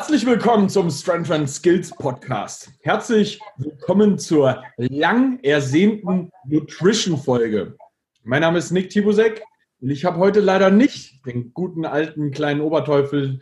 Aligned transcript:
Herzlich 0.00 0.24
willkommen 0.24 0.70
zum 0.70 0.90
Strength 0.90 1.30
and 1.30 1.50
Skills 1.50 1.90
Podcast. 1.90 2.72
Herzlich 2.80 3.38
willkommen 3.58 4.18
zur 4.18 4.64
lang 4.78 5.38
ersehnten 5.42 6.30
Nutrition-Folge. 6.46 7.76
Mein 8.22 8.40
Name 8.40 8.56
ist 8.56 8.70
Nick 8.70 8.88
Tibusek 8.88 9.42
und 9.78 9.90
ich 9.90 10.06
habe 10.06 10.16
heute 10.16 10.40
leider 10.40 10.70
nicht 10.70 11.26
den 11.26 11.52
guten 11.52 11.84
alten 11.84 12.30
kleinen 12.30 12.62
Oberteufel 12.62 13.40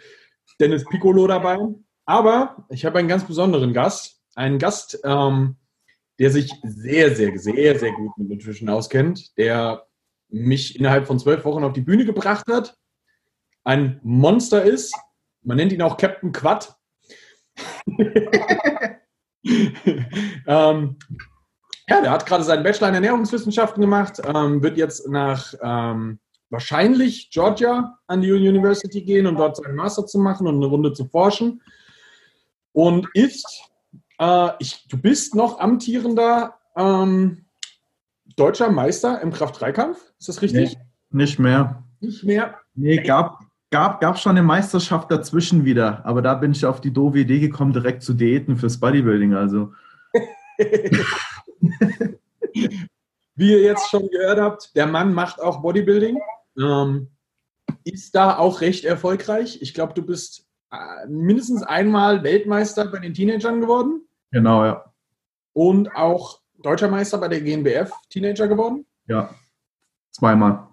Dennis 0.58 0.84
Piccolo 0.84 1.28
dabei, 1.28 1.58
aber 2.06 2.66
ich 2.70 2.84
habe 2.84 2.98
einen 2.98 3.06
ganz 3.06 3.22
besonderen 3.22 3.72
Gast. 3.72 4.20
Einen 4.34 4.58
Gast, 4.58 4.98
ähm, 5.04 5.54
der 6.18 6.32
sich 6.32 6.52
sehr, 6.64 7.14
sehr, 7.14 7.38
sehr, 7.38 7.78
sehr 7.78 7.92
gut 7.92 8.18
mit 8.18 8.30
Nutrition 8.30 8.68
auskennt, 8.68 9.38
der 9.38 9.86
mich 10.28 10.76
innerhalb 10.76 11.06
von 11.06 11.20
zwölf 11.20 11.44
Wochen 11.44 11.62
auf 11.62 11.72
die 11.72 11.82
Bühne 11.82 12.04
gebracht 12.04 12.46
hat, 12.50 12.76
ein 13.62 14.00
Monster 14.02 14.64
ist 14.64 14.92
man 15.42 15.56
nennt 15.56 15.72
ihn 15.72 15.82
auch 15.82 15.96
Captain 15.96 16.32
Quad. 16.32 16.74
ähm, 20.46 20.96
ja, 21.88 22.02
der 22.02 22.10
hat 22.10 22.26
gerade 22.26 22.44
seinen 22.44 22.62
Bachelor 22.62 22.88
in 22.88 22.94
Ernährungswissenschaften 22.94 23.80
gemacht, 23.80 24.20
ähm, 24.24 24.62
wird 24.62 24.76
jetzt 24.76 25.08
nach 25.08 25.54
ähm, 25.62 26.20
wahrscheinlich 26.50 27.30
Georgia 27.30 27.98
an 28.06 28.20
die 28.20 28.32
University 28.32 29.02
gehen, 29.02 29.26
um 29.26 29.36
dort 29.36 29.56
seinen 29.56 29.76
Master 29.76 30.06
zu 30.06 30.18
machen 30.18 30.46
und 30.46 30.56
eine 30.56 30.66
Runde 30.66 30.92
zu 30.92 31.06
forschen. 31.06 31.62
Und 32.72 33.08
ist, 33.14 33.70
äh, 34.18 34.50
ich, 34.58 34.86
du 34.88 34.98
bist 34.98 35.34
noch 35.34 35.58
amtierender 35.60 36.58
ähm, 36.76 37.46
deutscher 38.36 38.70
Meister 38.70 39.20
im 39.20 39.32
Kraft-3-Kampf, 39.32 39.98
ist 40.18 40.28
das 40.28 40.42
richtig? 40.42 40.76
Nee, 40.76 41.24
nicht 41.24 41.38
mehr. 41.38 41.82
Nicht 42.00 42.24
mehr? 42.24 42.58
Nee, 42.74 42.98
gab, 42.98 43.40
gab, 43.70 44.00
gab 44.00 44.18
schon 44.18 44.30
eine 44.30 44.42
Meisterschaft 44.42 45.10
dazwischen 45.10 45.64
wieder, 45.64 46.04
aber 46.04 46.22
da 46.22 46.34
bin 46.34 46.52
ich 46.52 46.64
auf 46.64 46.80
die 46.80 46.92
doofe 46.92 47.18
Idee 47.18 47.40
gekommen, 47.40 47.72
direkt 47.72 48.02
zu 48.02 48.14
daten 48.14 48.56
fürs 48.56 48.78
Bodybuilding. 48.80 49.34
Also. 49.34 49.72
Wie 53.34 53.52
ihr 53.52 53.62
jetzt 53.62 53.88
schon 53.90 54.08
gehört 54.08 54.40
habt, 54.40 54.74
der 54.74 54.86
Mann 54.86 55.14
macht 55.14 55.40
auch 55.40 55.62
Bodybuilding. 55.62 56.18
Ähm, 56.58 57.08
ist 57.84 58.14
da 58.14 58.36
auch 58.38 58.60
recht 58.60 58.84
erfolgreich. 58.84 59.62
Ich 59.62 59.74
glaube, 59.74 59.94
du 59.94 60.02
bist 60.02 60.46
äh, 60.72 61.06
mindestens 61.06 61.62
einmal 61.62 62.24
Weltmeister 62.24 62.86
bei 62.86 62.98
den 62.98 63.14
Teenagern 63.14 63.60
geworden. 63.60 64.08
Genau, 64.30 64.64
ja. 64.64 64.92
Und 65.52 65.94
auch 65.94 66.40
Deutscher 66.60 66.88
Meister 66.88 67.18
bei 67.18 67.28
der 67.28 67.40
GNBF 67.40 67.92
Teenager 68.10 68.48
geworden. 68.48 68.84
Ja, 69.06 69.30
zweimal. 70.10 70.67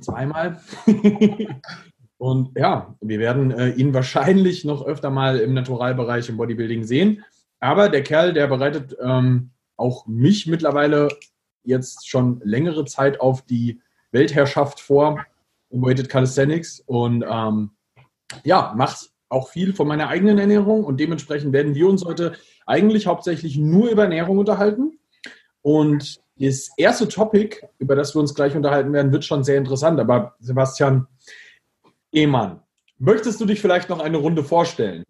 Zweimal. 0.00 0.60
Und 2.18 2.56
ja, 2.56 2.96
wir 3.00 3.18
werden 3.18 3.50
äh, 3.50 3.70
ihn 3.70 3.92
wahrscheinlich 3.92 4.64
noch 4.64 4.84
öfter 4.84 5.10
mal 5.10 5.38
im 5.38 5.52
Naturalbereich 5.52 6.28
im 6.28 6.36
Bodybuilding 6.36 6.84
sehen. 6.84 7.24
Aber 7.60 7.88
der 7.88 8.02
Kerl, 8.02 8.32
der 8.32 8.46
bereitet 8.46 8.96
ähm, 9.02 9.50
auch 9.76 10.06
mich 10.06 10.46
mittlerweile 10.46 11.08
jetzt 11.64 12.08
schon 12.08 12.40
längere 12.44 12.84
Zeit 12.84 13.20
auf 13.20 13.42
die 13.42 13.80
Weltherrschaft 14.12 14.80
vor 14.80 15.24
im 15.70 15.82
Weighted 15.82 16.08
Calisthenics 16.08 16.80
und 16.86 17.24
ähm, 17.28 17.70
ja, 18.44 18.72
macht 18.76 19.10
auch 19.28 19.48
viel 19.48 19.74
von 19.74 19.88
meiner 19.88 20.08
eigenen 20.08 20.38
Ernährung 20.38 20.84
und 20.84 21.00
dementsprechend 21.00 21.52
werden 21.52 21.74
wir 21.74 21.88
uns 21.88 22.04
heute 22.04 22.34
eigentlich 22.66 23.06
hauptsächlich 23.06 23.56
nur 23.56 23.90
über 23.90 24.04
Ernährung 24.04 24.38
unterhalten. 24.38 24.98
Und 25.62 26.20
das 26.36 26.70
erste 26.76 27.08
Topic, 27.08 27.60
über 27.78 27.94
das 27.94 28.14
wir 28.14 28.20
uns 28.20 28.34
gleich 28.34 28.56
unterhalten 28.56 28.92
werden, 28.92 29.12
wird 29.12 29.24
schon 29.24 29.44
sehr 29.44 29.58
interessant. 29.58 30.00
Aber 30.00 30.34
Sebastian 30.40 31.06
Ehmann, 32.12 32.60
möchtest 32.98 33.40
du 33.40 33.44
dich 33.44 33.60
vielleicht 33.60 33.88
noch 33.88 34.00
eine 34.00 34.16
Runde 34.16 34.42
vorstellen? 34.42 35.04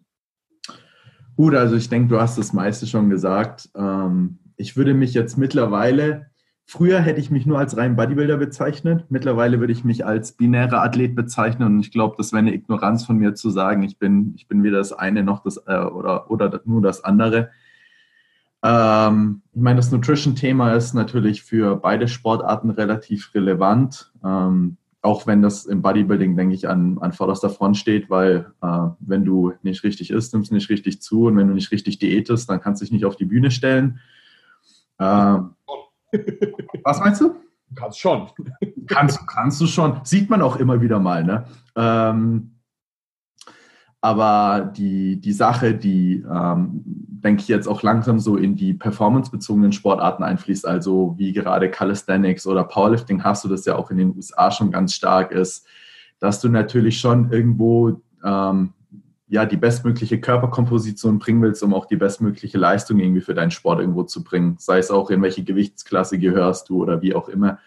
Gut, 1.35 1.53
also 1.55 1.75
ich 1.75 1.89
denke, 1.89 2.09
du 2.09 2.21
hast 2.21 2.37
das 2.37 2.53
meiste 2.53 2.87
schon 2.87 3.09
gesagt. 3.09 3.69
Ähm, 3.75 4.39
ich 4.55 4.77
würde 4.77 4.93
mich 4.93 5.13
jetzt 5.13 5.37
mittlerweile, 5.37 6.27
früher 6.65 6.99
hätte 7.01 7.19
ich 7.19 7.29
mich 7.29 7.45
nur 7.45 7.59
als 7.59 7.75
rein 7.75 7.95
Bodybuilder 7.95 8.37
bezeichnet. 8.37 9.05
Mittlerweile 9.09 9.59
würde 9.59 9.73
ich 9.73 9.83
mich 9.83 10.05
als 10.05 10.31
binärer 10.31 10.81
Athlet 10.81 11.15
bezeichnen 11.15 11.67
und 11.67 11.79
ich 11.81 11.91
glaube, 11.91 12.15
das 12.17 12.31
wäre 12.31 12.39
eine 12.39 12.53
Ignoranz 12.53 13.05
von 13.05 13.17
mir 13.17 13.33
zu 13.33 13.49
sagen, 13.49 13.83
ich 13.83 13.99
bin, 13.99 14.33
ich 14.35 14.47
bin 14.47 14.63
weder 14.63 14.77
das 14.77 14.93
eine 14.93 15.23
noch 15.23 15.43
das 15.43 15.57
äh, 15.67 15.75
oder, 15.75 16.31
oder 16.31 16.61
nur 16.65 16.81
das 16.81 17.03
andere. 17.03 17.49
Ähm, 18.67 19.43
ich 19.53 19.61
meine, 19.61 19.75
das 19.77 19.91
Nutrition-Thema 19.91 20.73
ist 20.73 20.95
natürlich 20.95 21.43
für 21.43 21.75
beide 21.75 22.07
Sportarten 22.07 22.71
relativ 22.71 23.31
relevant. 23.35 24.11
Ähm, 24.23 24.77
auch 25.03 25.27
wenn 25.27 25.43
das 25.43 25.67
im 25.67 25.83
Bodybuilding, 25.83 26.35
denke 26.35 26.55
ich, 26.55 26.67
an, 26.67 26.97
an 26.97 27.13
vorderster 27.13 27.51
Front 27.51 27.77
steht, 27.77 28.09
weil 28.09 28.51
äh, 28.63 28.87
wenn 29.01 29.23
du 29.23 29.53
nicht 29.61 29.83
richtig 29.83 30.09
isst, 30.09 30.33
nimmst 30.33 30.49
du 30.49 30.55
nicht 30.55 30.71
richtig 30.71 30.99
zu 30.99 31.25
und 31.25 31.37
wenn 31.37 31.47
du 31.47 31.53
nicht 31.53 31.71
richtig 31.71 31.99
diätest, 31.99 32.49
dann 32.49 32.59
kannst 32.59 32.81
du 32.81 32.85
dich 32.85 32.91
nicht 32.91 33.05
auf 33.05 33.15
die 33.15 33.25
Bühne 33.25 33.51
stellen. 33.51 33.99
Ähm, 34.97 35.51
was 36.83 36.99
meinst 36.99 37.21
du? 37.21 37.35
Kannst 37.75 37.99
schon. 37.99 38.29
Kannst, 38.87 39.27
kannst 39.27 39.61
du 39.61 39.67
schon. 39.67 39.99
Sieht 40.03 40.31
man 40.31 40.41
auch 40.41 40.55
immer 40.55 40.81
wieder 40.81 40.99
mal. 40.99 41.23
Ne? 41.23 41.45
Ähm, 41.75 42.55
aber 44.01 44.71
die, 44.75 45.19
die 45.19 45.33
Sache, 45.33 45.75
die, 45.75 46.23
ähm, 46.31 46.83
denke 47.25 47.41
ich, 47.41 47.47
jetzt 47.47 47.67
auch 47.67 47.81
langsam 47.81 48.19
so 48.19 48.37
in 48.37 48.55
die 48.55 48.75
performancebezogenen 48.75 49.71
Sportarten 49.71 50.23
einfließt, 50.23 50.67
also 50.67 51.15
wie 51.17 51.33
gerade 51.33 51.71
Calisthenics 51.71 52.45
oder 52.45 52.63
Powerlifting, 52.63 53.23
hast 53.23 53.43
du 53.43 53.49
das 53.49 53.65
ja 53.65 53.75
auch 53.75 53.89
in 53.89 53.97
den 53.97 54.15
USA 54.15 54.51
schon 54.51 54.71
ganz 54.71 54.93
stark 54.93 55.31
ist, 55.31 55.65
dass 56.19 56.39
du 56.39 56.49
natürlich 56.49 56.99
schon 56.99 57.31
irgendwo 57.31 57.99
ähm, 58.23 58.73
ja, 59.27 59.45
die 59.45 59.57
bestmögliche 59.57 60.21
Körperkomposition 60.21 61.17
bringen 61.17 61.41
willst, 61.41 61.63
um 61.63 61.73
auch 61.73 61.87
die 61.87 61.95
bestmögliche 61.95 62.59
Leistung 62.59 62.99
irgendwie 62.99 63.21
für 63.21 63.33
deinen 63.33 63.49
Sport 63.49 63.79
irgendwo 63.79 64.03
zu 64.03 64.23
bringen. 64.23 64.57
Sei 64.59 64.77
es 64.77 64.91
auch, 64.91 65.09
in 65.09 65.23
welche 65.23 65.43
Gewichtsklasse 65.43 66.19
gehörst 66.19 66.69
du 66.69 66.83
oder 66.83 67.01
wie 67.01 67.15
auch 67.15 67.27
immer. 67.27 67.57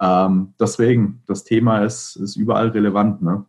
Ähm, 0.00 0.54
deswegen, 0.58 1.22
das 1.26 1.44
Thema 1.44 1.84
ist, 1.84 2.16
ist 2.16 2.34
überall 2.34 2.70
relevant. 2.70 3.22
Ne? 3.22 3.44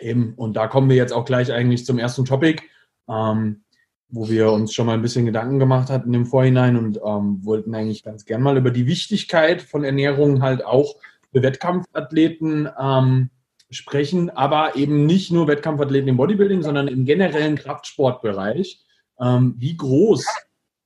Eben, 0.00 0.34
und 0.34 0.54
da 0.54 0.66
kommen 0.66 0.88
wir 0.88 0.96
jetzt 0.96 1.12
auch 1.12 1.24
gleich 1.24 1.52
eigentlich 1.52 1.86
zum 1.86 1.98
ersten 1.98 2.24
Topic, 2.24 2.64
ähm, 3.08 3.62
wo 4.10 4.28
wir 4.28 4.52
uns 4.52 4.72
schon 4.72 4.86
mal 4.86 4.94
ein 4.94 5.02
bisschen 5.02 5.26
Gedanken 5.26 5.58
gemacht 5.58 5.90
hatten 5.90 6.12
im 6.14 6.26
Vorhinein 6.26 6.76
und 6.76 6.98
ähm, 7.04 7.44
wollten 7.44 7.74
eigentlich 7.74 8.02
ganz 8.02 8.24
gern 8.24 8.42
mal 8.42 8.56
über 8.56 8.70
die 8.70 8.86
Wichtigkeit 8.86 9.62
von 9.62 9.84
Ernährung 9.84 10.42
halt 10.42 10.64
auch 10.64 10.96
für 11.32 11.42
Wettkampfathleten 11.42 12.68
ähm, 12.78 13.30
sprechen, 13.70 14.30
aber 14.30 14.76
eben 14.76 15.06
nicht 15.06 15.30
nur 15.30 15.46
Wettkampfathleten 15.46 16.08
im 16.08 16.16
Bodybuilding, 16.16 16.62
sondern 16.62 16.88
im 16.88 17.04
generellen 17.04 17.56
Kraftsportbereich. 17.56 18.80
Ähm, 19.20 19.54
wie 19.58 19.76
groß 19.76 20.26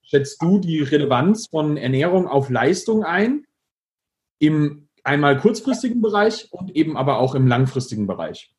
schätzt 0.03 0.43
du 0.43 0.59
die 0.59 0.81
Relevanz 0.81 1.49
von 1.49 1.77
Ernährung 1.77 2.29
auf 2.29 2.51
Leistung 2.51 3.05
ein? 3.05 3.47
Im 4.39 4.89
einmal 5.03 5.39
kurzfristigen 5.39 6.03
Bereich 6.03 6.49
und 6.51 6.77
eben 6.77 6.97
aber 6.97 7.19
auch 7.19 7.35
im 7.35 7.47
langfristigen 7.47 8.07
Bereich? 8.07 8.53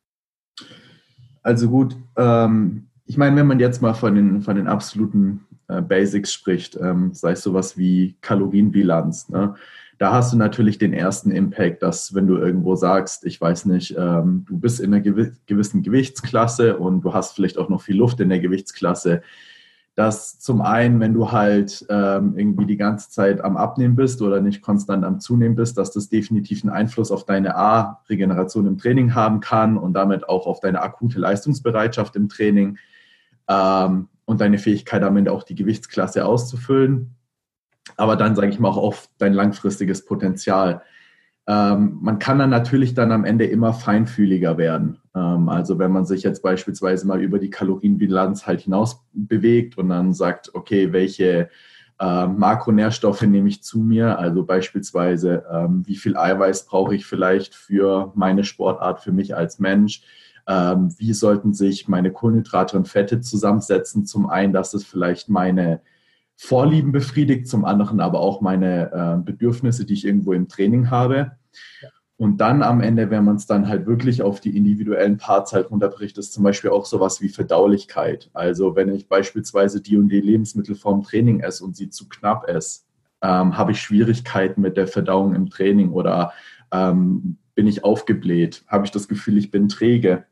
Also 1.44 1.70
gut, 1.70 1.96
ähm, 2.18 2.88
ich 3.06 3.18
meine, 3.18 3.36
wenn 3.36 3.48
man 3.48 3.60
jetzt 3.60 3.82
mal 3.82 3.94
von 3.94 4.16
den, 4.16 4.42
von 4.42 4.56
den 4.56 4.68
absoluten 4.68 5.46
äh, 5.68 5.82
Basics 5.82 6.34
spricht, 6.34 6.78
ähm, 6.82 7.14
sei 7.14 7.32
es 7.32 7.44
sowas 7.44 7.78
wie 7.78 8.16
Kalorienbilanz, 8.22 9.30
ne? 9.30 9.56
da 9.98 10.12
hast 10.12 10.34
du 10.34 10.38
natürlich 10.38 10.78
den 10.78 10.94
ersten 10.94 11.32
Impact, 11.32 11.82
dass 11.82 12.14
wenn 12.14 12.28
du 12.28 12.38
irgendwo 12.38 12.76
sagst, 12.76 13.26
ich 13.26 13.40
weiß 13.40 13.66
nicht, 13.66 13.96
ähm, 13.98 14.46
du 14.48 14.58
bist 14.58 14.80
in 14.80 14.94
einer 14.94 15.02
gewissen 15.02 15.84
Gewichtsklasse 15.84 16.78
und 16.78 17.02
du 17.02 17.14
hast 17.14 17.34
vielleicht 17.34 17.58
auch 17.58 17.70
noch 17.70 17.82
viel 17.82 17.96
Luft 17.96 18.20
in 18.20 18.30
der 18.30 18.40
Gewichtsklasse, 18.40 19.22
dass 19.96 20.38
zum 20.40 20.62
einen, 20.62 21.00
wenn 21.00 21.14
du 21.14 21.32
halt 21.32 21.86
ähm, 21.90 22.34
irgendwie 22.38 22.66
die 22.66 22.76
ganze 22.76 23.10
Zeit 23.10 23.42
am 23.42 23.56
Abnehmen 23.56 23.96
bist 23.96 24.22
oder 24.22 24.42
nicht 24.42 24.62
konstant 24.62 25.06
am 25.06 25.22
Zunehmen 25.22 25.56
bist, 25.56 25.78
dass 25.78 25.92
das 25.92 26.10
definitiv 26.10 26.64
einen 26.64 26.74
Einfluss 26.74 27.12
auf 27.12 27.26
deine 27.26 27.56
A-Regeneration 27.56 28.68
im 28.68 28.78
Training 28.78 29.16
haben 29.16 29.40
kann 29.40 29.78
und 29.78 29.94
damit 29.94 30.28
auch 30.28 30.48
auf 30.48 30.60
deine 30.60 30.82
akute 30.82 31.20
Leistungsbereitschaft 31.20 32.18
im 32.18 32.28
Training 32.28 32.78
ähm, 33.48 34.10
und 34.26 34.42
deine 34.42 34.58
Fähigkeit 34.58 35.04
am 35.04 35.18
Ende 35.18 35.32
auch 35.32 35.44
die 35.44 35.56
Gewichtsklasse 35.56 36.26
auszufüllen. 36.26 37.16
Aber 37.98 38.16
dann 38.16 38.36
sage 38.36 38.50
ich 38.50 38.60
mal 38.60 38.70
auch 38.70 38.78
auf 38.78 39.10
dein 39.18 39.34
langfristiges 39.34 40.06
Potenzial. 40.06 40.82
Ähm, 41.48 42.00
man 42.02 42.18
kann 42.18 42.40
dann 42.40 42.50
natürlich 42.50 42.96
dann 42.96 43.12
am 43.12 43.24
Ende 43.24 43.46
immer 43.46 43.74
feinfühliger 43.74 44.58
werden. 44.58 45.00
Ähm, 45.16 45.48
also 45.48 45.78
wenn 45.78 45.92
man 45.92 46.06
sich 46.06 46.24
jetzt 46.24 46.42
beispielsweise 46.42 47.06
mal 47.06 47.22
über 47.22 47.38
die 47.38 47.52
Kalorienbilanz 47.52 48.48
halt 48.48 48.62
hinaus 48.62 49.06
bewegt 49.14 49.78
und 49.78 49.90
dann 49.90 50.14
sagt, 50.14 50.56
okay, 50.56 50.92
welche 50.92 51.50
äh, 52.00 52.28
Makronährstoffe 52.28 53.22
nehme 53.22 53.48
ich 53.48 53.62
zu 53.62 53.80
mir? 53.80 54.18
Also 54.18 54.44
beispielsweise, 54.44 55.46
ähm, 55.52 55.84
wie 55.86 55.96
viel 55.96 56.18
Eiweiß 56.18 56.66
brauche 56.66 56.96
ich 56.96 57.06
vielleicht 57.06 57.54
für 57.54 58.12
meine 58.16 58.44
Sportart, 58.44 59.02
für 59.02 59.12
mich 59.12 59.36
als 59.36 59.60
Mensch? 59.60 60.02
Ähm, 60.48 60.94
wie 60.98 61.14
sollten 61.14 61.54
sich 61.54 61.88
meine 61.88 62.12
Kohlenhydrate 62.12 62.78
und 62.78 62.88
Fette 62.88 63.22
zusammensetzen? 63.22 64.06
Zum 64.06 64.30
einen, 64.30 64.54
dass 64.54 64.74
es 64.74 64.84
vielleicht 64.84 65.30
meine 65.30 65.82
Vorlieben 66.38 66.92
befriedigt, 66.92 67.48
zum 67.48 67.66
anderen 67.66 68.00
aber 68.00 68.20
auch 68.20 68.42
meine 68.42 68.92
äh, 68.92 69.24
Bedürfnisse, 69.24 69.86
die 69.86 69.94
ich 69.94 70.06
irgendwo 70.06 70.34
im 70.34 70.48
Training 70.48 70.90
habe. 70.90 71.32
Und 72.18 72.38
dann 72.38 72.64
am 72.64 72.80
Ende, 72.80 73.10
wenn 73.10 73.26
man 73.26 73.36
es 73.36 73.46
dann 73.46 73.68
halt 73.68 73.88
wirklich 73.88 74.22
auf 74.22 74.40
die 74.40 74.56
individuellen 74.56 75.18
Parts 75.18 75.52
halt 75.52 75.70
runterbricht, 75.70 76.18
ist 76.18 76.32
zum 76.32 76.44
Beispiel 76.44 76.70
auch 76.70 76.86
sowas 76.86 77.22
wie 77.22 77.28
Verdaulichkeit. 77.28 78.30
Also 78.34 78.76
wenn 78.76 78.94
ich 78.94 79.10
beispielsweise 79.10 79.82
die 79.82 79.98
und 79.98 80.10
die 80.10 80.22
Lebensmittel 80.22 80.76
vorm 80.76 81.04
Training 81.04 81.42
esse 81.42 81.64
und 81.64 81.76
sie 81.76 81.90
zu 81.90 82.08
knapp 82.08 82.48
esse, 82.48 82.82
ähm, 83.22 83.58
habe 83.58 83.72
ich 83.72 83.82
Schwierigkeiten 83.82 84.62
mit 84.62 84.78
der 84.78 84.88
Verdauung 84.88 85.36
im 85.36 85.50
Training 85.50 85.92
oder 85.92 86.32
ähm, 86.72 87.38
bin 87.54 87.68
ich 87.68 87.84
aufgebläht, 87.84 88.64
habe 88.68 88.86
ich 88.86 88.92
das 88.92 89.08
Gefühl, 89.08 89.38
ich 89.38 89.52
bin 89.52 89.68
träge. 89.68 90.26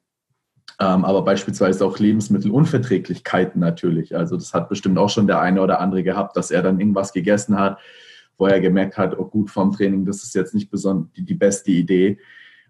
Ähm, 0.80 1.06
aber 1.06 1.24
beispielsweise 1.24 1.86
auch 1.86 2.00
Lebensmittelunverträglichkeiten 2.00 3.60
natürlich. 3.60 4.16
Also 4.16 4.36
das 4.36 4.54
hat 4.54 4.70
bestimmt 4.70 4.98
auch 4.98 5.10
schon 5.10 5.28
der 5.28 5.40
eine 5.40 5.62
oder 5.62 5.80
andere 5.80 6.04
gehabt, 6.04 6.36
dass 6.36 6.52
er 6.52 6.62
dann 6.62 6.80
irgendwas 6.80 7.14
gegessen 7.14 7.60
hat, 7.60 7.80
wo 8.38 8.48
er 8.48 8.60
gemerkt 8.60 8.98
hat, 8.98 9.18
oh 9.18 9.26
gut, 9.26 9.52
vorm 9.52 9.72
Training, 9.72 10.06
das 10.06 10.24
ist 10.24 10.34
jetzt 10.34 10.54
nicht 10.54 10.72
besonders 10.72 11.12
die, 11.14 11.24
die 11.24 11.36
beste 11.36 11.72
Idee. 11.72 12.20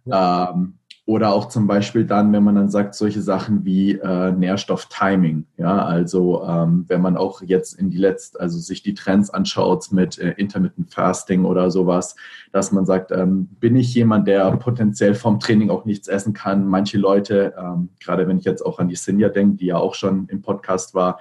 Ja. 0.06 0.52
Ähm, 0.54 0.80
oder 1.06 1.34
auch 1.34 1.50
zum 1.50 1.68
Beispiel 1.68 2.06
dann, 2.06 2.32
wenn 2.32 2.44
man 2.44 2.56
dann 2.56 2.70
sagt, 2.70 2.96
solche 2.96 3.22
Sachen 3.22 3.66
wie 3.66 3.92
äh, 3.92 4.32
Nährstofftiming. 4.32 5.46
Ja, 5.58 5.84
also 5.84 6.46
ähm, 6.48 6.86
wenn 6.88 7.02
man 7.02 7.18
auch 7.18 7.42
jetzt 7.42 7.74
in 7.74 7.90
die 7.90 7.98
letzte, 7.98 8.40
also 8.40 8.58
sich 8.58 8.84
die 8.84 8.94
Trends 8.94 9.30
anschaut 9.30 9.92
mit 9.92 10.18
äh, 10.18 10.32
Intermittent 10.38 10.94
Fasting 10.94 11.44
oder 11.44 11.72
sowas, 11.72 12.16
dass 12.54 12.72
man 12.72 12.86
sagt, 12.86 13.12
ähm, 13.12 13.48
bin 13.60 13.76
ich 13.76 13.94
jemand, 13.94 14.30
der 14.30 14.50
potenziell 14.56 15.14
vom 15.14 15.42
Training 15.42 15.70
auch 15.70 15.84
nichts 15.84 16.08
essen 16.08 16.34
kann? 16.34 16.66
Manche 16.66 16.98
Leute, 16.98 17.54
ähm, 17.58 17.90
gerade 18.00 18.26
wenn 18.26 18.38
ich 18.38 18.46
jetzt 18.46 18.66
auch 18.66 18.80
an 18.80 18.88
die 18.88 18.96
Sinja 18.96 19.28
denke, 19.28 19.58
die 19.58 19.68
ja 19.68 19.78
auch 19.78 19.96
schon 19.96 20.28
im 20.30 20.42
Podcast 20.42 20.96
war, 20.96 21.20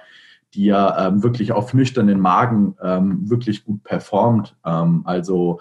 die 0.53 0.65
ja 0.65 1.07
ähm, 1.07 1.23
wirklich 1.23 1.51
auf 1.51 1.73
nüchternen 1.73 2.21
Magen 2.21 2.77
ähm, 2.81 3.29
wirklich 3.29 3.65
gut 3.65 3.83
performt. 3.83 4.55
Ähm, 4.65 5.01
also 5.03 5.59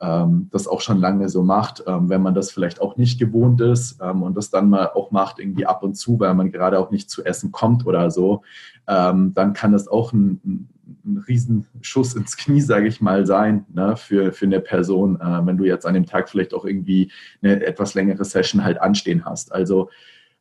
ähm, 0.00 0.48
das 0.50 0.66
auch 0.66 0.80
schon 0.80 0.98
lange 0.98 1.28
so 1.28 1.42
macht. 1.42 1.84
Ähm, 1.86 2.08
wenn 2.08 2.22
man 2.22 2.34
das 2.34 2.50
vielleicht 2.50 2.80
auch 2.80 2.96
nicht 2.96 3.18
gewohnt 3.18 3.60
ist 3.60 3.98
ähm, 4.02 4.22
und 4.22 4.36
das 4.36 4.50
dann 4.50 4.68
mal 4.70 4.86
auch 4.94 5.10
macht, 5.10 5.38
irgendwie 5.38 5.66
ab 5.66 5.82
und 5.82 5.94
zu, 5.94 6.18
weil 6.18 6.34
man 6.34 6.50
gerade 6.50 6.78
auch 6.78 6.90
nicht 6.90 7.10
zu 7.10 7.24
essen 7.24 7.52
kommt 7.52 7.86
oder 7.86 8.10
so, 8.10 8.42
ähm, 8.88 9.32
dann 9.34 9.52
kann 9.52 9.72
das 9.72 9.88
auch 9.88 10.12
ein, 10.12 10.68
ein 11.04 11.24
Riesenschuss 11.28 12.14
ins 12.14 12.36
Knie, 12.36 12.60
sage 12.60 12.88
ich 12.88 13.00
mal, 13.00 13.26
sein 13.26 13.66
ne, 13.72 13.96
für, 13.96 14.32
für 14.32 14.46
eine 14.46 14.60
Person, 14.60 15.20
äh, 15.20 15.46
wenn 15.46 15.56
du 15.56 15.64
jetzt 15.64 15.86
an 15.86 15.94
dem 15.94 16.06
Tag 16.06 16.28
vielleicht 16.28 16.54
auch 16.54 16.64
irgendwie 16.64 17.12
eine 17.42 17.64
etwas 17.64 17.94
längere 17.94 18.24
Session 18.24 18.64
halt 18.64 18.80
anstehen 18.80 19.24
hast. 19.24 19.52
Also 19.52 19.90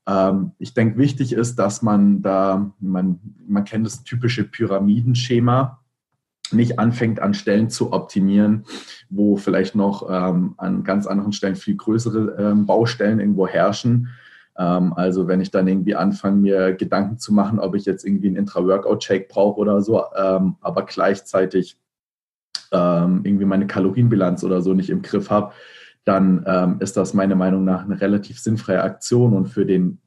ähm, 0.08 0.52
ich 0.58 0.74
denke, 0.74 0.98
wichtig 0.98 1.34
ist, 1.34 1.58
dass 1.58 1.82
man 1.82 2.22
da, 2.22 2.72
man, 2.80 3.20
man 3.48 3.66
kennt 3.66 3.86
das 3.86 4.04
typische 4.04 4.44
Pyramidenschema, 4.44 5.80
nicht 6.52 6.80
anfängt 6.80 7.20
an 7.20 7.34
Stellen 7.34 7.70
zu 7.70 7.94
optimieren, 7.94 8.66
wo 9.10 9.38
vielleicht 9.38 9.76
noch 9.76 10.10
ähm, 10.10 10.56
an 10.58 10.84
ganz 10.84 11.08
anderen 11.08 11.34
Stellen 11.34 11.56
viel 11.56 11.76
größere 11.76 12.36
ähm, 12.40 12.66
Baustellen 12.66 13.20
irgendwo 13.20 13.48
herrschen. 13.48 14.10
Ähm, 14.58 14.94
also 14.94 15.28
wenn 15.28 15.42
ich 15.42 15.52
dann 15.52 15.68
irgendwie 15.68 15.96
anfange, 15.96 16.38
mir 16.38 16.74
Gedanken 16.74 17.18
zu 17.18 17.34
machen, 17.34 17.60
ob 17.60 17.76
ich 17.76 17.86
jetzt 17.86 18.06
irgendwie 18.06 18.28
einen 18.28 18.38
Intra-Workout-Shake 18.38 19.30
brauche 19.30 19.60
oder 19.60 19.82
so, 19.82 20.04
ähm, 20.16 20.56
aber 20.62 20.86
gleichzeitig 20.86 21.78
ähm, 22.72 23.22
irgendwie 23.24 23.46
meine 23.46 23.68
Kalorienbilanz 23.68 24.44
oder 24.44 24.62
so 24.62 24.74
nicht 24.74 24.90
im 24.90 25.02
Griff 25.02 25.30
habe, 25.30 25.54
dann 26.04 26.44
ähm, 26.48 26.78
ist 26.80 26.98
das 26.98 27.14
meiner 27.14 27.36
Meinung 27.36 27.64
nach 27.64 27.84
eine 27.84 28.00
relativ 28.00 28.40
sinnfreie 28.40 28.84
Aktion 28.84 29.34
und 29.34 29.48
für 29.48 29.66
den 29.66 30.00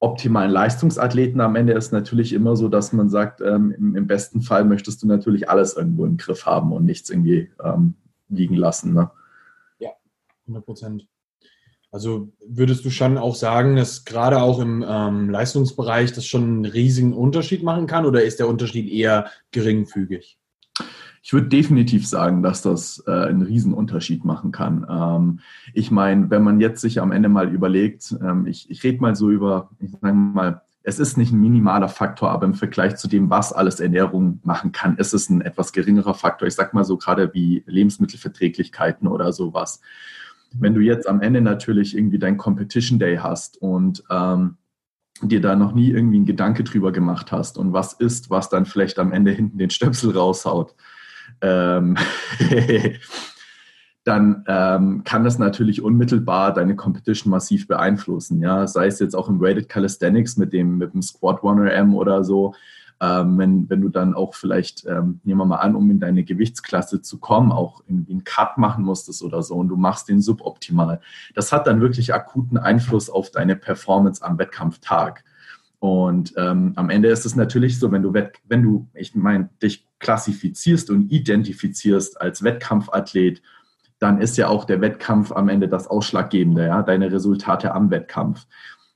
optimalen 0.00 0.50
Leistungsathleten 0.50 1.40
am 1.40 1.56
Ende 1.56 1.72
ist 1.72 1.92
natürlich 1.92 2.32
immer 2.32 2.56
so, 2.56 2.68
dass 2.68 2.92
man 2.92 3.08
sagt, 3.08 3.40
ähm, 3.40 3.72
im, 3.72 3.96
im, 3.96 4.06
besten 4.06 4.42
Fall 4.42 4.64
möchtest 4.64 5.02
du 5.02 5.06
natürlich 5.06 5.48
alles 5.48 5.76
irgendwo 5.76 6.06
im 6.06 6.16
Griff 6.16 6.46
haben 6.46 6.72
und 6.72 6.84
nichts 6.84 7.10
irgendwie 7.10 7.50
ähm, 7.62 7.94
liegen 8.28 8.54
lassen. 8.54 8.94
Ne? 8.94 9.10
Ja, 9.80 9.90
100 10.46 10.64
Prozent. 10.64 11.08
Also 11.90 12.32
würdest 12.46 12.84
du 12.84 12.90
schon 12.90 13.16
auch 13.16 13.34
sagen, 13.34 13.76
dass 13.76 14.04
gerade 14.04 14.40
auch 14.42 14.60
im 14.60 14.84
ähm, 14.86 15.30
Leistungsbereich 15.30 16.12
das 16.12 16.26
schon 16.26 16.42
einen 16.42 16.64
riesigen 16.66 17.14
Unterschied 17.14 17.62
machen 17.62 17.86
kann 17.86 18.04
oder 18.04 18.22
ist 18.22 18.38
der 18.38 18.48
Unterschied 18.48 18.92
eher 18.92 19.30
geringfügig? 19.52 20.37
Ich 21.22 21.32
würde 21.32 21.48
definitiv 21.48 22.06
sagen, 22.06 22.42
dass 22.42 22.62
das 22.62 23.02
äh, 23.06 23.10
einen 23.10 23.42
Riesenunterschied 23.42 24.24
machen 24.24 24.52
kann. 24.52 24.86
Ähm, 24.88 25.40
ich 25.74 25.90
meine, 25.90 26.30
wenn 26.30 26.42
man 26.42 26.60
jetzt 26.60 26.80
sich 26.80 27.00
am 27.00 27.12
Ende 27.12 27.28
mal 27.28 27.52
überlegt, 27.52 28.14
ähm, 28.22 28.46
ich, 28.46 28.70
ich 28.70 28.82
rede 28.84 29.00
mal 29.00 29.14
so 29.14 29.30
über, 29.30 29.70
ich 29.80 29.90
sage 29.90 30.14
mal, 30.14 30.62
es 30.88 30.98
ist 30.98 31.18
nicht 31.18 31.32
ein 31.32 31.40
minimaler 31.40 31.88
Faktor, 31.88 32.30
aber 32.30 32.46
im 32.46 32.54
Vergleich 32.54 32.96
zu 32.96 33.08
dem, 33.08 33.28
was 33.28 33.52
alles 33.52 33.78
Ernährung 33.78 34.40
machen 34.42 34.72
kann, 34.72 34.96
ist 34.96 35.12
es 35.12 35.28
ein 35.28 35.42
etwas 35.42 35.72
geringerer 35.72 36.14
Faktor. 36.14 36.48
Ich 36.48 36.54
sage 36.54 36.70
mal 36.72 36.84
so 36.84 36.96
gerade 36.96 37.34
wie 37.34 37.62
Lebensmittelverträglichkeiten 37.66 39.06
oder 39.06 39.32
sowas. 39.32 39.82
Wenn 40.54 40.72
du 40.72 40.80
jetzt 40.80 41.06
am 41.06 41.20
Ende 41.20 41.42
natürlich 41.42 41.94
irgendwie 41.94 42.18
dein 42.18 42.38
Competition 42.38 42.98
Day 42.98 43.18
hast 43.18 43.60
und 43.60 44.02
ähm, 44.08 44.56
dir 45.22 45.40
da 45.40 45.56
noch 45.56 45.74
nie 45.74 45.90
irgendwie 45.90 46.16
einen 46.16 46.26
Gedanke 46.26 46.64
drüber 46.64 46.92
gemacht 46.92 47.32
hast 47.32 47.58
und 47.58 47.72
was 47.72 47.92
ist, 47.92 48.30
was 48.30 48.48
dann 48.48 48.64
vielleicht 48.64 48.98
am 48.98 49.12
Ende 49.12 49.32
hinten 49.32 49.58
den 49.58 49.70
Stöpsel 49.70 50.16
raushaut, 50.16 50.74
ähm, 51.40 51.96
dann 54.04 54.44
ähm, 54.46 55.02
kann 55.04 55.24
das 55.24 55.38
natürlich 55.38 55.82
unmittelbar 55.82 56.54
deine 56.54 56.76
Competition 56.76 57.30
massiv 57.30 57.68
beeinflussen. 57.68 58.40
Ja? 58.40 58.66
Sei 58.66 58.86
es 58.86 58.98
jetzt 59.00 59.14
auch 59.14 59.28
im 59.28 59.38
Rated 59.38 59.68
Calisthenics 59.68 60.36
mit 60.38 60.52
dem, 60.52 60.78
mit 60.78 60.94
dem 60.94 61.02
Squat 61.02 61.42
1RM 61.42 61.94
oder 61.94 62.24
so. 62.24 62.54
Ähm, 63.00 63.38
wenn, 63.38 63.70
wenn 63.70 63.80
du 63.80 63.90
dann 63.90 64.14
auch 64.14 64.34
vielleicht, 64.34 64.84
ähm, 64.86 65.20
nehmen 65.22 65.40
wir 65.40 65.44
mal 65.44 65.56
an, 65.56 65.76
um 65.76 65.88
in 65.90 66.00
deine 66.00 66.24
Gewichtsklasse 66.24 67.00
zu 67.00 67.18
kommen, 67.18 67.52
auch 67.52 67.82
irgendwie 67.86 68.12
einen 68.12 68.24
Cut 68.24 68.58
machen 68.58 68.82
musstest 68.82 69.22
oder 69.22 69.42
so 69.42 69.54
und 69.54 69.68
du 69.68 69.76
machst 69.76 70.08
den 70.08 70.20
suboptimal. 70.20 71.00
Das 71.34 71.52
hat 71.52 71.66
dann 71.66 71.80
wirklich 71.80 72.12
akuten 72.12 72.58
Einfluss 72.58 73.08
auf 73.08 73.30
deine 73.30 73.54
Performance 73.54 74.24
am 74.24 74.38
Wettkampftag. 74.38 75.22
Und 75.80 76.32
ähm, 76.36 76.72
am 76.74 76.90
Ende 76.90 77.08
ist 77.08 77.24
es 77.24 77.36
natürlich 77.36 77.78
so, 77.78 77.92
wenn 77.92 78.02
du, 78.02 78.12
wenn 78.12 78.62
du, 78.62 78.88
ich 78.94 79.14
meine, 79.14 79.50
dich 79.62 79.87
klassifizierst 79.98 80.90
und 80.90 81.10
identifizierst 81.10 82.20
als 82.20 82.42
Wettkampfathlet, 82.42 83.42
dann 83.98 84.20
ist 84.20 84.36
ja 84.36 84.48
auch 84.48 84.64
der 84.64 84.80
Wettkampf 84.80 85.32
am 85.32 85.48
Ende 85.48 85.68
das 85.68 85.88
Ausschlaggebende, 85.88 86.66
ja, 86.66 86.82
deine 86.82 87.10
Resultate 87.10 87.74
am 87.74 87.90
Wettkampf. 87.90 88.46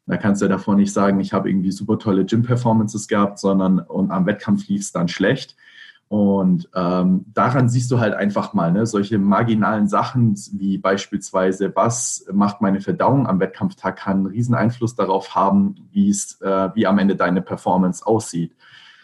Da 0.06 0.16
kannst 0.16 0.40
du 0.40 0.46
ja 0.46 0.50
davor 0.50 0.74
nicht 0.74 0.92
sagen, 0.92 1.20
ich 1.20 1.32
habe 1.32 1.48
irgendwie 1.48 1.72
super 1.72 1.98
tolle 1.98 2.24
Gym-Performances 2.24 3.08
gehabt, 3.08 3.38
sondern 3.38 3.78
und 3.78 4.10
am 4.10 4.26
Wettkampf 4.26 4.66
lief 4.68 4.82
es 4.82 4.92
dann 4.92 5.08
schlecht. 5.08 5.56
Und 6.12 6.68
ähm, 6.74 7.24
daran 7.32 7.70
siehst 7.70 7.90
du 7.90 7.98
halt 7.98 8.12
einfach 8.12 8.52
mal 8.52 8.70
ne, 8.70 8.84
solche 8.84 9.18
marginalen 9.18 9.88
Sachen 9.88 10.38
wie 10.52 10.76
beispielsweise, 10.76 11.74
was 11.74 12.26
macht 12.30 12.60
meine 12.60 12.82
Verdauung 12.82 13.26
am 13.26 13.40
Wettkampftag, 13.40 13.96
kann 13.96 14.18
einen 14.18 14.26
riesen 14.26 14.54
Einfluss 14.54 14.94
darauf 14.94 15.34
haben, 15.34 15.88
wie 15.90 16.10
es, 16.10 16.38
äh, 16.42 16.68
wie 16.74 16.86
am 16.86 16.98
Ende 16.98 17.16
deine 17.16 17.40
Performance 17.40 18.06
aussieht. 18.06 18.54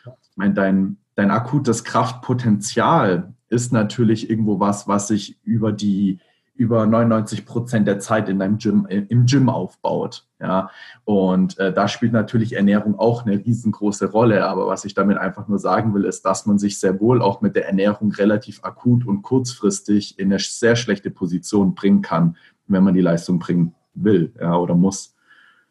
Ich 0.05 0.37
meine, 0.37 0.53
dein, 0.53 0.99
dein 1.19 1.33
akutes 1.33 1.83
Kraftpotenzial 1.83 3.35
ist 3.49 3.73
natürlich 3.73 4.31
irgendwo 4.31 4.61
was, 4.61 4.87
was 4.87 5.09
sich 5.09 5.37
über 5.43 5.73
die 5.73 6.21
über 6.55 6.87
99 6.87 7.47
Prozent 7.47 7.87
der 7.87 8.01
Zeit 8.01 8.29
in 8.29 8.41
deinem 8.41 8.59
Gym, 8.59 8.87
äh, 8.89 9.05
im 9.09 9.27
Gym 9.27 9.49
aufbaut. 9.49 10.27
Ja, 10.41 10.71
und 11.05 11.57
äh, 11.59 11.73
da 11.73 11.87
spielt 11.87 12.13
natürlich 12.13 12.55
Ernährung 12.55 12.99
auch 12.99 13.25
eine 13.25 13.39
riesengroße 13.39 14.11
Rolle. 14.11 14.45
Aber 14.47 14.67
was 14.67 14.85
ich 14.85 14.95
damit 14.95 15.19
einfach 15.19 15.47
nur 15.47 15.61
sagen 15.61 15.95
will, 15.95 16.05
ist, 16.05 16.25
dass 16.25 16.47
man 16.47 16.59
sich 16.59 16.81
sehr 16.81 17.01
wohl 17.01 17.23
auch 17.23 17.41
mit 17.41 17.55
der 17.55 17.67
Ernährung 17.67 18.11
relativ 18.11 18.65
akut 18.65 19.07
und 19.07 19.23
kurzfristig 19.23 20.19
in 20.19 20.33
eine 20.33 20.41
sehr 20.41 20.75
schlechte 20.75 21.11
Position 21.11 21.75
bringen 21.77 22.03
kann, 22.03 22.37
wenn 22.67 22.83
man 22.83 22.95
die 22.95 23.01
Leistung 23.01 23.39
bringen 23.39 23.75
will 23.95 24.35
ja, 24.41 24.57
oder 24.57 24.75
muss. 24.75 25.17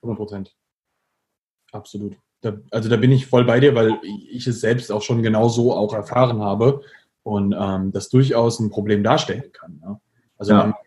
100 0.01 0.17
Prozent. 0.17 0.55
Absolut. 1.73 2.17
Da, 2.47 2.57
also 2.71 2.87
da 2.87 2.95
bin 2.95 3.11
ich 3.11 3.27
voll 3.27 3.43
bei 3.43 3.59
dir, 3.59 3.75
weil 3.75 3.99
ich 4.03 4.47
es 4.47 4.61
selbst 4.61 4.91
auch 4.91 5.01
schon 5.01 5.21
genau 5.21 5.49
so 5.49 5.73
auch 5.73 5.93
erfahren 5.93 6.41
habe 6.41 6.81
und 7.23 7.53
ähm, 7.57 7.91
das 7.91 8.07
durchaus 8.07 8.59
ein 8.59 8.69
Problem 8.69 9.03
darstellen 9.03 9.51
kann. 9.51 9.81
Ja? 9.83 9.99
Also 10.37 10.53
ja. 10.53 10.77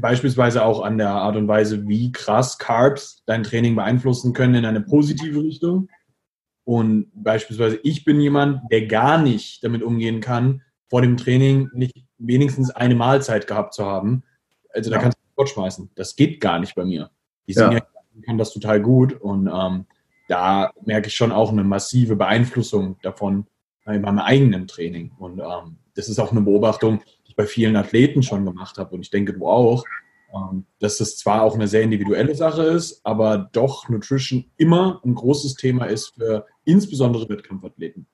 beispielsweise 0.00 0.64
auch 0.64 0.82
an 0.82 0.98
der 0.98 1.10
Art 1.10 1.36
und 1.36 1.46
Weise, 1.46 1.86
wie 1.86 2.10
krass 2.10 2.58
Carbs 2.58 3.22
dein 3.26 3.44
Training 3.44 3.76
beeinflussen 3.76 4.32
können 4.32 4.56
in 4.56 4.64
eine 4.64 4.80
positive 4.80 5.40
Richtung. 5.40 5.88
Und 6.64 7.10
beispielsweise 7.14 7.78
ich 7.84 8.04
bin 8.04 8.20
jemand, 8.20 8.62
der 8.72 8.86
gar 8.86 9.18
nicht 9.18 9.62
damit 9.62 9.82
umgehen 9.82 10.20
kann, 10.20 10.62
vor 10.88 11.02
dem 11.02 11.16
Training 11.16 11.70
nicht 11.72 12.04
wenigstens 12.18 12.70
eine 12.70 12.96
Mahlzeit 12.96 13.46
gehabt 13.46 13.74
zu 13.74 13.86
haben. 13.86 14.24
Also 14.70 14.90
da 14.90 14.96
ja. 14.96 15.02
kannst 15.02 15.18
du 15.18 15.22
Sport 15.34 15.50
schmeißen. 15.50 15.90
Das 15.94 16.16
geht 16.16 16.40
gar 16.40 16.58
nicht 16.58 16.74
bei 16.74 16.84
mir. 16.84 17.10
Die 17.46 17.52
ja. 17.52 17.80
kann 18.26 18.38
das 18.38 18.52
total 18.52 18.80
gut 18.80 19.12
und 19.12 19.46
ähm, 19.46 19.86
da 20.28 20.72
merke 20.84 21.08
ich 21.08 21.16
schon 21.16 21.32
auch 21.32 21.50
eine 21.50 21.64
massive 21.64 22.16
Beeinflussung 22.16 22.96
davon 23.02 23.46
bei 23.84 23.98
meinem 23.98 24.18
eigenen 24.18 24.66
Training. 24.66 25.12
Und 25.18 25.40
ähm, 25.40 25.76
das 25.94 26.08
ist 26.08 26.18
auch 26.18 26.32
eine 26.32 26.40
Beobachtung, 26.40 27.02
ich 27.24 27.36
bei 27.36 27.46
vielen 27.46 27.76
Athleten 27.76 28.22
schon 28.22 28.44
gemacht 28.44 28.78
habe 28.78 28.94
und 28.94 29.02
ich 29.02 29.10
denke, 29.10 29.32
du 29.32 29.46
auch, 29.46 29.84
ähm, 30.34 30.64
dass 30.78 30.98
das 30.98 31.16
zwar 31.16 31.42
auch 31.42 31.54
eine 31.54 31.68
sehr 31.68 31.82
individuelle 31.82 32.34
Sache 32.34 32.62
ist, 32.62 33.00
aber 33.04 33.50
doch 33.52 33.88
Nutrition 33.88 34.46
immer 34.56 35.00
ein 35.04 35.14
großes 35.14 35.54
Thema 35.54 35.86
ist 35.86 36.14
für 36.14 36.46
insbesondere 36.64 37.28
Wettkampfathleten. 37.28 38.06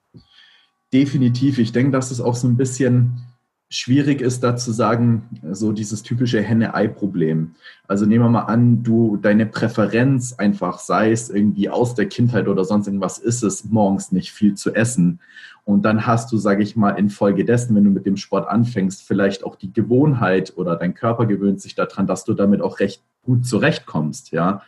Definitiv. 0.92 1.58
Ich 1.58 1.72
denke, 1.72 1.92
dass 1.92 2.10
es 2.10 2.20
auch 2.20 2.34
so 2.34 2.48
ein 2.48 2.56
bisschen 2.56 3.29
schwierig 3.70 4.20
ist 4.20 4.42
da 4.42 4.56
zu 4.56 4.72
sagen, 4.72 5.28
so 5.52 5.70
dieses 5.72 6.02
typische 6.02 6.42
Henne-Ei-Problem. 6.42 7.54
Also 7.86 8.04
nehmen 8.04 8.24
wir 8.24 8.28
mal 8.28 8.42
an, 8.42 8.82
du, 8.82 9.16
deine 9.16 9.46
Präferenz 9.46 10.32
einfach, 10.32 10.80
sei 10.80 11.12
es 11.12 11.30
irgendwie 11.30 11.70
aus 11.70 11.94
der 11.94 12.06
Kindheit 12.06 12.48
oder 12.48 12.64
sonst 12.64 12.88
irgendwas, 12.88 13.18
ist 13.18 13.42
es 13.44 13.64
morgens 13.64 14.10
nicht 14.10 14.32
viel 14.32 14.54
zu 14.54 14.74
essen. 14.74 15.20
Und 15.64 15.84
dann 15.84 16.04
hast 16.04 16.32
du, 16.32 16.36
sage 16.36 16.64
ich 16.64 16.74
mal, 16.74 16.90
infolgedessen, 16.90 17.76
wenn 17.76 17.84
du 17.84 17.90
mit 17.90 18.06
dem 18.06 18.16
Sport 18.16 18.48
anfängst, 18.48 19.02
vielleicht 19.02 19.44
auch 19.44 19.54
die 19.54 19.72
Gewohnheit 19.72 20.56
oder 20.56 20.74
dein 20.74 20.94
Körper 20.94 21.26
gewöhnt 21.26 21.60
sich 21.60 21.76
daran, 21.76 22.08
dass 22.08 22.24
du 22.24 22.34
damit 22.34 22.60
auch 22.60 22.80
recht 22.80 23.02
gut 23.22 23.46
zurechtkommst, 23.46 24.32
ja. 24.32 24.62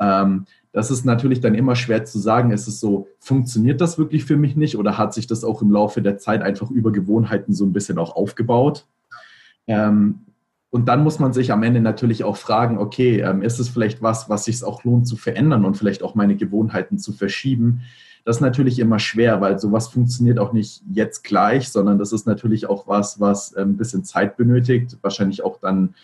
Ähm, 0.00 0.46
das 0.72 0.90
ist 0.90 1.04
natürlich 1.04 1.40
dann 1.40 1.54
immer 1.54 1.76
schwer 1.76 2.04
zu 2.04 2.18
sagen. 2.18 2.50
Ist 2.50 2.68
es 2.68 2.80
so, 2.80 3.08
funktioniert 3.18 3.80
das 3.80 3.98
wirklich 3.98 4.24
für 4.24 4.36
mich 4.36 4.56
nicht 4.56 4.76
oder 4.76 4.98
hat 4.98 5.14
sich 5.14 5.26
das 5.26 5.44
auch 5.44 5.62
im 5.62 5.70
Laufe 5.70 6.02
der 6.02 6.18
Zeit 6.18 6.42
einfach 6.42 6.70
über 6.70 6.92
Gewohnheiten 6.92 7.54
so 7.54 7.64
ein 7.64 7.72
bisschen 7.72 7.98
auch 7.98 8.14
aufgebaut? 8.14 8.86
Ähm, 9.66 10.20
und 10.70 10.86
dann 10.86 11.02
muss 11.02 11.18
man 11.18 11.32
sich 11.32 11.50
am 11.50 11.62
Ende 11.62 11.80
natürlich 11.80 12.24
auch 12.24 12.36
fragen, 12.36 12.76
okay, 12.76 13.20
ähm, 13.20 13.40
ist 13.42 13.58
es 13.58 13.70
vielleicht 13.70 14.02
was, 14.02 14.28
was 14.28 14.44
sich 14.44 14.62
auch 14.62 14.84
lohnt 14.84 15.06
zu 15.06 15.16
verändern 15.16 15.64
und 15.64 15.76
vielleicht 15.76 16.02
auch 16.02 16.14
meine 16.14 16.36
Gewohnheiten 16.36 16.98
zu 16.98 17.12
verschieben? 17.12 17.82
Das 18.24 18.36
ist 18.36 18.42
natürlich 18.42 18.78
immer 18.78 18.98
schwer, 18.98 19.40
weil 19.40 19.58
sowas 19.58 19.88
funktioniert 19.88 20.38
auch 20.38 20.52
nicht 20.52 20.82
jetzt 20.92 21.24
gleich, 21.24 21.70
sondern 21.70 21.98
das 21.98 22.12
ist 22.12 22.26
natürlich 22.26 22.68
auch 22.68 22.86
was, 22.86 23.18
was 23.20 23.56
ähm, 23.56 23.70
ein 23.70 23.76
bisschen 23.78 24.04
Zeit 24.04 24.36
benötigt, 24.36 24.98
wahrscheinlich 25.00 25.42
auch 25.42 25.58
dann 25.58 25.94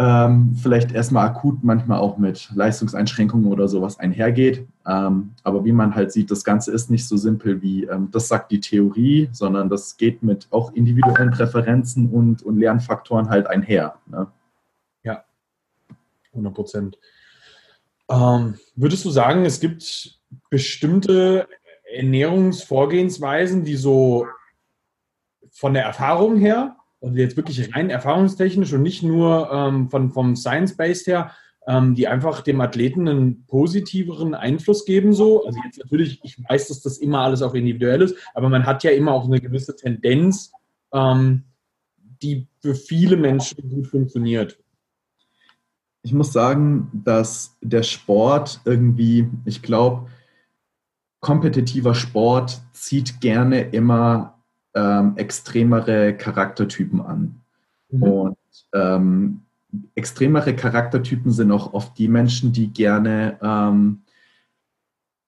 ähm, 0.00 0.54
vielleicht 0.54 0.92
erstmal 0.92 1.26
akut 1.26 1.64
manchmal 1.64 1.98
auch 1.98 2.18
mit 2.18 2.50
Leistungseinschränkungen 2.54 3.50
oder 3.50 3.66
sowas 3.66 3.98
einhergeht. 3.98 4.64
Ähm, 4.86 5.34
aber 5.42 5.64
wie 5.64 5.72
man 5.72 5.96
halt 5.96 6.12
sieht, 6.12 6.30
das 6.30 6.44
Ganze 6.44 6.70
ist 6.70 6.88
nicht 6.88 7.06
so 7.08 7.16
simpel 7.16 7.62
wie, 7.62 7.84
ähm, 7.84 8.08
das 8.12 8.28
sagt 8.28 8.52
die 8.52 8.60
Theorie, 8.60 9.28
sondern 9.32 9.68
das 9.68 9.96
geht 9.96 10.22
mit 10.22 10.46
auch 10.50 10.72
individuellen 10.72 11.32
Präferenzen 11.32 12.10
und, 12.10 12.42
und 12.42 12.60
Lernfaktoren 12.60 13.28
halt 13.28 13.48
einher. 13.48 13.96
Ne? 14.06 14.28
Ja, 15.02 15.24
100 16.30 16.54
Prozent. 16.54 16.98
Ähm, 18.08 18.54
würdest 18.76 19.04
du 19.04 19.10
sagen, 19.10 19.44
es 19.44 19.58
gibt 19.58 20.20
bestimmte 20.48 21.48
Ernährungsvorgehensweisen, 21.92 23.64
die 23.64 23.76
so 23.76 24.28
von 25.50 25.74
der 25.74 25.82
Erfahrung 25.82 26.36
her 26.36 26.77
also 27.00 27.16
jetzt 27.16 27.36
wirklich 27.36 27.74
rein 27.74 27.90
erfahrungstechnisch 27.90 28.72
und 28.72 28.82
nicht 28.82 29.02
nur 29.02 29.50
ähm, 29.52 29.90
von, 29.90 30.10
vom 30.10 30.36
Science-Based 30.36 31.06
her, 31.06 31.30
ähm, 31.66 31.94
die 31.94 32.08
einfach 32.08 32.40
dem 32.40 32.60
Athleten 32.60 33.08
einen 33.08 33.44
positiveren 33.46 34.34
Einfluss 34.34 34.84
geben. 34.84 35.12
So. 35.12 35.44
Also 35.44 35.58
jetzt 35.64 35.78
natürlich, 35.78 36.20
ich 36.24 36.42
weiß, 36.48 36.68
dass 36.68 36.82
das 36.82 36.98
immer 36.98 37.20
alles 37.20 37.42
auch 37.42 37.54
individuell 37.54 38.02
ist, 38.02 38.16
aber 38.34 38.48
man 38.48 38.66
hat 38.66 38.82
ja 38.84 38.90
immer 38.90 39.12
auch 39.12 39.26
eine 39.26 39.40
gewisse 39.40 39.76
Tendenz, 39.76 40.50
ähm, 40.92 41.44
die 42.22 42.48
für 42.60 42.74
viele 42.74 43.16
Menschen 43.16 43.68
gut 43.68 43.86
funktioniert. 43.86 44.58
Ich 46.02 46.12
muss 46.12 46.32
sagen, 46.32 46.90
dass 47.04 47.56
der 47.60 47.82
Sport 47.82 48.60
irgendwie, 48.64 49.28
ich 49.44 49.62
glaube, 49.62 50.08
kompetitiver 51.20 51.94
Sport 51.94 52.62
zieht 52.72 53.20
gerne 53.20 53.60
immer 53.60 54.37
ähm, 54.78 55.12
extremere 55.16 56.14
Charaktertypen 56.14 57.00
an. 57.00 57.40
Mhm. 57.90 58.02
Und 58.02 58.36
ähm, 58.72 59.40
extremere 59.94 60.54
Charaktertypen 60.54 61.32
sind 61.32 61.50
auch 61.50 61.72
oft 61.72 61.98
die 61.98 62.08
Menschen, 62.08 62.52
die 62.52 62.68
gerne, 62.72 63.38
ähm, 63.42 64.02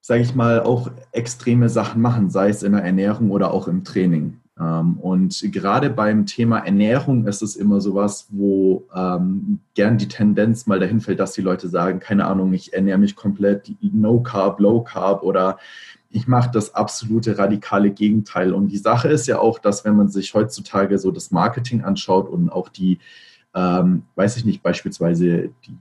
sage 0.00 0.22
ich 0.22 0.34
mal, 0.34 0.60
auch 0.60 0.90
extreme 1.12 1.68
Sachen 1.68 2.00
machen, 2.00 2.30
sei 2.30 2.48
es 2.48 2.62
in 2.62 2.72
der 2.72 2.84
Ernährung 2.84 3.30
oder 3.30 3.52
auch 3.52 3.66
im 3.66 3.82
Training. 3.82 4.38
Ähm, 4.58 4.98
und 4.98 5.40
gerade 5.52 5.90
beim 5.90 6.26
Thema 6.26 6.58
Ernährung 6.58 7.26
ist 7.26 7.42
es 7.42 7.56
immer 7.56 7.80
sowas, 7.80 8.28
wo 8.30 8.86
ähm, 8.94 9.58
gern 9.74 9.98
die 9.98 10.08
Tendenz 10.08 10.66
mal 10.66 10.78
dahin 10.78 11.00
fällt, 11.00 11.18
dass 11.18 11.32
die 11.32 11.42
Leute 11.42 11.68
sagen, 11.68 11.98
keine 11.98 12.26
Ahnung, 12.26 12.52
ich 12.52 12.72
ernähre 12.72 12.98
mich 12.98 13.16
komplett 13.16 13.72
no 13.80 14.20
carb, 14.20 14.60
low 14.60 14.82
carb 14.82 15.24
oder 15.24 15.58
ich 16.10 16.26
mache 16.26 16.50
das 16.52 16.74
absolute 16.74 17.38
radikale 17.38 17.90
Gegenteil. 17.90 18.52
Und 18.52 18.68
die 18.68 18.78
Sache 18.78 19.08
ist 19.08 19.28
ja 19.28 19.38
auch, 19.38 19.58
dass 19.58 19.84
wenn 19.84 19.96
man 19.96 20.08
sich 20.08 20.34
heutzutage 20.34 20.98
so 20.98 21.12
das 21.12 21.30
Marketing 21.30 21.82
anschaut 21.82 22.28
und 22.28 22.50
auch 22.50 22.68
die, 22.68 22.98
ähm, 23.54 24.02
weiß 24.16 24.36
ich 24.36 24.44
nicht, 24.44 24.62
beispielsweise 24.62 25.50
die 25.66 25.76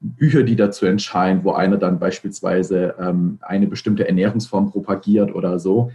Bücher, 0.00 0.44
die 0.44 0.54
dazu 0.54 0.86
entscheiden, 0.86 1.42
wo 1.44 1.52
einer 1.52 1.76
dann 1.76 1.98
beispielsweise 1.98 2.94
ähm, 3.00 3.38
eine 3.40 3.66
bestimmte 3.66 4.06
Ernährungsform 4.06 4.70
propagiert 4.70 5.34
oder 5.34 5.58
so, 5.58 5.90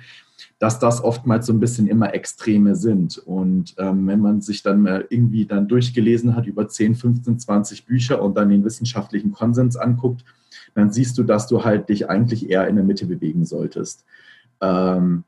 dass 0.57 0.79
das 0.79 1.01
oftmals 1.01 1.45
so 1.45 1.53
ein 1.53 1.59
bisschen 1.61 1.87
immer 1.87 2.13
Extreme 2.13 2.75
sind. 2.75 3.17
Und 3.17 3.75
ähm, 3.77 4.07
wenn 4.07 4.19
man 4.19 4.41
sich 4.41 4.61
dann 4.61 4.81
mal 4.81 5.05
irgendwie 5.09 5.45
dann 5.45 5.69
durchgelesen 5.69 6.35
hat 6.35 6.47
über 6.47 6.67
10, 6.67 6.95
15, 6.95 7.39
20 7.39 7.85
Bücher 7.85 8.21
und 8.21 8.35
dann 8.35 8.49
den 8.49 8.65
wissenschaftlichen 8.65 9.31
Konsens 9.31 9.77
anguckt, 9.77 10.25
dann 10.75 10.91
siehst 10.91 11.17
du, 11.17 11.23
dass 11.23 11.47
du 11.47 11.63
halt 11.63 11.89
dich 11.89 12.09
eigentlich 12.09 12.49
eher 12.49 12.67
in 12.67 12.75
der 12.75 12.85
Mitte 12.85 13.05
bewegen 13.05 13.45
solltest. 13.45 14.05
Ähm, 14.61 15.23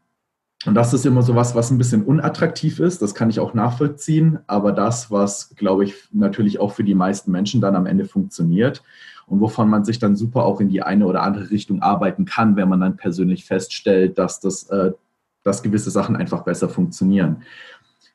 und 0.66 0.76
das 0.76 0.94
ist 0.94 1.06
immer 1.06 1.24
so 1.24 1.36
was, 1.36 1.56
was 1.56 1.72
ein 1.72 1.80
bisschen 1.80 2.04
unattraktiv 2.04 2.80
ist, 2.80 3.02
das 3.02 3.16
kann 3.16 3.32
ich 3.32 3.40
auch 3.40 3.56
nachvollziehen, 3.56 4.40
aber 4.46 4.72
das, 4.72 5.10
was, 5.10 5.56
glaube 5.56 5.86
ich, 5.86 5.96
natürlich 6.12 6.60
auch 6.60 6.74
für 6.74 6.84
die 6.84 6.94
meisten 6.94 7.32
Menschen 7.32 7.62
dann 7.62 7.76
am 7.76 7.88
Ende 7.88 8.06
funktioniert 8.06 8.84
und 9.26 9.42
wovon 9.42 9.70
man 9.70 9.84
sich 9.86 9.98
dann 9.98 10.16
super 10.16 10.44
auch 10.44 10.62
in 10.62 10.70
die 10.70 10.84
eine 10.84 11.08
oder 11.08 11.24
andere 11.24 11.50
Richtung 11.50 11.82
arbeiten 11.82 12.26
kann, 12.26 12.58
wenn 12.58 12.70
man 12.70 12.80
dann 12.80 12.96
persönlich 12.96 13.46
feststellt, 13.46 14.20
dass, 14.20 14.40
das, 14.40 14.70
äh, 14.70 14.92
dass 15.44 15.64
gewisse 15.64 15.90
Sachen 15.90 16.16
einfach 16.16 16.44
besser 16.44 16.70
funktionieren. 16.70 17.44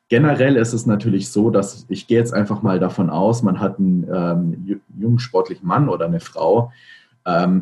Generell 0.07 0.55
ist 0.55 0.71
es 0.71 0.85
natürlich 0.85 1.29
so, 1.29 1.49
dass 1.49 1.85
ich 1.89 2.07
gehe 2.07 2.17
jetzt 2.17 2.33
einfach 2.33 2.61
mal 2.61 2.79
davon 2.79 3.09
aus, 3.09 3.43
man 3.43 3.59
hat 3.59 3.77
einen 3.77 4.07
ähm, 4.09 4.81
jungen 4.97 5.19
sportlichen 5.19 5.67
Mann 5.67 5.89
oder 5.89 6.05
eine 6.05 6.21
Frau, 6.21 6.71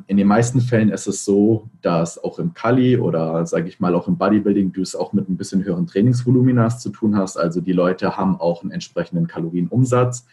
in 0.08 0.18
den 0.18 0.28
meisten 0.28 0.62
Fällen 0.62 0.90
ist 0.90 1.08
es 1.08 1.26
so, 1.26 1.72
dass 1.82 2.24
auch 2.24 2.38
im 2.38 2.54
Kali 2.54 2.98
oder 2.98 3.48
sage 3.48 3.68
ich 3.68 3.80
mal 3.80 3.96
auch 3.96 4.08
im 4.08 4.16
Bodybuilding 4.16 4.72
du 4.72 4.82
es 4.82 4.96
auch 4.96 5.12
mit 5.12 5.28
ein 5.28 5.38
bisschen 5.38 5.64
höheren 5.64 5.88
Trainingsvoluminas 5.88 6.80
zu 6.80 6.92
tun 6.92 7.18
hast. 7.18 7.36
Also 7.36 7.62
die 7.62 7.72
Leute 7.72 8.16
haben 8.16 8.40
auch 8.40 8.62
einen 8.62 8.70
entsprechenden 8.70 9.26
Kalorienumsatz. 9.26 10.28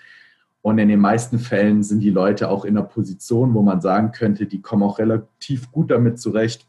Und 0.60 0.76
in 0.76 0.88
den 0.88 1.00
meisten 1.00 1.38
Fällen 1.38 1.82
sind 1.82 2.00
die 2.00 2.10
Leute 2.10 2.50
auch 2.50 2.66
in 2.66 2.76
einer 2.76 2.86
Position, 2.86 3.54
wo 3.54 3.62
man 3.62 3.80
sagen 3.80 4.12
könnte, 4.12 4.44
die 4.44 4.60
kommen 4.60 4.82
auch 4.82 4.98
relativ 4.98 5.72
gut 5.72 5.90
damit 5.90 6.20
zurecht, 6.20 6.66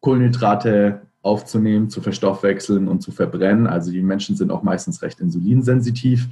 Kohlenhydrate 0.00 1.02
aufzunehmen, 1.20 1.90
zu 1.90 2.00
verstoffwechseln 2.00 2.88
und 2.88 3.02
zu 3.02 3.12
verbrennen. 3.12 3.66
Also 3.66 3.92
die 3.92 4.00
Menschen 4.00 4.34
sind 4.34 4.50
auch 4.50 4.62
meistens 4.62 5.02
recht 5.02 5.20
insulinsensitiv 5.20 6.28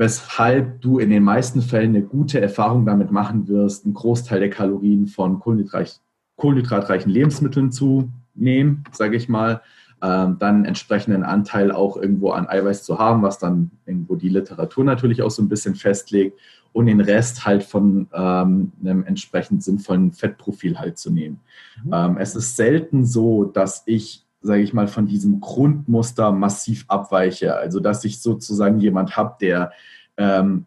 weshalb 0.00 0.80
du 0.80 0.98
in 0.98 1.10
den 1.10 1.22
meisten 1.22 1.60
Fällen 1.60 1.94
eine 1.94 2.02
gute 2.02 2.40
Erfahrung 2.40 2.86
damit 2.86 3.10
machen 3.10 3.48
wirst, 3.48 3.84
einen 3.84 3.92
Großteil 3.92 4.40
der 4.40 4.48
Kalorien 4.48 5.06
von 5.06 5.40
kohlenhydrat 5.40 6.00
kohlenhydratreichen 6.36 7.12
Lebensmitteln 7.12 7.70
zu 7.70 8.10
nehmen, 8.34 8.82
sage 8.92 9.18
ich 9.18 9.28
mal, 9.28 9.60
ähm, 10.00 10.38
dann 10.38 10.64
entsprechenden 10.64 11.22
Anteil 11.22 11.70
auch 11.70 11.98
irgendwo 11.98 12.30
an 12.30 12.48
Eiweiß 12.48 12.82
zu 12.82 12.98
haben, 12.98 13.20
was 13.20 13.38
dann 13.38 13.72
irgendwo 13.84 14.16
die 14.16 14.30
Literatur 14.30 14.84
natürlich 14.84 15.20
auch 15.20 15.30
so 15.30 15.42
ein 15.42 15.50
bisschen 15.50 15.74
festlegt 15.74 16.40
und 16.72 16.86
den 16.86 17.02
Rest 17.02 17.44
halt 17.44 17.62
von 17.62 18.08
ähm, 18.14 18.72
einem 18.82 19.04
entsprechend 19.04 19.62
sinnvollen 19.62 20.12
Fettprofil 20.12 20.78
halt 20.78 20.96
zu 20.96 21.12
nehmen. 21.12 21.40
Mhm. 21.84 21.92
Ähm, 21.92 22.16
es 22.16 22.34
ist 22.34 22.56
selten 22.56 23.04
so, 23.04 23.44
dass 23.44 23.82
ich 23.84 24.24
sage 24.40 24.62
ich 24.62 24.72
mal, 24.72 24.88
von 24.88 25.06
diesem 25.06 25.40
Grundmuster 25.40 26.32
massiv 26.32 26.84
abweiche. 26.88 27.56
Also 27.56 27.80
dass 27.80 28.04
ich 28.04 28.20
sozusagen 28.20 28.78
jemand 28.80 29.16
habe, 29.16 29.36
der 29.40 29.72
ähm, 30.16 30.66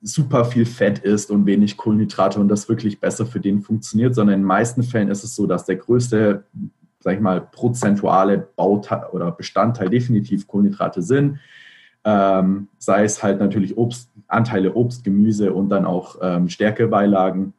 super 0.00 0.44
viel 0.44 0.66
Fett 0.66 1.00
isst 1.00 1.30
und 1.30 1.46
wenig 1.46 1.76
Kohlenhydrate 1.76 2.40
und 2.40 2.48
das 2.48 2.68
wirklich 2.68 3.00
besser 3.00 3.26
für 3.26 3.40
den 3.40 3.62
funktioniert, 3.62 4.14
sondern 4.14 4.34
in 4.34 4.40
den 4.42 4.46
meisten 4.46 4.82
Fällen 4.82 5.08
ist 5.08 5.24
es 5.24 5.34
so, 5.34 5.46
dass 5.46 5.64
der 5.64 5.76
größte, 5.76 6.44
sag 7.00 7.14
ich 7.14 7.20
mal, 7.20 7.40
prozentuale 7.40 8.38
Bauteil 8.38 9.06
oder 9.12 9.32
Bestandteil 9.32 9.90
definitiv 9.90 10.46
Kohlenhydrate 10.46 11.02
sind. 11.02 11.38
Ähm, 12.04 12.68
sei 12.78 13.04
es 13.04 13.22
halt 13.22 13.40
natürlich 13.40 13.76
Obst, 13.76 14.10
Anteile 14.28 14.74
Obst, 14.74 15.02
Gemüse 15.04 15.52
und 15.52 15.68
dann 15.68 15.84
auch 15.84 16.16
ähm, 16.22 16.48
Stärkebeilagen. 16.48 17.54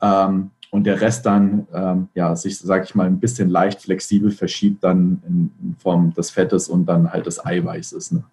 Ähm, 0.00 0.50
und 0.70 0.84
der 0.84 1.00
Rest 1.00 1.26
dann, 1.26 1.66
ähm, 1.74 2.08
ja, 2.14 2.34
sich, 2.36 2.58
sage 2.58 2.84
ich 2.84 2.94
mal, 2.94 3.06
ein 3.06 3.20
bisschen 3.20 3.50
leicht 3.50 3.82
flexibel 3.82 4.30
verschiebt 4.30 4.84
dann 4.84 5.22
in, 5.26 5.52
in, 5.62 5.76
Form 5.76 6.14
des 6.14 6.30
Fettes 6.30 6.68
und 6.68 6.86
dann 6.86 7.12
halt 7.12 7.26
des 7.26 7.44
Eiweißes. 7.44 8.12
Ne? 8.12 8.24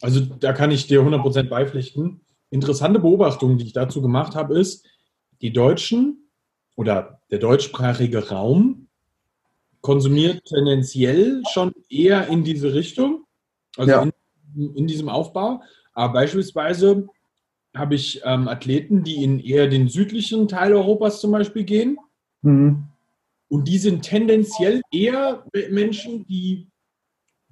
Also 0.00 0.20
da 0.20 0.52
kann 0.52 0.70
ich 0.70 0.86
dir 0.86 1.00
100% 1.00 1.48
beipflichten. 1.48 2.20
Interessante 2.50 2.98
Beobachtung, 2.98 3.58
die 3.58 3.66
ich 3.66 3.72
dazu 3.72 4.02
gemacht 4.02 4.34
habe, 4.34 4.58
ist, 4.58 4.86
die 5.40 5.52
Deutschen 5.52 6.28
oder 6.76 7.20
der 7.30 7.38
deutschsprachige 7.38 8.28
Raum 8.30 8.88
konsumiert 9.80 10.44
tendenziell 10.44 11.42
schon 11.52 11.72
eher 11.88 12.26
in 12.28 12.42
diese 12.42 12.74
Richtung, 12.74 13.24
also 13.76 13.90
ja. 13.90 14.02
in, 14.56 14.74
in 14.74 14.86
diesem 14.88 15.08
Aufbau. 15.08 15.62
Aber 15.92 16.14
beispielsweise 16.14 17.08
habe 17.78 17.94
ich 17.94 18.20
ähm, 18.24 18.48
Athleten, 18.48 19.04
die 19.04 19.22
in 19.22 19.40
eher 19.40 19.68
den 19.68 19.88
südlichen 19.88 20.48
Teil 20.48 20.74
Europas 20.74 21.20
zum 21.20 21.30
Beispiel 21.30 21.64
gehen. 21.64 21.98
Mhm. 22.42 22.84
Und 23.48 23.68
die 23.68 23.78
sind 23.78 24.02
tendenziell 24.02 24.82
eher 24.90 25.44
Menschen, 25.70 26.26
die 26.26 26.68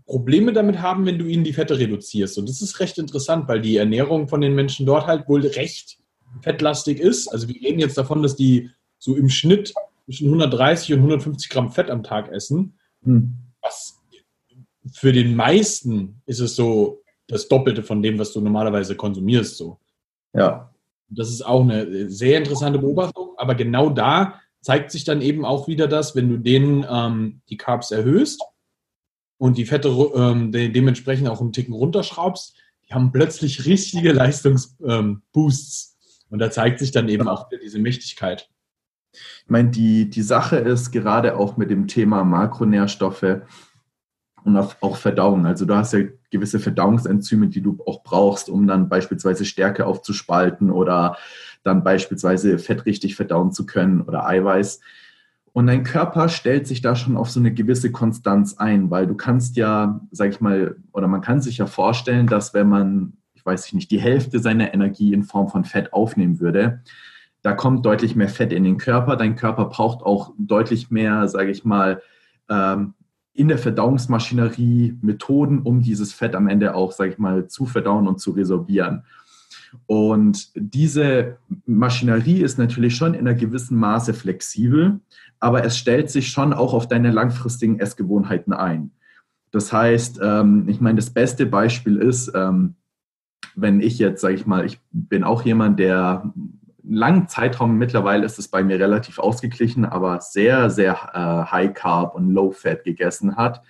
Probleme 0.05 0.53
damit 0.53 0.81
haben, 0.81 1.07
wenn 1.07 1.19
du 1.19 1.27
ihnen 1.27 1.45
die 1.45 1.53
Fette 1.53 1.79
reduzierst. 1.79 2.39
Und 2.39 2.49
das 2.49 2.63
ist 2.63 2.79
recht 2.81 2.99
interessant, 2.99 3.49
weil 3.49 3.61
die 3.61 3.77
Ernährung 3.77 4.29
von 4.29 4.41
den 4.41 4.55
Menschen 4.55 4.87
dort 4.87 5.07
halt 5.07 5.29
wohl 5.29 5.41
recht 5.41 5.99
fettlastig 6.43 7.01
ist. 7.01 7.29
Also 7.29 7.49
wir 7.49 7.61
reden 7.61 7.81
jetzt 7.81 7.99
davon, 7.99 8.23
dass 8.23 8.37
die 8.37 8.71
so 8.99 9.17
im 9.17 9.29
Schnitt 9.29 9.75
zwischen 10.05 10.27
130 10.27 10.93
und 10.93 11.01
150 11.01 11.49
Gramm 11.49 11.73
Fett 11.73 11.91
am 11.91 12.03
Tag 12.03 12.31
essen. 12.31 12.79
Hm. 13.03 13.35
Was 13.63 14.01
für 14.93 15.13
den 15.13 15.35
meisten 15.35 16.23
ist 16.27 16.41
es 16.41 16.55
so 16.55 17.03
das 17.27 17.49
Doppelte 17.49 17.83
von 17.83 18.03
dem, 18.03 18.19
was 18.19 18.33
du 18.33 18.41
normalerweise 18.41 18.95
konsumierst. 18.95 19.57
So. 19.57 19.81
Ja. 20.37 20.71
Das 21.09 21.29
ist 21.31 21.45
auch 21.45 21.63
eine 21.63 22.11
sehr 22.11 22.39
interessante 22.39 22.79
Beobachtung. 22.79 23.31
Aber 23.37 23.55
genau 23.55 23.91
da 23.91 24.41
zeigt 24.61 24.91
sich 24.91 25.05
dann 25.05 25.23
eben 25.23 25.45
auch 25.45 25.69
wieder 25.69 25.87
das, 25.87 26.17
wenn 26.17 26.29
du 26.29 26.39
denen 26.39 26.85
ähm, 26.89 27.41
die 27.49 27.57
Carbs 27.57 27.93
erhöhst 27.93 28.43
und 29.39 29.59
die 29.59 29.67
Fette 29.67 29.89
ähm, 29.89 30.51
de 30.51 30.69
dementsprechend 30.69 31.29
auch 31.29 31.41
einen 31.41 31.53
Ticken 31.53 31.75
runterschraubst, 31.75 32.57
die 32.89 32.95
haben 32.95 33.13
plötzlich 33.13 33.67
richtige 33.67 34.13
Leistungsboosts. 34.13 34.79
Ähm, 34.83 35.97
und 36.29 36.39
da 36.41 36.51
zeigt 36.51 36.81
sich 36.81 36.91
dann 36.91 37.09
eben 37.09 37.29
auch 37.29 37.49
diese 37.63 37.79
Mächtigkeit. 37.79 38.51
Ich 39.13 39.51
meine, 39.51 39.71
die, 39.71 40.11
die 40.11 40.23
Sache 40.23 40.57
ist 40.57 40.91
gerade 40.91 41.37
auch 41.37 41.57
mit 41.57 41.71
dem 41.71 41.87
Thema 41.87 42.25
Makronährstoffe 42.25 43.43
und 44.45 44.57
auch 44.57 44.97
Verdauung. 44.97 45.47
Also 45.47 45.65
du 45.65 45.75
hast 45.75 45.93
ja 45.93 46.01
gewisse 46.37 46.61
Verdauungsenzyme, 46.61 47.49
die 47.49 47.63
du 47.63 47.79
auch 47.87 48.03
brauchst, 48.03 48.49
um 48.49 48.67
dann 48.67 48.89
beispielsweise 48.89 49.45
Stärke 49.45 49.87
aufzuspalten 49.87 50.71
oder 50.71 51.17
dann 51.63 51.83
beispielsweise 51.83 52.59
Fett 52.59 52.87
richtig 52.87 53.17
verdauen 53.17 53.53
zu 53.53 53.67
können 53.67 54.03
oder 54.03 54.27
Eiweiß. 54.27 54.81
Und 55.53 55.69
dein 55.69 55.85
Körper 55.85 56.29
stellt 56.29 56.67
sich 56.67 56.83
da 56.83 56.95
schon 56.95 57.17
auf 57.17 57.31
so 57.31 57.41
eine 57.41 57.53
gewisse 57.53 57.91
Konstanz 57.91 58.59
ein, 58.59 58.91
weil 58.91 59.07
du 59.07 59.15
kannst 59.15 59.57
ja, 59.57 60.01
sag 60.11 60.29
ich 60.29 60.41
mal, 60.43 60.77
oder 60.93 61.09
man 61.09 61.23
kann 61.23 61.41
sich 61.41 61.59
ja 61.59 61.67
vorstellen, 61.67 62.27
dass 62.27 62.53
wenn 62.53 62.69
man, 62.69 63.15
ich 63.35 63.45
weiß 63.45 63.73
nicht, 63.73 63.91
die 63.91 64.01
Hälfte 64.01 64.39
seiner 64.39 64.75
Energie 64.75 65.15
in 65.15 65.25
Form 65.25 65.49
von 65.49 65.65
Fett 65.65 65.95
aufnehmen 65.95 66.41
würde, 66.41 66.83
da 67.41 67.53
kommt 67.53 67.87
deutlich 67.87 68.17
mehr 68.17 68.29
Fett 68.29 68.53
in 68.53 68.65
den 68.65 68.77
Körper. 68.77 69.17
Dein 69.17 69.37
Körper 69.37 69.65
braucht 69.67 70.05
auch 70.05 70.35
deutlich 70.37 70.91
mehr, 70.91 71.27
sage 71.27 71.51
ich 71.51 71.65
mal, 71.65 72.03
ähm, 72.51 72.95
in 73.37 73.49
der 73.49 73.59
Verdauungsmaschinerie 73.59 74.99
Methoden, 75.03 75.61
um 75.61 75.83
dieses 75.83 76.13
Fett 76.13 76.35
am 76.35 76.49
Ende 76.49 76.75
auch, 76.75 76.93
sage 76.93 77.13
ich 77.13 77.19
mal, 77.19 77.49
zu 77.49 77.67
verdauen 77.67 78.09
und 78.09 78.21
zu 78.21 78.33
resorbieren. 78.33 79.03
Und 79.87 80.51
diese 80.55 81.37
Maschinerie 81.67 82.41
ist 82.41 82.59
natürlich 82.59 82.97
schon 82.97 83.15
in 83.15 83.21
einer 83.21 83.35
gewissen 83.35 83.77
Maße 83.77 84.15
flexibel 84.15 85.01
aber 85.41 85.65
es 85.65 85.77
stellt 85.77 86.11
sich 86.11 86.29
schon 86.29 86.53
auch 86.53 86.75
auf 86.75 86.89
deine 86.89 87.11
langfristigen 87.11 87.79
Essgewohnheiten 87.79 88.53
ein. 88.53 88.91
Das 89.51 89.73
heißt, 89.73 90.21
ähm, 90.23 90.69
ich 90.69 90.81
meine, 90.81 90.97
das 90.97 91.11
beste 91.11 91.47
Beispiel 91.47 91.97
ist, 91.97 92.33
ähm, 92.35 92.75
wenn 93.55 93.81
ich 93.81 93.99
jetzt, 93.99 94.21
sage 94.21 94.35
ich 94.35 94.47
mal, 94.47 94.67
ich 94.67 94.81
bin 94.93 95.25
auch 95.25 95.45
jemand, 95.45 95.79
der 95.79 96.33
langen 96.89 97.29
Zeitraum, 97.29 97.79
mittlerweile 97.79 98.25
ist 98.25 98.39
es 98.39 98.49
bei 98.49 98.63
mir 98.63 98.79
relativ 98.79 99.19
ausgeglichen, 99.19 99.85
aber 99.85 100.21
sehr, 100.21 100.71
sehr 100.71 100.95
äh, 101.15 101.51
High 101.51 101.75
Carb 101.75 102.15
und 102.15 102.31
Low 102.31 102.53
Fat 102.53 102.85
gegessen 102.85 103.37
hat. 103.37 103.63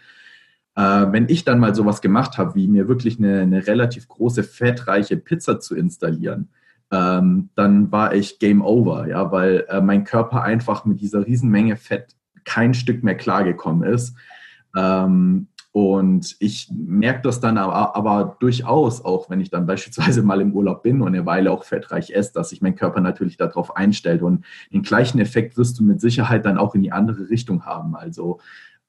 Äh, 0.74 0.82
wenn 0.82 1.28
ich 1.28 1.44
dann 1.44 1.58
mal 1.58 1.74
sowas 1.74 2.00
gemacht 2.00 2.38
habe, 2.38 2.54
wie 2.54 2.68
mir 2.68 2.88
wirklich 2.88 3.18
eine, 3.18 3.40
eine 3.40 3.66
relativ 3.66 4.08
große, 4.08 4.42
fettreiche 4.42 5.16
Pizza 5.16 5.58
zu 5.60 5.74
installieren, 5.74 6.50
ähm, 6.92 7.50
dann 7.54 7.90
war 7.90 8.14
ich 8.14 8.38
Game 8.38 8.62
Over, 8.62 9.08
ja, 9.08 9.32
weil 9.32 9.64
äh, 9.68 9.80
mein 9.80 10.04
Körper 10.04 10.42
einfach 10.42 10.84
mit 10.84 11.00
dieser 11.00 11.26
Riesenmenge 11.26 11.76
Fett 11.76 12.14
kein 12.44 12.74
Stück 12.74 13.02
mehr 13.02 13.16
klargekommen 13.16 13.88
ist. 13.88 14.16
Ähm, 14.76 15.48
und 15.76 16.36
ich 16.38 16.70
merke 16.72 17.20
das 17.20 17.38
dann 17.38 17.58
aber, 17.58 17.94
aber, 17.94 18.38
durchaus 18.40 19.04
auch, 19.04 19.28
wenn 19.28 19.42
ich 19.42 19.50
dann 19.50 19.66
beispielsweise 19.66 20.22
mal 20.22 20.40
im 20.40 20.54
Urlaub 20.54 20.82
bin 20.82 21.02
und 21.02 21.08
eine 21.08 21.26
Weile 21.26 21.52
auch 21.52 21.64
fettreich 21.64 22.12
esse, 22.12 22.32
dass 22.32 22.48
sich 22.48 22.62
mein 22.62 22.76
Körper 22.76 23.02
natürlich 23.02 23.36
darauf 23.36 23.76
einstellt. 23.76 24.22
Und 24.22 24.46
den 24.72 24.80
gleichen 24.80 25.18
Effekt 25.18 25.58
wirst 25.58 25.78
du 25.78 25.84
mit 25.84 26.00
Sicherheit 26.00 26.46
dann 26.46 26.56
auch 26.56 26.74
in 26.74 26.82
die 26.82 26.92
andere 26.92 27.28
Richtung 27.28 27.66
haben. 27.66 27.94
Also 27.94 28.40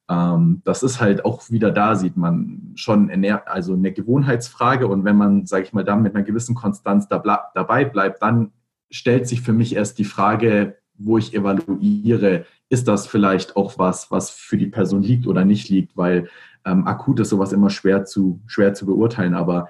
ähm, 0.09 0.61
das 0.63 0.81
ist 0.81 1.01
halt 1.01 1.25
auch 1.25 1.49
wieder 1.49 1.71
da, 1.71 1.97
sieht 1.97 2.15
man 2.15 2.71
schon 2.75 3.11
also 3.43 3.73
eine 3.73 3.91
Gewohnheitsfrage. 3.91 4.87
Und 4.87 5.03
wenn 5.03 5.17
man, 5.17 5.45
sage 5.45 5.65
ich 5.65 5.73
mal, 5.73 5.83
da 5.83 5.97
mit 5.97 6.15
einer 6.15 6.23
gewissen 6.23 6.55
Konstanz 6.55 7.09
da, 7.09 7.21
dabei 7.53 7.83
bleibt, 7.83 8.21
dann 8.21 8.53
stellt 8.89 9.27
sich 9.27 9.41
für 9.41 9.51
mich 9.51 9.75
erst 9.75 9.99
die 9.99 10.05
Frage, 10.05 10.77
wo 10.97 11.17
ich 11.17 11.33
evaluiere, 11.33 12.45
ist 12.69 12.87
das 12.87 13.07
vielleicht 13.07 13.57
auch 13.57 13.77
was, 13.77 14.09
was 14.09 14.29
für 14.29 14.55
die 14.55 14.67
Person 14.67 15.03
liegt 15.03 15.27
oder 15.27 15.43
nicht 15.43 15.67
liegt, 15.67 15.97
weil 15.97 16.29
ähm, 16.67 16.85
akut 16.85 17.19
ist 17.19 17.29
sowas 17.29 17.53
immer 17.53 17.69
schwer 17.69 18.05
zu, 18.05 18.41
schwer 18.45 18.73
zu 18.73 18.85
beurteilen. 18.85 19.33
Aber 19.33 19.69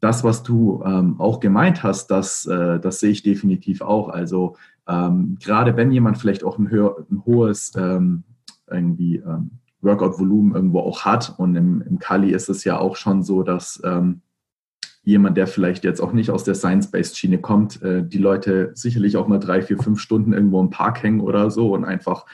das, 0.00 0.22
was 0.22 0.42
du 0.42 0.82
ähm, 0.84 1.20
auch 1.20 1.40
gemeint 1.40 1.82
hast, 1.82 2.08
das, 2.08 2.46
äh, 2.46 2.78
das 2.78 3.00
sehe 3.00 3.10
ich 3.10 3.22
definitiv 3.22 3.80
auch. 3.80 4.08
Also 4.08 4.56
ähm, 4.86 5.38
gerade 5.42 5.76
wenn 5.76 5.90
jemand 5.90 6.18
vielleicht 6.18 6.44
auch 6.44 6.58
ein, 6.58 6.70
höher, 6.70 6.96
ein 7.10 7.24
hohes 7.24 7.72
ähm, 7.76 8.22
irgendwie 8.70 9.16
ähm, 9.16 9.50
Workout-Volumen 9.80 10.54
irgendwo 10.54 10.80
auch 10.80 11.04
hat. 11.04 11.34
Und 11.38 11.56
im, 11.56 11.82
im 11.82 11.98
Kali 11.98 12.30
ist 12.30 12.48
es 12.48 12.64
ja 12.64 12.78
auch 12.78 12.96
schon 12.96 13.22
so, 13.22 13.42
dass 13.42 13.80
ähm, 13.84 14.22
jemand, 15.02 15.36
der 15.36 15.46
vielleicht 15.46 15.84
jetzt 15.84 16.00
auch 16.00 16.12
nicht 16.12 16.30
aus 16.30 16.44
der 16.44 16.54
Science-Based-Schiene 16.54 17.38
kommt, 17.38 17.82
äh, 17.82 18.02
die 18.06 18.18
Leute 18.18 18.72
sicherlich 18.74 19.16
auch 19.16 19.28
mal 19.28 19.38
drei, 19.38 19.62
vier, 19.62 19.78
fünf 19.78 20.00
Stunden 20.00 20.32
irgendwo 20.32 20.60
im 20.60 20.70
Park 20.70 21.02
hängen 21.02 21.20
oder 21.20 21.50
so 21.50 21.74
und 21.74 21.84
einfach 21.84 22.24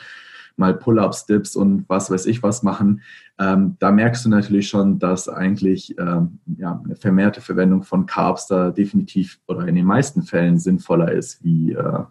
mal 0.56 0.74
Pull-ups, 0.74 1.26
Dips 1.26 1.56
und 1.56 1.88
was 1.88 2.10
weiß 2.10 2.26
ich 2.26 2.42
was 2.42 2.62
machen. 2.62 3.02
Ähm, 3.38 3.76
da 3.78 3.90
merkst 3.90 4.24
du 4.24 4.28
natürlich 4.28 4.68
schon, 4.68 4.98
dass 4.98 5.28
eigentlich 5.28 5.96
ähm, 5.98 6.40
ja, 6.58 6.80
eine 6.84 6.96
vermehrte 6.96 7.40
Verwendung 7.40 7.82
von 7.82 8.06
Carbs 8.06 8.46
da 8.46 8.70
definitiv 8.70 9.40
oder 9.46 9.66
in 9.66 9.74
den 9.74 9.86
meisten 9.86 10.22
Fällen 10.22 10.58
sinnvoller 10.58 11.12
ist, 11.12 11.42
wie 11.44 11.72
äh, 11.72 12.02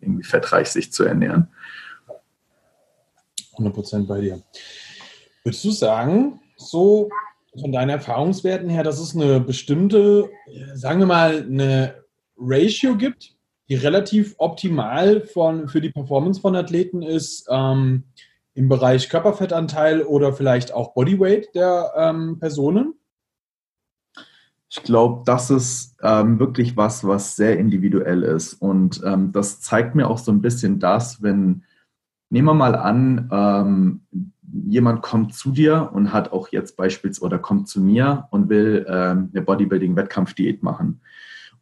irgendwie 0.00 0.24
fettreich 0.24 0.68
sich 0.68 0.92
zu 0.92 1.04
ernähren. 1.04 1.48
100% 3.56 4.06
bei 4.06 4.20
dir. 4.20 4.42
Würdest 5.44 5.64
du 5.64 5.70
sagen, 5.70 6.40
so 6.56 7.08
von 7.60 7.72
deinen 7.72 7.90
Erfahrungswerten 7.90 8.68
her, 8.68 8.82
dass 8.82 8.98
es 8.98 9.14
eine 9.14 9.40
bestimmte, 9.40 10.28
sagen 10.74 11.00
wir 11.00 11.06
mal, 11.06 11.42
eine 11.42 11.94
Ratio 12.36 12.96
gibt, 12.96 13.33
die 13.68 13.74
relativ 13.74 14.34
optimal 14.38 15.22
von, 15.22 15.68
für 15.68 15.80
die 15.80 15.90
Performance 15.90 16.40
von 16.40 16.54
Athleten 16.56 17.02
ist 17.02 17.46
ähm, 17.50 18.04
im 18.54 18.68
Bereich 18.68 19.08
Körperfettanteil 19.08 20.02
oder 20.02 20.32
vielleicht 20.32 20.72
auch 20.72 20.94
Bodyweight 20.94 21.54
der 21.54 21.92
ähm, 21.96 22.38
Personen? 22.38 22.94
Ich 24.68 24.82
glaube, 24.82 25.22
das 25.24 25.50
ist 25.50 25.96
ähm, 26.02 26.38
wirklich 26.38 26.76
was, 26.76 27.06
was 27.06 27.36
sehr 27.36 27.58
individuell 27.58 28.22
ist. 28.22 28.54
Und 28.54 29.02
ähm, 29.04 29.32
das 29.32 29.60
zeigt 29.60 29.94
mir 29.94 30.08
auch 30.08 30.18
so 30.18 30.32
ein 30.32 30.42
bisschen 30.42 30.80
das, 30.80 31.22
wenn 31.22 31.64
Nehmen 32.34 32.48
wir 32.48 32.54
mal 32.54 32.74
an, 32.74 33.28
ähm, 33.30 34.00
jemand 34.66 35.02
kommt 35.02 35.34
zu 35.34 35.52
dir 35.52 35.90
und 35.92 36.12
hat 36.12 36.32
auch 36.32 36.48
jetzt 36.48 36.76
beispielsweise 36.76 37.24
oder 37.24 37.38
kommt 37.38 37.68
zu 37.68 37.80
mir 37.80 38.26
und 38.30 38.48
will 38.48 38.84
ähm, 38.88 39.30
eine 39.32 39.42
Bodybuilding-Wettkampfdiät 39.42 40.60
machen. 40.60 41.00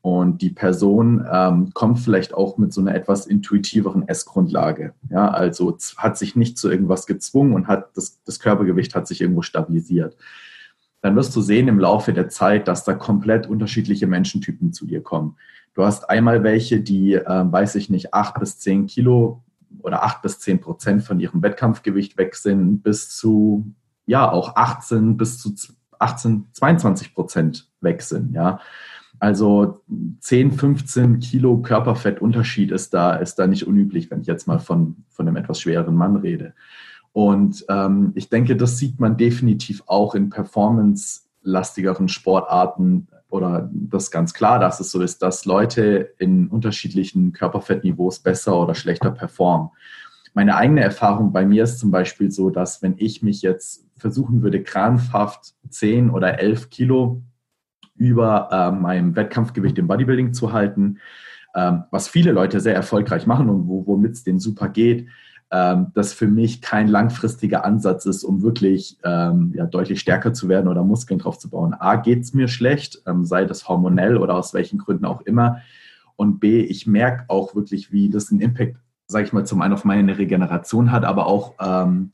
Und 0.03 0.43
die 0.43 0.51
Person 0.51 1.25
ähm, 1.33 1.71
kommt 1.75 2.01
vielleicht 2.01 2.35
auch 2.35 2.59
mit 2.59 2.73
so 2.73 2.81
einer 2.81 2.95
etwas 2.95 3.27
intuitiveren 3.27 4.07
Essgrundlage. 4.09 4.95
Ja, 5.11 5.31
also 5.31 5.77
hat 5.97 6.19
sich 6.19 6.35
nicht 6.35 6.59
zu 6.59 6.71
irgendwas 6.71 7.07
gezwungen 7.07 7.55
und 7.55 7.69
hat 7.69 7.97
das, 7.97 8.21
das 8.25 8.41
Körpergewicht 8.41 8.95
hat 8.95 9.07
sich 9.07 9.21
irgendwo 9.21 9.43
stabilisiert. 9.43 10.17
Dann 11.03 11.15
wirst 11.17 11.35
du 11.35 11.41
sehen 11.41 11.69
im 11.69 11.79
Laufe 11.79 12.13
der 12.13 12.29
Zeit, 12.29 12.67
dass 12.67 12.85
da 12.85 12.95
komplett 12.95 13.47
unterschiedliche 13.47 14.09
Menschentypen 14.09 14.73
zu 14.73 14.87
dir 14.87 15.03
kommen. 15.03 15.37
Du 15.75 15.85
hast 15.85 16.11
einmal 16.11 16.43
welche, 16.43 16.81
die, 16.81 17.15
äh, 17.15 17.53
weiß 17.53 17.77
ich 17.77 17.89
nicht, 17.89 18.13
acht 18.13 18.39
bis 18.41 18.59
zehn 18.59 18.87
Kilo 18.87 19.43
oder 19.81 20.03
8 20.03 20.23
bis 20.23 20.39
10 20.41 20.61
Prozent 20.61 21.03
von 21.03 21.21
ihrem 21.21 21.43
Wettkampfgewicht 21.43 22.17
weg 22.19 22.35
sind, 22.35 22.83
bis 22.83 23.17
zu, 23.17 23.73
ja, 24.07 24.31
auch 24.31 24.57
18 24.57 25.17
bis 25.17 25.39
zu 25.39 25.55
18, 25.99 26.49
22 26.53 27.15
Prozent 27.15 27.71
weg 27.81 28.03
sind, 28.03 28.35
ja. 28.35 28.61
Also 29.23 29.85
10, 30.19 30.51
15 30.51 31.21
Kilo 31.21 31.59
Körperfettunterschied 31.59 32.73
ist 32.73 32.93
da, 32.93 33.15
ist 33.15 33.37
da 33.37 33.47
nicht 33.47 33.69
unüblich, 33.69 34.11
wenn 34.11 34.21
ich 34.21 34.27
jetzt 34.27 34.49
mal 34.49 34.59
von, 34.59 34.97
von 35.11 35.29
einem 35.29 35.37
etwas 35.37 35.61
schwereren 35.61 35.95
Mann 35.95 36.17
rede. 36.17 36.55
Und 37.13 37.65
ähm, 37.69 38.11
ich 38.17 38.31
denke, 38.31 38.57
das 38.57 38.79
sieht 38.79 38.99
man 38.99 39.17
definitiv 39.17 39.85
auch 39.87 40.17
in 40.17 40.29
performance-lastigeren 40.29 42.09
Sportarten 42.09 43.07
oder 43.29 43.71
das 43.73 44.11
ganz 44.11 44.35
klar, 44.35 44.59
dass 44.59 44.81
es 44.81 44.91
so 44.91 45.01
ist, 45.01 45.23
dass 45.23 45.45
Leute 45.45 46.15
in 46.19 46.49
unterschiedlichen 46.49 47.33
Körperfettniveaus 47.33 48.19
besser 48.19 48.59
oder 48.59 48.75
schlechter 48.75 49.13
performen. 49.13 49.69
Meine 50.35 50.57
eigene 50.57 50.81
Erfahrung 50.81 51.33
bei 51.33 51.47
mir 51.47 51.63
ist 51.63 51.79
zum 51.79 51.93
Beispiel 51.93 52.33
so, 52.33 52.51
dass 52.51 52.83
wenn 52.83 52.95
ich 52.99 53.23
mich 53.23 53.41
jetzt 53.41 53.87
versuchen 53.97 54.43
würde, 54.43 54.65
krampfhaft 54.65 55.55
10 55.69 56.11
oder 56.11 56.41
11 56.41 56.71
Kilo 56.71 57.23
über 57.95 58.49
äh, 58.51 58.71
meinem 58.71 59.15
Wettkampfgewicht 59.17 59.79
im 59.79 59.87
Bodybuilding 59.87 60.33
zu 60.33 60.53
halten, 60.53 60.99
ähm, 61.55 61.85
was 61.91 62.09
viele 62.09 62.33
Leute 62.33 62.61
sehr 62.61 62.75
erfolgreich 62.75 63.27
machen 63.27 63.49
und 63.49 63.67
womit 63.67 64.13
es 64.13 64.25
denen 64.25 64.41
super 64.41 64.69
geht, 64.69 65.09
ähm, 65.51 65.89
das 65.95 66.15
für 66.15 66.27
mich 66.27 66.63
kein 66.63 66.89
langfristiger 66.89 67.65
Ansatz 67.65 68.07
ist, 68.07 68.25
um 68.25 68.43
wirklich 68.43 68.97
ähm, 69.05 69.53
ja, 69.55 69.67
deutlich 69.67 70.01
stärker 70.01 70.33
zu 70.33 70.49
werden 70.49 70.67
oder 70.67 70.83
Muskeln 70.83 71.21
drauf 71.21 71.39
zu 71.39 71.51
bauen. 71.51 71.75
A, 71.75 71.97
geht 71.97 72.23
es 72.23 72.33
mir 72.33 72.49
schlecht, 72.49 73.03
ähm, 73.07 73.27
sei 73.27 73.45
das 73.45 73.69
hormonell 73.69 74.17
oder 74.17 74.35
aus 74.35 74.55
welchen 74.55 74.79
Gründen 74.79 75.05
auch 75.05 75.21
immer. 75.21 75.61
Und 76.17 76.41
B, 76.41 76.61
ich 76.61 76.87
merke 76.87 77.25
auch 77.29 77.55
wirklich, 77.55 77.93
wie 77.93 78.09
das 78.09 78.31
einen 78.31 78.41
Impact, 78.41 78.77
sage 79.07 79.27
ich 79.27 79.33
mal, 79.35 79.45
zum 79.45 79.61
einen 79.61 79.75
auf 79.75 79.85
meine 79.85 80.17
Regeneration 80.17 80.91
hat, 80.91 81.05
aber 81.05 81.27
auch 81.27 81.55
ähm, 81.61 82.13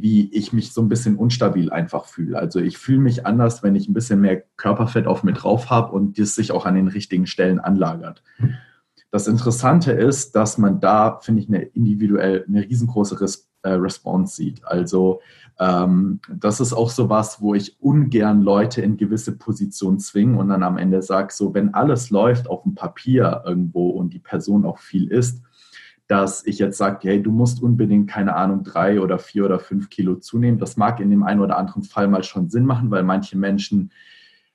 wie 0.00 0.30
ich 0.32 0.52
mich 0.52 0.72
so 0.72 0.82
ein 0.82 0.88
bisschen 0.88 1.16
unstabil 1.16 1.70
einfach 1.70 2.04
fühle. 2.04 2.38
Also 2.38 2.60
ich 2.60 2.78
fühle 2.78 2.98
mich 2.98 3.26
anders, 3.26 3.62
wenn 3.62 3.74
ich 3.74 3.88
ein 3.88 3.94
bisschen 3.94 4.20
mehr 4.20 4.42
Körperfett 4.56 5.06
auf 5.06 5.22
mir 5.22 5.32
drauf 5.32 5.70
habe 5.70 5.92
und 5.92 6.18
das 6.18 6.34
sich 6.34 6.52
auch 6.52 6.66
an 6.66 6.74
den 6.74 6.88
richtigen 6.88 7.26
Stellen 7.26 7.60
anlagert. 7.60 8.22
Das 9.10 9.28
Interessante 9.28 9.92
ist, 9.92 10.36
dass 10.36 10.58
man 10.58 10.80
da, 10.80 11.20
finde 11.22 11.42
ich, 11.42 11.48
eine 11.48 11.62
individuell 11.62 12.44
eine 12.46 12.62
riesengroße 12.62 13.20
Res 13.20 13.48
äh, 13.62 13.70
Response 13.70 14.36
sieht. 14.36 14.64
Also 14.64 15.20
ähm, 15.58 16.20
das 16.28 16.60
ist 16.60 16.72
auch 16.72 16.90
so 16.90 17.08
was, 17.08 17.40
wo 17.40 17.54
ich 17.54 17.80
ungern 17.80 18.42
Leute 18.42 18.82
in 18.82 18.96
gewisse 18.96 19.36
Positionen 19.36 19.98
zwinge 19.98 20.38
und 20.38 20.50
dann 20.50 20.62
am 20.62 20.76
Ende 20.76 21.02
sage, 21.02 21.32
so 21.32 21.54
wenn 21.54 21.74
alles 21.74 22.10
läuft 22.10 22.48
auf 22.48 22.62
dem 22.64 22.74
Papier 22.74 23.42
irgendwo 23.46 23.88
und 23.90 24.12
die 24.12 24.18
Person 24.18 24.64
auch 24.66 24.78
viel 24.78 25.08
isst, 25.08 25.42
dass 26.08 26.46
ich 26.46 26.58
jetzt 26.58 26.78
sage, 26.78 27.08
hey, 27.08 27.22
du 27.22 27.32
musst 27.32 27.62
unbedingt, 27.62 28.08
keine 28.08 28.36
Ahnung, 28.36 28.62
drei 28.62 29.00
oder 29.00 29.18
vier 29.18 29.44
oder 29.44 29.58
fünf 29.58 29.90
Kilo 29.90 30.16
zunehmen. 30.16 30.58
Das 30.58 30.76
mag 30.76 31.00
in 31.00 31.10
dem 31.10 31.24
einen 31.24 31.40
oder 31.40 31.58
anderen 31.58 31.82
Fall 31.82 32.06
mal 32.06 32.22
schon 32.22 32.48
Sinn 32.48 32.64
machen, 32.64 32.90
weil 32.90 33.02
manche 33.02 33.36
Menschen 33.36 33.90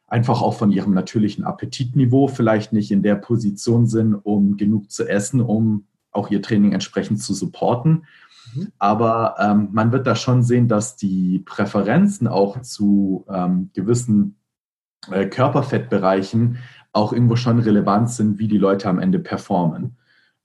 einfach 0.08 0.42
auch 0.42 0.54
von 0.54 0.72
ihrem 0.72 0.94
natürlichen 0.94 1.44
Appetitniveau 1.44 2.28
vielleicht 2.28 2.74
nicht 2.74 2.92
in 2.92 3.04
der 3.04 3.16
Position 3.16 3.88
sind, 3.88 4.14
um 4.14 4.58
genug 4.58 4.92
zu 4.92 5.08
essen, 5.08 5.42
um 5.42 5.86
auch 6.12 6.30
ihr 6.30 6.42
Training 6.42 6.74
entsprechend 6.74 7.22
zu 7.22 7.34
supporten. 7.34 8.06
Mhm. 8.54 8.68
Aber 8.78 9.36
ähm, 9.40 9.70
man 9.72 9.92
wird 9.92 10.08
da 10.08 10.16
schon 10.16 10.44
sehen, 10.44 10.68
dass 10.68 10.96
die 10.96 11.40
Präferenzen 11.40 12.28
auch 12.28 12.62
zu 12.62 13.26
ähm, 13.30 13.72
gewissen 13.74 14.38
äh, 15.10 15.28
Körperfettbereichen 15.28 16.58
auch 16.94 17.14
irgendwo 17.14 17.36
schon 17.36 17.60
relevant 17.60 18.10
sind, 18.10 18.38
wie 18.40 18.48
die 18.48 18.58
Leute 18.58 18.90
am 18.90 19.00
Ende 19.00 19.20
performen. 19.20 19.98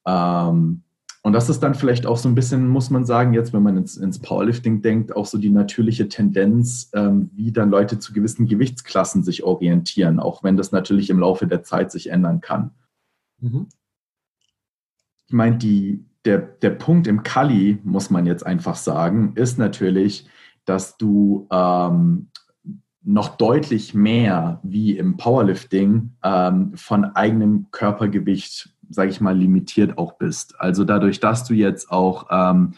Ähm, 0.07 0.83
und 1.27 1.33
das 1.33 1.49
ist 1.49 1.59
dann 1.59 1.75
vielleicht 1.75 2.07
auch 2.07 2.19
so 2.19 2.29
ein 2.29 2.37
bisschen, 2.37 2.69
muss 2.69 2.89
man 2.89 3.05
sagen, 3.05 3.35
jetzt, 3.35 3.53
wenn 3.53 3.65
man 3.65 3.77
ins, 3.77 3.97
ins 3.97 4.21
Powerlifting 4.21 4.81
denkt, 4.81 5.17
auch 5.17 5.27
so 5.27 5.39
die 5.39 5.51
natürliche 5.51 6.09
Tendenz, 6.09 6.89
ähm, 6.95 7.31
wie 7.35 7.51
dann 7.51 7.69
Leute 7.69 7.99
zu 7.99 8.13
gewissen 8.13 8.47
Gewichtsklassen 8.47 9.25
sich 9.25 9.43
orientieren, 9.43 10.21
auch 10.21 10.45
wenn 10.45 10.57
das 10.57 10.71
natürlich 10.71 11.11
im 11.11 11.19
Laufe 11.19 11.49
der 11.49 11.65
Zeit 11.65 11.91
sich 11.91 12.11
ändern 12.11 12.41
kann. 12.41 12.71
Mhm. 13.41 13.67
Ich 15.27 15.33
meine, 15.33 15.57
die, 15.57 16.05
der, 16.25 16.39
der 16.39 16.71
Punkt 16.71 17.09
im 17.09 17.25
Kali, 17.25 17.81
muss 17.83 18.09
man 18.09 18.25
jetzt 18.25 18.47
einfach 18.47 18.77
sagen, 18.77 19.33
ist 19.35 19.59
natürlich, 19.59 20.29
dass 20.65 20.97
du 20.97 21.49
ähm, 21.51 22.29
noch 23.03 23.37
deutlich 23.37 23.95
mehr 23.95 24.61
wie 24.63 24.97
im 24.97 25.17
Powerlifting 25.17 26.13
ähm, 26.23 26.77
von 26.77 27.05
eigenem 27.05 27.67
Körpergewicht 27.73 28.76
sage 28.91 29.11
ich 29.11 29.21
mal, 29.21 29.37
limitiert 29.37 29.99
auch 29.99 30.15
bist. 30.15 30.61
Also 30.61 30.85
dadurch, 30.85 31.21
dass 31.21 31.45
du 31.45 31.55
jetzt 31.55 31.91
auch 31.91 32.27
ähm, 32.31 32.75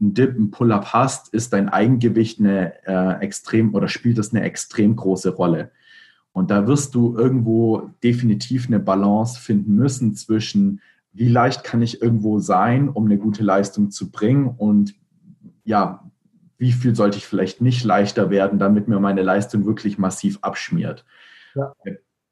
einen 0.00 0.14
Dip, 0.14 0.34
einen 0.34 0.50
Pull-up 0.50 0.92
hast, 0.92 1.32
ist 1.34 1.52
dein 1.52 1.68
Eigengewicht 1.68 2.38
eine 2.38 2.74
äh, 2.86 3.20
extrem 3.20 3.74
oder 3.74 3.88
spielt 3.88 4.18
das 4.18 4.32
eine 4.32 4.42
extrem 4.42 4.96
große 4.96 5.30
Rolle. 5.30 5.70
Und 6.32 6.50
da 6.50 6.66
wirst 6.66 6.94
du 6.94 7.16
irgendwo 7.16 7.90
definitiv 8.02 8.68
eine 8.68 8.78
Balance 8.78 9.40
finden 9.40 9.74
müssen 9.74 10.14
zwischen, 10.14 10.80
wie 11.12 11.28
leicht 11.28 11.64
kann 11.64 11.82
ich 11.82 12.00
irgendwo 12.00 12.38
sein, 12.38 12.88
um 12.88 13.06
eine 13.06 13.18
gute 13.18 13.42
Leistung 13.42 13.90
zu 13.90 14.10
bringen 14.10 14.46
und 14.46 14.94
ja, 15.64 16.04
wie 16.58 16.72
viel 16.72 16.94
sollte 16.94 17.18
ich 17.18 17.26
vielleicht 17.26 17.60
nicht 17.60 17.84
leichter 17.84 18.30
werden, 18.30 18.58
damit 18.58 18.88
mir 18.88 19.00
meine 19.00 19.22
Leistung 19.22 19.64
wirklich 19.64 19.98
massiv 19.98 20.38
abschmiert. 20.42 21.04
Ja. 21.54 21.72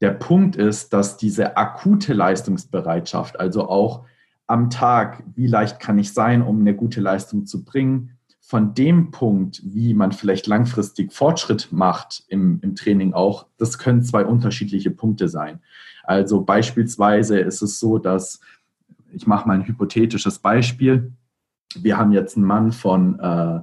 Der 0.00 0.10
Punkt 0.10 0.56
ist, 0.56 0.92
dass 0.92 1.16
diese 1.16 1.56
akute 1.56 2.12
Leistungsbereitschaft, 2.12 3.40
also 3.40 3.68
auch 3.68 4.04
am 4.46 4.70
Tag, 4.70 5.24
wie 5.34 5.46
leicht 5.46 5.80
kann 5.80 5.98
ich 5.98 6.12
sein, 6.12 6.42
um 6.42 6.60
eine 6.60 6.74
gute 6.74 7.00
Leistung 7.00 7.46
zu 7.46 7.64
bringen, 7.64 8.12
von 8.40 8.74
dem 8.74 9.10
Punkt, 9.10 9.60
wie 9.64 9.92
man 9.92 10.12
vielleicht 10.12 10.46
langfristig 10.46 11.12
Fortschritt 11.12 11.72
macht 11.72 12.22
im, 12.28 12.60
im 12.62 12.76
Training 12.76 13.12
auch, 13.12 13.46
das 13.56 13.76
können 13.76 14.04
zwei 14.04 14.24
unterschiedliche 14.24 14.92
Punkte 14.92 15.28
sein. 15.28 15.60
Also 16.04 16.42
beispielsweise 16.42 17.40
ist 17.40 17.60
es 17.60 17.80
so, 17.80 17.98
dass, 17.98 18.40
ich 19.10 19.26
mache 19.26 19.48
mal 19.48 19.54
ein 19.54 19.66
hypothetisches 19.66 20.38
Beispiel, 20.38 21.12
wir 21.74 21.98
haben 21.98 22.12
jetzt 22.12 22.36
einen 22.36 22.46
Mann 22.46 22.70
von 22.70 23.18
äh, 23.18 23.62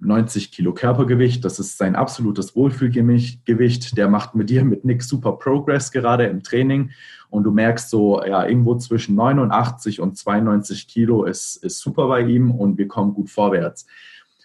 90 0.00 0.50
Kilo 0.50 0.72
Körpergewicht, 0.72 1.44
das 1.44 1.58
ist 1.58 1.76
sein 1.76 1.94
absolutes 1.94 2.56
Wohlfühlgewicht. 2.56 3.96
Der 3.96 4.08
macht 4.08 4.34
mit 4.34 4.50
dir, 4.50 4.64
mit 4.64 4.84
Nick, 4.84 5.02
super 5.02 5.32
Progress 5.32 5.92
gerade 5.92 6.24
im 6.26 6.42
Training. 6.42 6.90
Und 7.28 7.44
du 7.44 7.52
merkst 7.52 7.90
so, 7.90 8.24
ja, 8.24 8.46
irgendwo 8.46 8.74
zwischen 8.76 9.14
89 9.14 10.00
und 10.00 10.16
92 10.16 10.88
Kilo 10.88 11.24
ist, 11.24 11.56
ist 11.56 11.78
super 11.78 12.08
bei 12.08 12.22
ihm 12.22 12.50
und 12.50 12.78
wir 12.78 12.88
kommen 12.88 13.14
gut 13.14 13.30
vorwärts. 13.30 13.86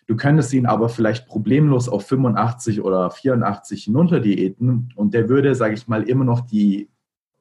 Du 0.07 0.15
könntest 0.15 0.53
ihn 0.53 0.67
aber 0.67 0.87
vielleicht 0.87 1.25
problemlos 1.25 1.89
auf 1.89 2.05
85 2.05 2.81
oder 2.81 3.09
84 3.09 3.85
hinunter 3.85 4.19
diäten 4.19 4.93
und 4.95 5.15
der 5.15 5.29
würde, 5.29 5.55
sage 5.55 5.73
ich 5.73 5.87
mal, 5.87 6.03
immer 6.03 6.25
noch 6.25 6.41
die, 6.41 6.89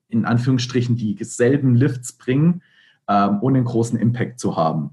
in 0.09 0.25
Anführungsstrichen, 0.25 0.97
dieselben 0.97 1.75
Lifts 1.75 2.15
bringen, 2.15 2.63
ähm, 3.07 3.39
ohne 3.43 3.59
einen 3.59 3.67
großen 3.67 3.99
Impact 3.99 4.41
zu 4.41 4.57
haben. 4.57 4.91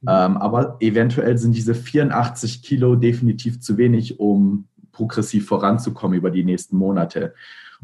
Mhm. 0.00 0.08
Ähm, 0.08 0.36
aber 0.36 0.76
eventuell 0.80 1.38
sind 1.38 1.56
diese 1.56 1.74
84 1.74 2.62
Kilo 2.62 2.96
definitiv 2.96 3.60
zu 3.60 3.76
wenig, 3.76 4.20
um 4.20 4.68
progressiv 4.92 5.46
voranzukommen 5.46 6.16
über 6.16 6.30
die 6.30 6.44
nächsten 6.44 6.76
Monate. 6.76 7.34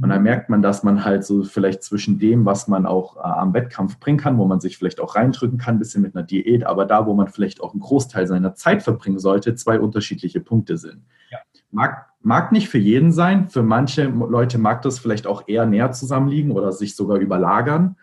Und 0.00 0.08
dann 0.08 0.18
mhm. 0.18 0.24
merkt 0.24 0.50
man, 0.50 0.60
dass 0.60 0.82
man 0.82 1.04
halt 1.04 1.24
so 1.24 1.44
vielleicht 1.44 1.82
zwischen 1.82 2.18
dem, 2.18 2.44
was 2.44 2.66
man 2.66 2.84
auch 2.84 3.16
äh, 3.16 3.20
am 3.20 3.54
Wettkampf 3.54 4.00
bringen 4.00 4.18
kann, 4.18 4.38
wo 4.38 4.44
man 4.44 4.60
sich 4.60 4.76
vielleicht 4.76 5.00
auch 5.00 5.14
reindrücken 5.14 5.58
kann, 5.58 5.76
ein 5.76 5.78
bisschen 5.78 6.02
mit 6.02 6.16
einer 6.16 6.24
Diät, 6.24 6.66
aber 6.66 6.84
da, 6.84 7.06
wo 7.06 7.14
man 7.14 7.28
vielleicht 7.28 7.60
auch 7.60 7.72
einen 7.72 7.80
Großteil 7.80 8.26
seiner 8.26 8.54
Zeit 8.54 8.82
verbringen 8.82 9.20
sollte, 9.20 9.54
zwei 9.54 9.78
unterschiedliche 9.78 10.40
Punkte 10.40 10.76
sind. 10.78 11.02
Ja. 11.30 11.38
Mag, 11.70 12.08
mag 12.22 12.50
nicht 12.50 12.68
für 12.68 12.78
jeden 12.78 13.12
sein. 13.12 13.48
Für 13.48 13.62
manche 13.62 14.04
Leute 14.06 14.58
mag 14.58 14.82
das 14.82 14.98
vielleicht 14.98 15.28
auch 15.28 15.46
eher 15.46 15.66
näher 15.66 15.92
zusammenliegen 15.92 16.50
oder 16.50 16.72
sich 16.72 16.96
sogar 16.96 17.18
überlagern. 17.18 17.96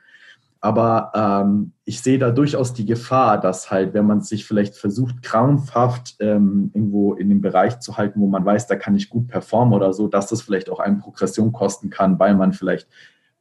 Aber 0.64 1.12
ähm, 1.16 1.74
ich 1.86 2.02
sehe 2.02 2.20
da 2.20 2.30
durchaus 2.30 2.74
die 2.74 2.86
Gefahr, 2.86 3.40
dass 3.40 3.72
halt, 3.72 3.96
wenn 3.96 4.06
man 4.06 4.22
sich 4.22 4.46
vielleicht 4.46 4.76
versucht, 4.76 5.24
krampfhaft 5.24 6.18
ähm, 6.20 6.70
irgendwo 6.76 7.16
in 7.16 7.30
dem 7.30 7.42
Bereich 7.42 7.80
zu 7.80 7.98
halten, 7.98 8.22
wo 8.22 8.28
man 8.28 8.46
weiß, 8.46 8.68
da 8.68 8.76
kann 8.76 8.96
ich 8.96 9.10
gut 9.10 9.28
performen 9.28 9.74
oder 9.74 9.92
so, 9.92 10.08
dass 10.08 10.28
das 10.28 10.44
vielleicht 10.44 10.70
auch 10.70 10.80
eine 10.80 10.98
Progression 10.98 11.52
kosten 11.52 11.90
kann, 11.90 12.20
weil 12.20 12.36
man 12.36 12.54
vielleicht, 12.54 12.88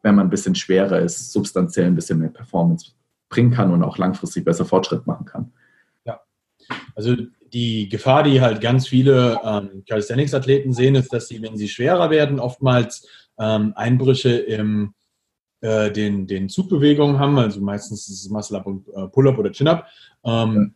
wenn 0.03 0.15
man 0.15 0.29
ein 0.29 0.31
bisschen 0.31 0.55
schwerer 0.55 0.99
ist, 0.99 1.31
substanziell 1.31 1.89
ein 1.89 1.95
bisschen 1.95 2.19
mehr 2.19 2.31
Performance 2.31 2.93
bringen 3.29 3.51
kann 3.51 3.71
und 3.71 3.83
auch 3.83 3.99
langfristig 3.99 4.47
besser 4.47 4.65
Fortschritt 4.65 5.07
machen 5.07 5.27
kann. 5.27 5.53
Ja, 6.07 6.21
also 6.97 7.17
die 7.53 7.91
Gefahr, 7.91 8.23
die 8.23 8.41
halt 8.41 8.63
ganz 8.63 8.89
viele 8.89 9.39
ähm, 9.45 9.85
Calisthenics-Athleten 9.87 10.73
sehen, 10.73 10.95
ist, 10.95 11.13
dass 11.13 11.29
sie, 11.29 11.43
wenn 11.43 11.59
sie 11.59 11.69
schwerer 11.69 12.09
werden, 12.09 12.41
oftmals 12.41 13.07
ähm, 13.39 13.75
Einbrüche 13.77 14.31
im 14.31 14.95
äh, 15.61 15.91
den, 15.91 16.27
den 16.27 16.49
Zugbewegungen 16.49 17.19
haben, 17.19 17.39
also 17.39 17.61
meistens 17.61 18.09
ist 18.09 18.25
es 18.25 18.31
Muscle-Up 18.31 18.67
und 18.67 18.89
äh, 18.89 19.09
Pull-Up 19.09 19.39
oder 19.39 19.53
Chin-Up. 19.53 19.87
Ähm, 20.25 20.75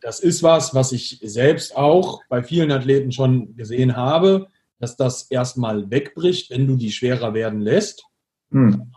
das 0.00 0.20
ist 0.20 0.42
was, 0.42 0.74
was 0.74 0.92
ich 0.92 1.20
selbst 1.22 1.76
auch 1.76 2.20
bei 2.28 2.42
vielen 2.42 2.70
Athleten 2.70 3.12
schon 3.12 3.56
gesehen 3.56 3.96
habe, 3.96 4.48
dass 4.78 4.96
das 4.96 5.22
erstmal 5.30 5.90
wegbricht, 5.90 6.50
wenn 6.50 6.66
du 6.66 6.76
die 6.76 6.92
schwerer 6.92 7.34
werden 7.34 7.60
lässt. 7.60 8.04
Hm. 8.50 8.92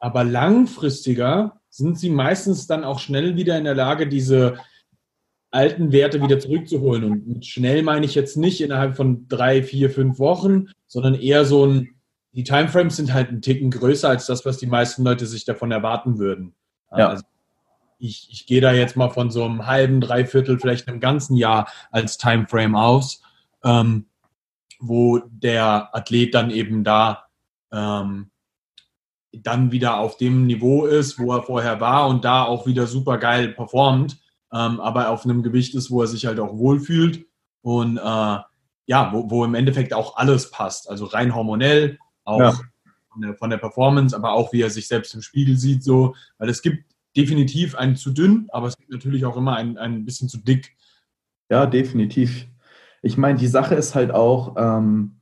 Aber 0.00 0.24
langfristiger 0.24 1.60
sind 1.68 1.98
sie 1.98 2.10
meistens 2.10 2.66
dann 2.66 2.84
auch 2.84 2.98
schnell 2.98 3.36
wieder 3.36 3.56
in 3.58 3.64
der 3.64 3.74
Lage, 3.74 4.08
diese 4.08 4.58
alten 5.50 5.92
Werte 5.92 6.22
wieder 6.22 6.38
zurückzuholen. 6.38 7.04
Und 7.04 7.28
mit 7.28 7.46
schnell 7.46 7.82
meine 7.82 8.06
ich 8.06 8.14
jetzt 8.14 8.36
nicht 8.36 8.60
innerhalb 8.60 8.96
von 8.96 9.28
drei, 9.28 9.62
vier, 9.62 9.90
fünf 9.90 10.18
Wochen, 10.18 10.68
sondern 10.86 11.14
eher 11.14 11.44
so 11.44 11.66
ein 11.66 11.90
die 12.32 12.44
Timeframes 12.44 12.96
sind 12.96 13.12
halt 13.12 13.30
ein 13.30 13.42
Ticken 13.42 13.70
größer 13.70 14.08
als 14.08 14.26
das, 14.26 14.44
was 14.44 14.58
die 14.58 14.66
meisten 14.66 15.02
Leute 15.02 15.26
sich 15.26 15.44
davon 15.44 15.72
erwarten 15.72 16.18
würden. 16.18 16.54
Ja. 16.96 17.08
Also 17.08 17.24
ich, 17.98 18.28
ich 18.30 18.46
gehe 18.46 18.60
da 18.60 18.72
jetzt 18.72 18.96
mal 18.96 19.10
von 19.10 19.30
so 19.30 19.44
einem 19.44 19.66
halben, 19.66 20.00
dreiviertel, 20.00 20.58
vielleicht 20.58 20.88
einem 20.88 21.00
ganzen 21.00 21.36
Jahr 21.36 21.68
als 21.90 22.18
Timeframe 22.18 22.76
aus, 22.76 23.22
ähm, 23.64 24.06
wo 24.78 25.18
der 25.18 25.94
Athlet 25.94 26.34
dann 26.34 26.50
eben 26.50 26.84
da 26.84 27.24
ähm, 27.72 28.30
dann 29.32 29.70
wieder 29.70 29.98
auf 29.98 30.16
dem 30.16 30.46
Niveau 30.46 30.86
ist, 30.86 31.18
wo 31.18 31.32
er 31.32 31.42
vorher 31.42 31.80
war 31.80 32.08
und 32.08 32.24
da 32.24 32.44
auch 32.44 32.66
wieder 32.66 32.86
super 32.86 33.18
geil 33.18 33.48
performt, 33.48 34.18
ähm, 34.52 34.80
aber 34.80 35.10
auf 35.10 35.24
einem 35.24 35.42
Gewicht 35.42 35.74
ist, 35.74 35.90
wo 35.90 36.02
er 36.02 36.08
sich 36.08 36.26
halt 36.26 36.40
auch 36.40 36.56
wohlfühlt 36.56 37.26
und 37.62 37.98
äh, 37.98 38.38
ja, 38.86 39.12
wo, 39.12 39.30
wo 39.30 39.44
im 39.44 39.54
Endeffekt 39.54 39.94
auch 39.94 40.16
alles 40.16 40.50
passt. 40.50 40.90
Also 40.90 41.04
rein 41.04 41.34
hormonell, 41.34 41.98
auch 42.30 42.40
ja. 42.40 42.52
von, 43.12 43.22
der, 43.22 43.34
von, 43.34 43.50
der, 43.50 43.58
Performance, 43.58 44.14
aber 44.14 44.32
auch 44.32 44.52
wie 44.52 44.62
er 44.62 44.70
sich 44.70 44.88
selbst 44.88 45.14
im 45.14 45.22
Spiegel 45.22 45.56
sieht, 45.56 45.82
so, 45.82 46.14
weil 46.38 46.48
es 46.48 46.62
gibt 46.62 46.84
definitiv 47.16 47.74
ein 47.74 47.96
zu 47.96 48.10
dünn, 48.10 48.48
aber 48.50 48.68
es 48.68 48.76
gibt 48.76 48.90
natürlich 48.90 49.24
auch 49.24 49.36
immer 49.36 49.56
ein, 49.56 49.76
ein 49.78 50.04
bisschen 50.04 50.28
zu 50.28 50.38
dick. 50.38 50.76
Ja, 51.48 51.66
definitiv. 51.66 52.46
Ich 53.02 53.16
meine, 53.16 53.38
die 53.38 53.48
Sache 53.48 53.74
ist 53.74 53.94
halt 53.94 54.12
auch, 54.12 54.54
ähm, 54.56 55.16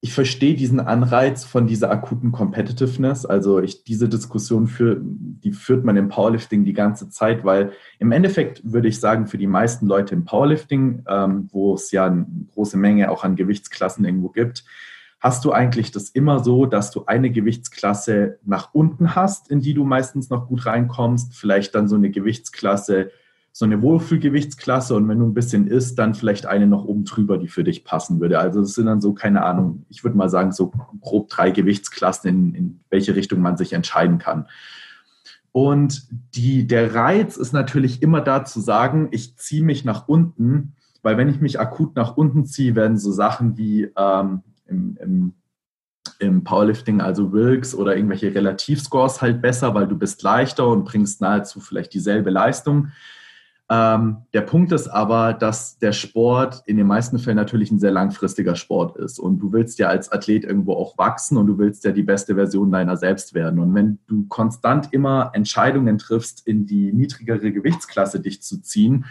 ich 0.00 0.12
verstehe 0.12 0.54
diesen 0.54 0.78
Anreiz 0.78 1.44
von 1.44 1.66
dieser 1.66 1.90
akuten 1.90 2.30
Competitiveness. 2.30 3.26
Also 3.26 3.58
ich, 3.60 3.82
diese 3.82 4.08
Diskussion 4.08 4.68
für, 4.68 4.96
die 5.00 5.50
führt 5.50 5.84
man 5.84 5.96
im 5.96 6.08
Powerlifting 6.08 6.64
die 6.64 6.72
ganze 6.72 7.10
Zeit, 7.10 7.44
weil 7.44 7.72
im 7.98 8.12
Endeffekt 8.12 8.60
würde 8.64 8.86
ich 8.86 9.00
sagen, 9.00 9.26
für 9.26 9.38
die 9.38 9.48
meisten 9.48 9.86
Leute 9.86 10.14
im 10.14 10.24
Powerlifting, 10.24 11.04
ähm, 11.08 11.48
wo 11.50 11.74
es 11.74 11.90
ja 11.90 12.06
eine 12.06 12.26
große 12.52 12.76
Menge 12.76 13.10
auch 13.10 13.24
an 13.24 13.34
Gewichtsklassen 13.34 14.04
irgendwo 14.04 14.28
gibt, 14.28 14.64
hast 15.20 15.44
du 15.44 15.52
eigentlich 15.52 15.90
das 15.90 16.10
immer 16.10 16.44
so, 16.44 16.66
dass 16.66 16.90
du 16.90 17.06
eine 17.06 17.30
Gewichtsklasse 17.30 18.38
nach 18.44 18.72
unten 18.72 19.14
hast, 19.14 19.50
in 19.50 19.60
die 19.60 19.74
du 19.74 19.84
meistens 19.84 20.30
noch 20.30 20.46
gut 20.46 20.66
reinkommst, 20.66 21.34
vielleicht 21.34 21.74
dann 21.74 21.88
so 21.88 21.96
eine 21.96 22.10
Gewichtsklasse 22.10 23.10
so 23.58 23.64
eine 23.64 23.82
Wohlfühlgewichtsklasse 23.82 24.94
und 24.94 25.08
wenn 25.08 25.18
du 25.18 25.26
ein 25.26 25.34
bisschen 25.34 25.66
isst, 25.66 25.98
dann 25.98 26.14
vielleicht 26.14 26.46
eine 26.46 26.68
noch 26.68 26.84
oben 26.84 27.04
drüber, 27.04 27.38
die 27.38 27.48
für 27.48 27.64
dich 27.64 27.82
passen 27.82 28.20
würde. 28.20 28.38
Also 28.38 28.60
es 28.60 28.74
sind 28.74 28.86
dann 28.86 29.00
so, 29.00 29.14
keine 29.14 29.44
Ahnung, 29.44 29.84
ich 29.88 30.04
würde 30.04 30.16
mal 30.16 30.28
sagen, 30.28 30.52
so 30.52 30.70
grob 31.00 31.28
drei 31.28 31.50
Gewichtsklassen, 31.50 32.28
in, 32.30 32.54
in 32.54 32.80
welche 32.88 33.16
Richtung 33.16 33.40
man 33.40 33.56
sich 33.56 33.72
entscheiden 33.72 34.18
kann. 34.18 34.46
Und 35.50 36.06
die, 36.36 36.68
der 36.68 36.94
Reiz 36.94 37.36
ist 37.36 37.52
natürlich 37.52 38.00
immer 38.00 38.20
da 38.20 38.44
zu 38.44 38.60
sagen, 38.60 39.08
ich 39.10 39.36
ziehe 39.38 39.64
mich 39.64 39.84
nach 39.84 40.06
unten, 40.06 40.74
weil 41.02 41.16
wenn 41.16 41.28
ich 41.28 41.40
mich 41.40 41.58
akut 41.58 41.96
nach 41.96 42.16
unten 42.16 42.46
ziehe, 42.46 42.76
werden 42.76 42.96
so 42.96 43.10
Sachen 43.10 43.56
wie 43.58 43.90
ähm, 43.96 44.42
im, 44.68 44.96
im, 45.00 45.34
im 46.18 46.44
Powerlifting, 46.44 47.00
also 47.00 47.32
Wilks 47.32 47.74
oder 47.74 47.96
irgendwelche 47.96 48.34
Relativscores 48.34 49.20
halt 49.20 49.42
besser, 49.42 49.74
weil 49.74 49.86
du 49.86 49.96
bist 49.96 50.22
leichter 50.22 50.68
und 50.68 50.84
bringst 50.84 51.20
nahezu 51.20 51.60
vielleicht 51.60 51.94
dieselbe 51.94 52.30
Leistung. 52.30 52.88
Ähm, 53.70 54.22
der 54.32 54.40
Punkt 54.40 54.72
ist 54.72 54.88
aber, 54.88 55.34
dass 55.34 55.78
der 55.78 55.92
Sport 55.92 56.62
in 56.64 56.78
den 56.78 56.86
meisten 56.86 57.18
Fällen 57.18 57.36
natürlich 57.36 57.70
ein 57.70 57.78
sehr 57.78 57.90
langfristiger 57.90 58.56
Sport 58.56 58.96
ist. 58.96 59.18
Und 59.18 59.40
du 59.40 59.52
willst 59.52 59.78
ja 59.78 59.88
als 59.88 60.10
Athlet 60.10 60.44
irgendwo 60.44 60.72
auch 60.72 60.96
wachsen 60.96 61.36
und 61.36 61.46
du 61.46 61.58
willst 61.58 61.84
ja 61.84 61.92
die 61.92 62.02
beste 62.02 62.34
Version 62.34 62.70
deiner 62.70 62.96
selbst 62.96 63.34
werden. 63.34 63.60
Und 63.60 63.74
wenn 63.74 63.98
du 64.06 64.26
konstant 64.28 64.92
immer 64.92 65.32
Entscheidungen 65.34 65.98
triffst, 65.98 66.46
in 66.46 66.64
die 66.64 66.92
niedrigere 66.92 67.52
Gewichtsklasse 67.52 68.20
dich 68.20 68.40
zu 68.40 68.62
ziehen, 68.62 69.04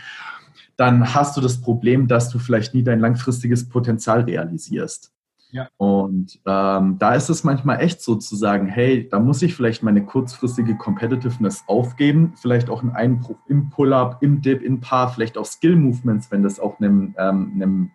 dann 0.75 1.13
hast 1.13 1.37
du 1.37 1.41
das 1.41 1.61
Problem, 1.61 2.07
dass 2.07 2.29
du 2.29 2.39
vielleicht 2.39 2.73
nie 2.73 2.83
dein 2.83 2.99
langfristiges 2.99 3.69
Potenzial 3.69 4.21
realisierst. 4.21 5.11
Ja. 5.51 5.69
Und 5.77 6.39
ähm, 6.45 6.97
da 6.99 7.15
ist 7.15 7.29
es 7.29 7.43
manchmal 7.43 7.81
echt 7.81 8.01
so 8.01 8.15
zu 8.15 8.35
sagen, 8.35 8.67
hey, 8.67 9.07
da 9.09 9.19
muss 9.19 9.41
ich 9.41 9.55
vielleicht 9.55 9.81
meine 9.81 10.03
kurzfristige 10.03 10.75
Competitiveness 10.75 11.63
aufgeben, 11.67 12.33
vielleicht 12.35 12.69
auch 12.69 12.81
einen 12.81 12.91
Einbruch 12.91 13.37
im 13.47 13.69
Pull-up, 13.69 14.21
im 14.21 14.41
Dip, 14.41 14.61
in 14.61 14.81
Paar, 14.81 15.09
vielleicht 15.09 15.37
auch 15.37 15.45
Skill-Movements, 15.45 16.31
wenn 16.31 16.43
das 16.43 16.59
auch 16.59 16.79
einem, 16.79 17.15
ähm, 17.17 17.51
einem 17.55 17.91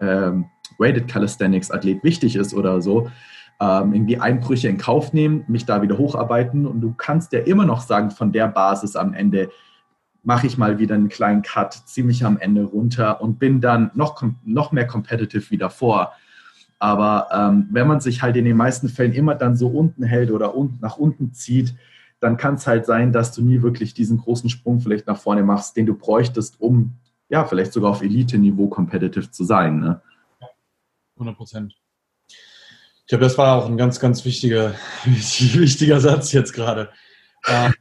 ähm, 0.00 0.44
Weighted 0.78 1.08
Calisthenics 1.08 1.70
Athlet 1.70 2.04
wichtig 2.04 2.36
ist 2.36 2.52
oder 2.52 2.82
so, 2.82 3.08
ähm, 3.60 3.94
irgendwie 3.94 4.18
Einbrüche 4.18 4.68
in 4.68 4.78
Kauf 4.78 5.12
nehmen, 5.12 5.44
mich 5.48 5.64
da 5.64 5.80
wieder 5.80 5.96
hocharbeiten 5.96 6.66
und 6.66 6.80
du 6.80 6.92
kannst 6.96 7.32
ja 7.32 7.40
immer 7.40 7.64
noch 7.64 7.80
sagen, 7.80 8.10
von 8.10 8.32
der 8.32 8.48
Basis 8.48 8.96
am 8.96 9.14
Ende 9.14 9.50
mache 10.24 10.46
ich 10.46 10.58
mal 10.58 10.78
wieder 10.78 10.94
einen 10.94 11.08
kleinen 11.08 11.42
Cut, 11.42 11.72
ziehe 11.72 12.06
mich 12.06 12.24
am 12.24 12.38
Ende 12.38 12.64
runter 12.64 13.20
und 13.20 13.38
bin 13.38 13.60
dann 13.60 13.90
noch, 13.94 14.22
noch 14.44 14.72
mehr 14.72 14.86
competitive 14.86 15.50
wie 15.50 15.58
davor. 15.58 16.12
Aber 16.82 17.28
ähm, 17.30 17.68
wenn 17.70 17.86
man 17.86 18.00
sich 18.00 18.22
halt 18.22 18.36
in 18.36 18.44
den 18.44 18.56
meisten 18.56 18.88
Fällen 18.88 19.12
immer 19.12 19.36
dann 19.36 19.54
so 19.54 19.68
unten 19.68 20.02
hält 20.02 20.32
oder 20.32 20.56
un 20.56 20.78
nach 20.80 20.96
unten 20.96 21.32
zieht, 21.32 21.76
dann 22.18 22.36
kann 22.36 22.56
es 22.56 22.66
halt 22.66 22.86
sein, 22.86 23.12
dass 23.12 23.30
du 23.30 23.40
nie 23.40 23.62
wirklich 23.62 23.94
diesen 23.94 24.18
großen 24.18 24.50
Sprung 24.50 24.80
vielleicht 24.80 25.06
nach 25.06 25.16
vorne 25.16 25.44
machst, 25.44 25.76
den 25.76 25.86
du 25.86 25.94
bräuchtest, 25.94 26.60
um 26.60 26.94
ja 27.28 27.44
vielleicht 27.44 27.72
sogar 27.72 27.92
auf 27.92 28.02
Elite-Niveau 28.02 28.66
competitive 28.66 29.30
zu 29.30 29.44
sein. 29.44 29.78
Ne? 29.78 30.02
100 31.14 31.36
Prozent. 31.36 31.76
Ich 32.28 33.06
glaube, 33.06 33.22
das 33.22 33.38
war 33.38 33.58
auch 33.58 33.66
ein 33.66 33.76
ganz, 33.76 34.00
ganz 34.00 34.24
wichtiger, 34.24 34.74
wichtiger 35.04 36.00
Satz 36.00 36.32
jetzt 36.32 36.52
gerade. 36.52 36.90
Ähm, 37.46 37.74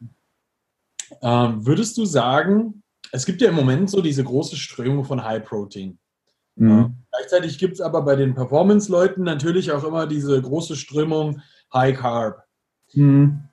ähm, 1.24 1.66
würdest 1.66 1.98
du 1.98 2.06
sagen, 2.06 2.84
es 3.12 3.26
gibt 3.26 3.42
ja 3.42 3.50
im 3.50 3.56
Moment 3.56 3.90
so 3.90 4.00
diese 4.00 4.24
große 4.24 4.58
Strömung 4.58 5.06
von 5.06 5.24
High 5.24 5.44
Protein. 5.44 5.98
Mhm. 6.56 6.96
Gleichzeitig 7.12 7.58
gibt 7.58 7.74
es 7.74 7.82
aber 7.82 8.02
bei 8.04 8.16
den 8.16 8.36
Performance-Leuten 8.36 9.24
natürlich 9.24 9.72
auch 9.72 9.84
immer 9.84 10.08
diese 10.08 10.42
große 10.42 10.76
Strömung 10.76 11.42
High 11.74 11.98
Carb. 11.98 12.44
Mhm. 12.94 13.44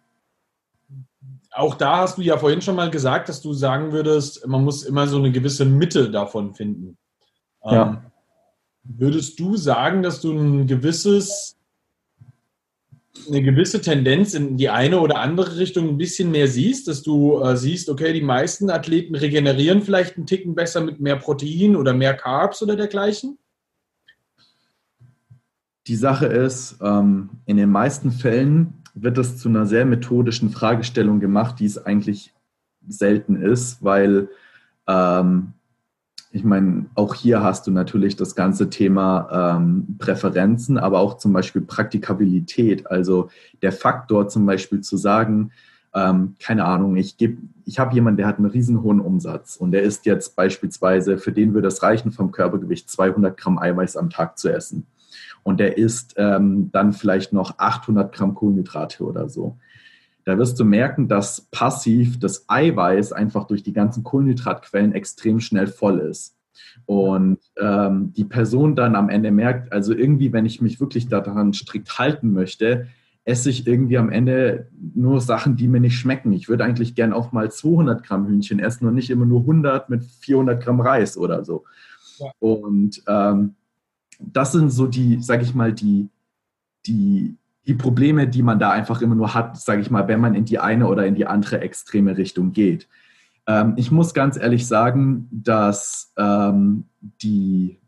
Auch 1.51 1.75
da 1.75 1.99
hast 1.99 2.19
du 2.19 2.23
ja 2.23 2.39
vorhin 2.39 2.61
schon 2.61 2.77
mal 2.77 2.91
gesagt, 2.91 3.29
dass 3.29 3.41
du 3.41 3.53
sagen 3.53 3.93
würdest, 3.93 4.47
man 4.47 4.63
muss 4.63 4.85
immer 4.85 5.09
so 5.09 5.19
eine 5.19 5.33
gewisse 5.33 5.65
Mitte 5.65 6.11
davon 6.11 6.55
finden. 6.55 6.97
Ja. 7.65 7.89
Ähm, 7.89 7.99
würdest 8.85 9.39
du 9.41 9.57
sagen, 9.57 10.03
dass 10.03 10.21
du 10.21 10.33
ein 10.33 10.67
gewisses 10.67 11.58
eine 13.27 13.43
gewisse 13.43 13.81
Tendenz 13.81 14.35
in 14.35 14.57
die 14.57 14.69
eine 14.69 15.01
oder 15.01 15.19
andere 15.19 15.57
Richtung 15.59 15.89
ein 15.89 15.99
bisschen 15.99 16.31
mehr 16.31 16.49
siehst, 16.49 16.89
dass 16.89 17.03
du 17.03 17.41
äh, 17.43 17.57
siehst, 17.57 17.89
okay, 17.89 18.13
die 18.13 18.23
meisten 18.23 18.71
Athleten 18.71 19.15
regenerieren 19.15 19.83
vielleicht 19.83 20.17
einen 20.17 20.27
Ticken 20.27 20.55
besser 20.55 20.81
mit 20.81 21.01
mehr 21.01 21.17
Protein 21.17 21.77
oder 21.77 21.93
mehr 21.93 22.15
Carbs 22.15 22.63
oder 22.63 22.77
dergleichen? 22.77 23.39
Die 25.87 25.97
Sache 25.97 26.27
ist, 26.27 26.79
ähm, 26.83 27.31
in 27.47 27.57
den 27.57 27.71
meisten 27.71 28.11
Fällen 28.11 28.75
wird 28.95 29.17
das 29.17 29.39
zu 29.39 29.49
einer 29.49 29.67
sehr 29.67 29.87
methodischen 29.87 30.51
Fragestellung 30.51 31.21
gemacht, 31.21 31.61
die 31.61 31.67
es 31.67 31.79
eigentlich 31.79 32.35
selten 32.87 33.37
ist, 33.37 33.83
weil 33.83 34.29
ähm, 34.87 35.55
ich 36.31 36.45
meine, 36.45 36.87
auch 36.95 37.15
hier 37.15 37.43
hast 37.43 37.67
du 37.67 37.71
natürlich 37.71 38.17
das 38.17 38.35
ganze 38.35 38.69
Thema 38.69 39.57
ähm, 39.57 39.97
Präferenzen, 39.99 40.79
aber 40.79 41.01
auch 41.01 41.17
zum 41.17 41.33
Beispiel 41.33 41.63
Praktikabilität. 41.63 42.87
Also 42.87 43.31
der 43.63 43.73
Faktor 43.73 44.29
zum 44.29 44.45
Beispiel 44.45 44.81
zu 44.83 44.97
sagen, 44.97 45.53
ähm, 45.95 46.37
keine 46.39 46.65
Ahnung, 46.65 46.97
ich 46.97 47.17
ich 47.65 47.79
habe 47.79 47.95
jemanden, 47.95 48.19
der 48.19 48.27
hat 48.27 48.37
einen 48.37 48.51
riesen 48.51 48.83
hohen 48.83 49.01
Umsatz 49.01 49.57
und 49.57 49.73
der 49.73 49.83
ist 49.83 50.05
jetzt 50.07 50.37
beispielsweise, 50.37 51.17
für 51.19 51.33
den 51.33 51.55
würde 51.55 51.69
es 51.69 51.83
reichen, 51.83 52.13
vom 52.13 52.31
Körpergewicht 52.31 52.91
200 52.91 53.37
Gramm 53.37 53.59
Eiweiß 53.59 53.97
am 53.97 54.11
Tag 54.11 54.39
zu 54.39 54.51
essen. 54.51 54.87
Und 55.43 55.61
der 55.61 55.79
isst 55.79 56.15
ähm, 56.19 56.71
dann 56.73 56.93
vielleicht 56.93 57.33
noch 57.33 57.59
800 57.59 58.13
Gramm 58.15 58.35
Kohlenhydrate 58.35 59.03
oder 59.03 59.31
so 59.31 59.57
da 60.29 60.37
wirst 60.37 60.61
du 60.61 60.65
merken, 60.67 61.09
dass 61.09 61.41
passiv 61.51 62.19
das 62.19 62.45
Eiweiß 62.51 63.15
einfach 63.15 63.47
durch 63.47 63.63
die 63.63 63.73
ganzen 63.73 64.05
Kohlenhydratquellen 64.05 64.93
extrem 64.93 65.41
schnell 65.41 65.69
voll 65.69 66.01
ist. 66.01 66.37
Und 66.85 67.39
ähm, 67.59 68.13
die 68.13 68.27
Person 68.27 68.77
dann 68.77 68.95
am 68.95 69.09
Ende 69.09 69.31
merkt, 69.31 69.73
also 69.73 69.95
irgendwie, 69.95 70.31
wenn 70.35 70.45
ich 70.45 70.61
mich 70.61 70.81
wirklich 70.81 71.09
daran 71.09 71.55
strikt 71.55 71.99
halten 71.99 72.31
möchte, 72.35 72.89
esse 73.25 73.49
ich 73.49 73.67
irgendwie 73.67 73.97
am 73.97 74.11
Ende 74.11 74.69
nur 74.95 75.23
Sachen, 75.23 75.57
die 75.57 75.67
mir 75.67 75.81
nicht 75.81 75.97
schmecken. 75.97 76.35
Ich 76.35 76.51
würde 76.51 76.65
eigentlich 76.65 76.95
gern 76.95 77.15
auch 77.15 77.33
mal 77.33 77.51
200 77.51 78.03
Gramm 78.03 78.29
Hühnchen 78.29 78.59
essen 78.59 78.87
und 78.87 78.97
nicht 78.97 79.09
immer 79.09 79.25
nur 79.25 79.41
100 79.41 79.89
mit 79.89 80.05
400 80.05 80.63
Gramm 80.63 80.83
Reis 80.83 81.17
oder 81.17 81.43
so. 81.43 81.65
Ja. 82.19 82.27
Und 82.39 83.03
ähm, 83.09 83.55
das 84.19 84.53
sind 84.53 84.69
so 84.69 84.89
die, 84.89 85.23
sage 85.23 85.43
ich 85.43 85.55
mal, 85.55 85.73
die, 85.73 86.11
die 86.87 87.39
die 87.69 87.75
Probleme, 87.75 88.27
die 88.27 88.43
man 88.43 88.59
da 88.59 88.71
einfach 88.71 89.03
immer 89.03 89.15
nur 89.15 89.35
hat, 89.35 89.61
sage 89.61 89.83
ich 89.83 89.91
mal, 89.91 90.09
wenn 90.09 90.21
man 90.21 90.35
in 90.35 90.47
die 90.47 90.59
eine 90.59 90.89
oder 90.89 91.07
in 91.07 91.15
die 91.15 91.27
andere 91.27 91.61
extreme 91.61 92.17
Richtung 92.17 92.53
geht. 92.53 92.89
Ähm, 93.47 93.75
ich 93.77 93.91
muss 93.91 94.15
ganz 94.15 94.39
ehrlich 94.39 94.67
sagen, 94.67 95.29
dass 95.31 96.15
ähm, 96.17 96.87
die, 97.23 97.79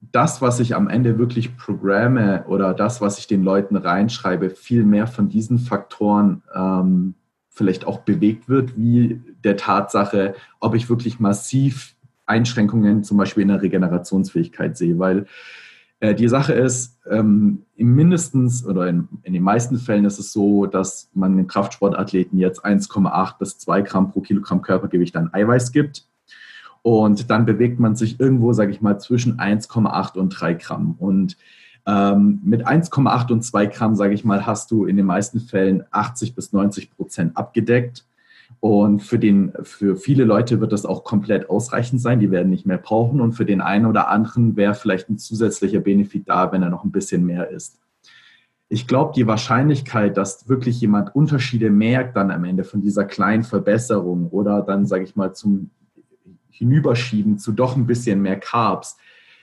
das, 0.00 0.42
was 0.42 0.58
ich 0.58 0.74
am 0.74 0.88
Ende 0.88 1.18
wirklich 1.18 1.56
programme 1.56 2.44
oder 2.48 2.74
das, 2.74 3.00
was 3.00 3.18
ich 3.20 3.28
den 3.28 3.44
Leuten 3.44 3.76
reinschreibe, 3.76 4.50
viel 4.50 4.84
mehr 4.84 5.06
von 5.06 5.28
diesen 5.28 5.60
Faktoren 5.60 6.42
ähm, 6.52 7.14
vielleicht 7.48 7.86
auch 7.86 8.00
bewegt 8.00 8.48
wird, 8.48 8.76
wie 8.76 9.20
der 9.44 9.56
Tatsache, 9.56 10.34
ob 10.58 10.74
ich 10.74 10.90
wirklich 10.90 11.20
massiv 11.20 11.94
Einschränkungen 12.26 13.04
zum 13.04 13.18
Beispiel 13.18 13.42
in 13.42 13.48
der 13.48 13.62
Regenerationsfähigkeit 13.62 14.76
sehe, 14.76 14.98
weil 14.98 15.26
die 16.02 16.28
Sache 16.28 16.52
ist, 16.52 16.98
ähm, 17.08 17.62
mindestens 17.76 18.66
oder 18.66 18.88
in, 18.88 19.08
in, 19.22 19.32
den 19.32 19.42
meisten 19.42 19.78
Fällen 19.78 20.04
ist 20.04 20.18
es 20.18 20.32
so, 20.32 20.66
dass 20.66 21.08
man 21.14 21.36
den 21.36 21.46
Kraftsportathleten 21.46 22.38
jetzt 22.38 22.64
1,8 22.64 23.38
bis 23.38 23.58
2 23.58 23.82
Gramm 23.82 24.10
pro 24.10 24.20
Kilogramm 24.20 24.62
Körpergewicht 24.62 25.16
an 25.16 25.32
Eiweiß 25.32 25.70
gibt. 25.70 26.06
Und 26.82 27.30
dann 27.30 27.46
bewegt 27.46 27.78
man 27.78 27.94
sich 27.94 28.18
irgendwo, 28.18 28.52
sage 28.52 28.72
ich 28.72 28.80
mal, 28.80 28.98
zwischen 28.98 29.38
1,8 29.38 30.18
und 30.18 30.30
3 30.30 30.54
Gramm. 30.54 30.96
Und 30.98 31.36
ähm, 31.86 32.40
mit 32.42 32.66
1,8 32.66 33.32
und 33.32 33.42
2 33.42 33.66
Gramm, 33.66 33.94
sage 33.94 34.14
ich 34.14 34.24
mal, 34.24 34.44
hast 34.44 34.72
du 34.72 34.86
in 34.86 34.96
den 34.96 35.06
meisten 35.06 35.38
Fällen 35.38 35.84
80 35.92 36.34
bis 36.34 36.52
90 36.52 36.90
Prozent 36.90 37.36
abgedeckt. 37.36 38.04
Und 38.64 39.00
für, 39.00 39.18
den, 39.18 39.52
für 39.64 39.96
viele 39.96 40.22
Leute 40.22 40.60
wird 40.60 40.70
das 40.70 40.86
auch 40.86 41.02
komplett 41.02 41.50
ausreichend 41.50 42.00
sein. 42.00 42.20
Die 42.20 42.30
werden 42.30 42.48
nicht 42.48 42.64
mehr 42.64 42.78
brauchen. 42.78 43.20
Und 43.20 43.32
für 43.32 43.44
den 43.44 43.60
einen 43.60 43.86
oder 43.86 44.08
anderen 44.08 44.54
wäre 44.54 44.74
vielleicht 44.74 45.10
ein 45.10 45.18
zusätzlicher 45.18 45.80
Benefit 45.80 46.28
da, 46.28 46.52
wenn 46.52 46.62
er 46.62 46.70
noch 46.70 46.84
ein 46.84 46.92
bisschen 46.92 47.26
mehr 47.26 47.50
isst. 47.50 47.80
ich 48.68 48.86
glaube, 48.86 49.14
die 49.16 49.26
Wahrscheinlichkeit, 49.26 50.16
dass 50.16 50.48
wirklich 50.48 50.80
jemand 50.80 51.12
Unterschiede 51.12 51.70
merkt 51.70 52.16
dann 52.16 52.30
am 52.30 52.44
Ende 52.44 52.62
von 52.62 52.80
dieser 52.80 53.04
kleinen 53.04 53.42
Verbesserung 53.42 54.28
oder 54.28 54.62
dann, 54.62 54.86
sage 54.86 55.02
ich 55.02 55.16
mal, 55.16 55.34
zum 55.34 55.70
Hinüberschieben 56.48 57.38
zu 57.38 57.50
doch 57.50 57.76
ein 57.76 57.88
bisschen 57.88 58.22
mehr 58.22 58.38
Carbs, 58.38 58.96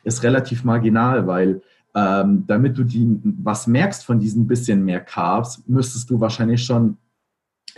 ist 0.05 0.23
relativ 0.23 0.63
marginal, 0.63 1.27
weil 1.27 1.61
ähm, 1.93 2.45
damit 2.47 2.77
du 2.77 2.85
die, 2.85 3.19
was 3.43 3.67
merkst 3.67 4.05
von 4.05 4.17
diesen 4.17 4.47
bisschen 4.47 4.85
mehr 4.85 5.01
Carbs, 5.01 5.61
müsstest 5.67 6.09
du 6.09 6.21
wahrscheinlich 6.21 6.63
schon 6.63 6.95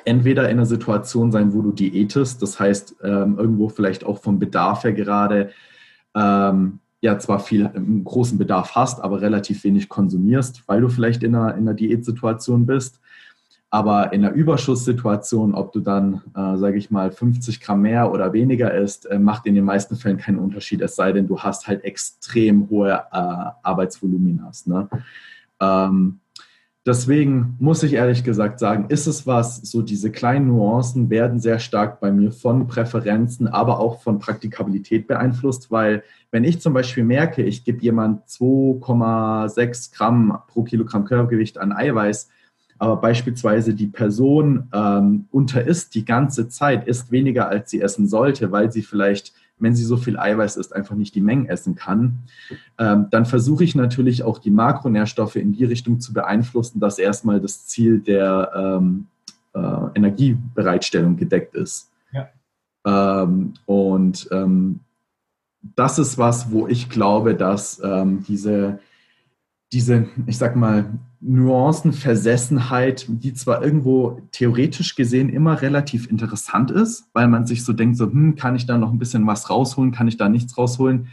entweder 0.05 0.49
in 0.49 0.57
einer 0.57 0.65
Situation 0.65 1.31
sein, 1.31 1.53
wo 1.53 1.61
du 1.61 1.71
diätest, 1.71 2.41
das 2.41 2.59
heißt 2.59 2.97
ähm, 3.03 3.37
irgendwo 3.37 3.69
vielleicht 3.69 4.03
auch 4.03 4.19
vom 4.19 4.39
Bedarf 4.39 4.83
her 4.83 4.93
gerade 4.93 5.51
ähm, 6.15 6.79
ja 7.01 7.17
zwar 7.17 7.39
viel 7.39 7.67
einen 7.67 8.03
großen 8.03 8.37
Bedarf 8.37 8.75
hast, 8.75 9.03
aber 9.03 9.21
relativ 9.21 9.63
wenig 9.63 9.89
konsumierst, 9.89 10.63
weil 10.67 10.81
du 10.81 10.89
vielleicht 10.89 11.23
in 11.23 11.35
einer, 11.35 11.55
in 11.55 11.61
einer 11.61 11.73
Diätsituation 11.73 12.65
bist. 12.65 12.99
Aber 13.73 14.11
in 14.11 14.25
einer 14.25 14.33
Überschusssituation, 14.33 15.55
ob 15.55 15.71
du 15.71 15.79
dann, 15.79 16.21
äh, 16.35 16.57
sage 16.57 16.77
ich 16.77 16.91
mal, 16.91 17.09
50 17.09 17.61
Gramm 17.61 17.83
mehr 17.83 18.11
oder 18.11 18.33
weniger 18.33 18.73
isst, 18.73 19.05
äh, 19.05 19.17
macht 19.17 19.45
in 19.45 19.55
den 19.55 19.63
meisten 19.63 19.95
Fällen 19.95 20.17
keinen 20.17 20.39
Unterschied, 20.39 20.81
es 20.81 20.97
sei 20.97 21.13
denn, 21.13 21.25
du 21.25 21.39
hast 21.39 21.67
halt 21.67 21.85
extrem 21.85 22.69
hohe 22.69 22.91
äh, 22.91 23.17
Arbeitsvoluminas. 23.63 24.67
Ne? 24.67 24.89
Ähm, 25.61 26.19
deswegen 26.85 27.55
muss 27.59 27.83
ich 27.83 27.93
ehrlich 27.93 28.23
gesagt 28.23 28.59
sagen, 28.59 28.85
ist 28.89 29.07
es 29.07 29.27
was, 29.27 29.57
so 29.57 29.81
diese 29.81 30.11
kleinen 30.11 30.47
Nuancen 30.47 31.09
werden 31.09 31.39
sehr 31.39 31.59
stark 31.59 31.99
bei 31.99 32.11
mir 32.11 32.31
von 32.31 32.67
Präferenzen, 32.67 33.47
aber 33.47 33.79
auch 33.79 34.01
von 34.01 34.19
Praktikabilität 34.19 35.07
beeinflusst, 35.07 35.71
weil 35.71 36.03
wenn 36.31 36.43
ich 36.43 36.61
zum 36.61 36.73
Beispiel 36.73 37.03
merke, 37.03 37.43
ich 37.43 37.63
gebe 37.63 37.81
jemand 37.81 38.25
2,6 38.27 39.95
Gramm 39.95 40.39
pro 40.47 40.63
Kilogramm 40.63 41.05
Körpergewicht 41.05 41.57
an 41.57 41.71
Eiweiß, 41.71 42.29
aber 42.79 42.97
beispielsweise 42.97 43.75
die 43.75 43.87
Person 43.87 44.67
ähm, 44.73 45.27
unterisst 45.29 45.93
die 45.93 46.03
ganze 46.03 46.49
Zeit, 46.49 46.87
isst 46.87 47.11
weniger 47.11 47.47
als 47.47 47.69
sie 47.69 47.79
essen 47.79 48.07
sollte, 48.07 48.51
weil 48.51 48.71
sie 48.71 48.81
vielleicht 48.81 49.33
wenn 49.61 49.75
sie 49.75 49.83
so 49.83 49.97
viel 49.97 50.17
Eiweiß 50.17 50.57
isst, 50.57 50.75
einfach 50.75 50.95
nicht 50.95 51.15
die 51.15 51.21
Mengen 51.21 51.45
essen 51.45 51.75
kann, 51.75 52.19
ähm, 52.77 53.07
dann 53.11 53.25
versuche 53.25 53.63
ich 53.63 53.75
natürlich 53.75 54.23
auch 54.23 54.39
die 54.39 54.51
Makronährstoffe 54.51 55.35
in 55.35 55.53
die 55.53 55.65
Richtung 55.65 55.99
zu 55.99 56.13
beeinflussen, 56.13 56.79
dass 56.79 56.99
erstmal 56.99 57.39
das 57.39 57.67
Ziel 57.67 57.99
der 57.99 58.51
ähm, 58.55 59.07
äh, 59.53 59.59
Energiebereitstellung 59.95 61.17
gedeckt 61.17 61.55
ist. 61.55 61.89
Ja. 62.11 62.29
Ähm, 62.85 63.53
und 63.65 64.27
ähm, 64.31 64.79
das 65.75 65.99
ist 65.99 66.17
was, 66.17 66.51
wo 66.51 66.67
ich 66.67 66.89
glaube, 66.89 67.35
dass 67.35 67.81
ähm, 67.83 68.23
diese, 68.27 68.79
diese, 69.71 70.07
ich 70.27 70.37
sag 70.37 70.55
mal, 70.55 70.99
Nuancenversessenheit, 71.21 73.05
die 73.07 73.33
zwar 73.33 73.63
irgendwo 73.63 74.21
theoretisch 74.31 74.95
gesehen 74.95 75.29
immer 75.29 75.61
relativ 75.61 76.09
interessant 76.09 76.71
ist, 76.71 77.05
weil 77.13 77.27
man 77.27 77.45
sich 77.45 77.63
so 77.63 77.73
denkt, 77.73 77.97
so, 77.97 78.05
hm, 78.05 78.35
kann 78.35 78.55
ich 78.55 78.65
da 78.65 78.77
noch 78.77 78.91
ein 78.91 78.97
bisschen 78.97 79.25
was 79.27 79.49
rausholen, 79.49 79.91
kann 79.91 80.07
ich 80.07 80.17
da 80.17 80.27
nichts 80.27 80.57
rausholen. 80.57 81.09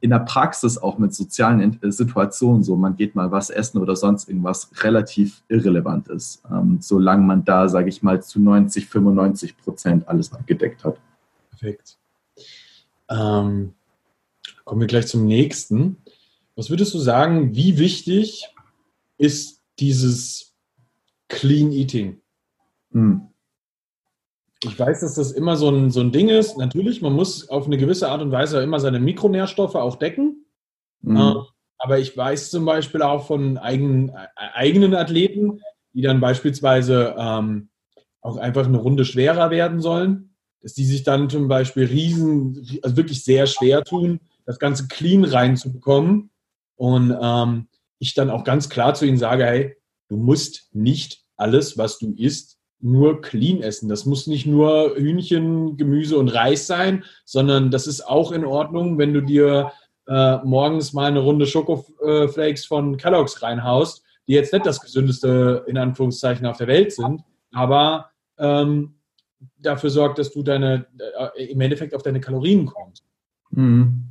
In 0.00 0.10
der 0.10 0.20
Praxis 0.20 0.78
auch 0.78 0.98
mit 0.98 1.14
sozialen 1.14 1.78
äh, 1.82 1.92
Situationen, 1.92 2.62
so 2.62 2.76
man 2.76 2.96
geht 2.96 3.14
mal 3.14 3.30
was 3.30 3.50
essen 3.50 3.78
oder 3.78 3.96
sonst 3.96 4.28
irgendwas, 4.28 4.70
relativ 4.82 5.42
irrelevant 5.48 6.08
ist, 6.08 6.42
ähm, 6.50 6.78
solange 6.80 7.24
man 7.24 7.44
da, 7.44 7.68
sage 7.68 7.90
ich 7.90 8.02
mal, 8.02 8.22
zu 8.22 8.40
90, 8.40 8.86
95 8.86 9.58
Prozent 9.58 10.08
alles 10.08 10.32
abgedeckt 10.32 10.84
hat. 10.84 10.98
Perfekt. 11.50 11.98
Ähm, 13.10 13.74
kommen 14.64 14.80
wir 14.80 14.86
gleich 14.86 15.06
zum 15.06 15.26
nächsten. 15.26 15.96
Was 16.60 16.68
würdest 16.68 16.92
du 16.92 16.98
sagen, 16.98 17.56
wie 17.56 17.78
wichtig 17.78 18.46
ist 19.16 19.62
dieses 19.78 20.54
Clean 21.28 21.72
Eating. 21.72 22.20
Hm. 22.92 23.28
Ich 24.62 24.78
weiß, 24.78 25.00
dass 25.00 25.14
das 25.14 25.32
immer 25.32 25.56
so 25.56 25.70
ein, 25.70 25.90
so 25.90 26.00
ein 26.00 26.12
Ding 26.12 26.28
ist. 26.28 26.58
Natürlich, 26.58 27.00
man 27.00 27.14
muss 27.14 27.48
auf 27.48 27.64
eine 27.64 27.78
gewisse 27.78 28.10
Art 28.10 28.20
und 28.20 28.30
Weise 28.30 28.60
immer 28.60 28.78
seine 28.78 29.00
Mikronährstoffe 29.00 29.74
auch 29.74 29.96
decken. 29.96 30.44
Mhm. 31.00 31.46
aber 31.78 31.98
ich 31.98 32.14
weiß 32.14 32.50
zum 32.50 32.66
Beispiel 32.66 33.00
auch 33.00 33.26
von 33.26 33.56
eigenen, 33.56 34.10
äh, 34.10 34.26
eigenen 34.52 34.94
Athleten, 34.94 35.62
die 35.94 36.02
dann 36.02 36.20
beispielsweise 36.20 37.14
ähm, 37.16 37.70
auch 38.20 38.36
einfach 38.36 38.66
eine 38.66 38.76
Runde 38.76 39.06
schwerer 39.06 39.50
werden 39.50 39.80
sollen, 39.80 40.34
dass 40.60 40.74
die 40.74 40.84
sich 40.84 41.04
dann 41.04 41.30
zum 41.30 41.48
Beispiel 41.48 41.86
riesen, 41.86 42.80
also 42.82 42.98
wirklich 42.98 43.24
sehr 43.24 43.46
schwer 43.46 43.82
tun, 43.82 44.20
das 44.44 44.58
Ganze 44.58 44.88
clean 44.88 45.24
reinzubekommen. 45.24 46.29
Und 46.80 47.14
ähm, 47.20 47.66
ich 47.98 48.14
dann 48.14 48.30
auch 48.30 48.42
ganz 48.42 48.70
klar 48.70 48.94
zu 48.94 49.04
ihnen 49.04 49.18
sage, 49.18 49.44
hey, 49.44 49.76
du 50.08 50.16
musst 50.16 50.70
nicht 50.72 51.22
alles, 51.36 51.76
was 51.76 51.98
du 51.98 52.14
isst, 52.14 52.56
nur 52.80 53.20
clean 53.20 53.60
essen. 53.60 53.90
Das 53.90 54.06
muss 54.06 54.26
nicht 54.26 54.46
nur 54.46 54.96
Hühnchen, 54.96 55.76
Gemüse 55.76 56.16
und 56.16 56.28
Reis 56.28 56.66
sein, 56.66 57.04
sondern 57.26 57.70
das 57.70 57.86
ist 57.86 58.00
auch 58.00 58.32
in 58.32 58.46
Ordnung, 58.46 58.96
wenn 58.96 59.12
du 59.12 59.20
dir 59.20 59.72
äh, 60.06 60.38
morgens 60.38 60.94
mal 60.94 61.08
eine 61.08 61.18
Runde 61.20 61.46
Schokoflakes 61.46 62.64
von 62.64 62.96
Kellogg's 62.96 63.42
reinhaust, 63.42 64.02
die 64.26 64.32
jetzt 64.32 64.54
nicht 64.54 64.64
das 64.64 64.80
gesündeste 64.80 65.66
in 65.66 65.76
Anführungszeichen 65.76 66.46
auf 66.46 66.56
der 66.56 66.66
Welt 66.66 66.92
sind, 66.94 67.20
aber 67.52 68.08
ähm, 68.38 68.94
dafür 69.58 69.90
sorgt, 69.90 70.18
dass 70.18 70.32
du 70.32 70.42
deine 70.42 70.86
äh, 71.36 71.44
im 71.44 71.60
Endeffekt 71.60 71.94
auf 71.94 72.02
deine 72.02 72.20
Kalorien 72.20 72.64
kommst. 72.64 73.04
Mhm. 73.50 74.06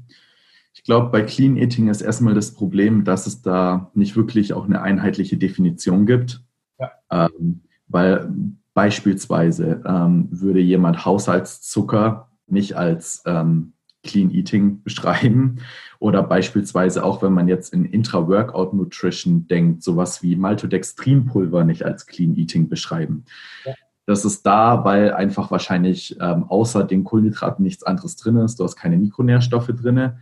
Ich 0.79 0.83
glaube, 0.85 1.09
bei 1.09 1.23
Clean 1.23 1.57
Eating 1.57 1.89
ist 1.89 1.99
erstmal 1.99 2.33
das 2.33 2.53
Problem, 2.53 3.03
dass 3.03 3.27
es 3.27 3.41
da 3.41 3.91
nicht 3.95 4.15
wirklich 4.15 4.53
auch 4.53 4.63
eine 4.63 4.81
einheitliche 4.81 5.35
Definition 5.35 6.05
gibt. 6.05 6.41
Ja. 6.79 6.91
Ähm, 7.11 7.63
weil 7.89 8.31
beispielsweise 8.73 9.83
ähm, 9.85 10.29
würde 10.31 10.61
jemand 10.61 11.03
Haushaltszucker 11.03 12.29
nicht 12.47 12.77
als 12.77 13.23
ähm, 13.25 13.73
Clean 14.05 14.31
Eating 14.31 14.81
beschreiben. 14.83 15.57
Oder 15.99 16.23
beispielsweise 16.23 17.03
auch, 17.03 17.21
wenn 17.21 17.33
man 17.33 17.49
jetzt 17.49 17.73
in 17.73 17.83
Intra-Workout 17.83 18.73
Nutrition 18.73 19.47
denkt, 19.47 19.83
sowas 19.83 20.23
wie 20.23 20.37
Maltodextrinpulver 20.37 21.65
nicht 21.65 21.83
als 21.83 22.05
Clean 22.05 22.37
Eating 22.37 22.69
beschreiben. 22.69 23.25
Ja. 23.65 23.73
Das 24.05 24.23
ist 24.23 24.43
da, 24.45 24.85
weil 24.85 25.11
einfach 25.13 25.51
wahrscheinlich 25.51 26.15
ähm, 26.21 26.45
außer 26.45 26.85
den 26.85 27.03
Kohlenhydraten 27.03 27.63
nichts 27.63 27.83
anderes 27.83 28.15
drin 28.15 28.37
ist. 28.37 28.61
Du 28.61 28.63
hast 28.63 28.77
keine 28.77 28.95
Mikronährstoffe 28.95 29.67
drin 29.67 30.13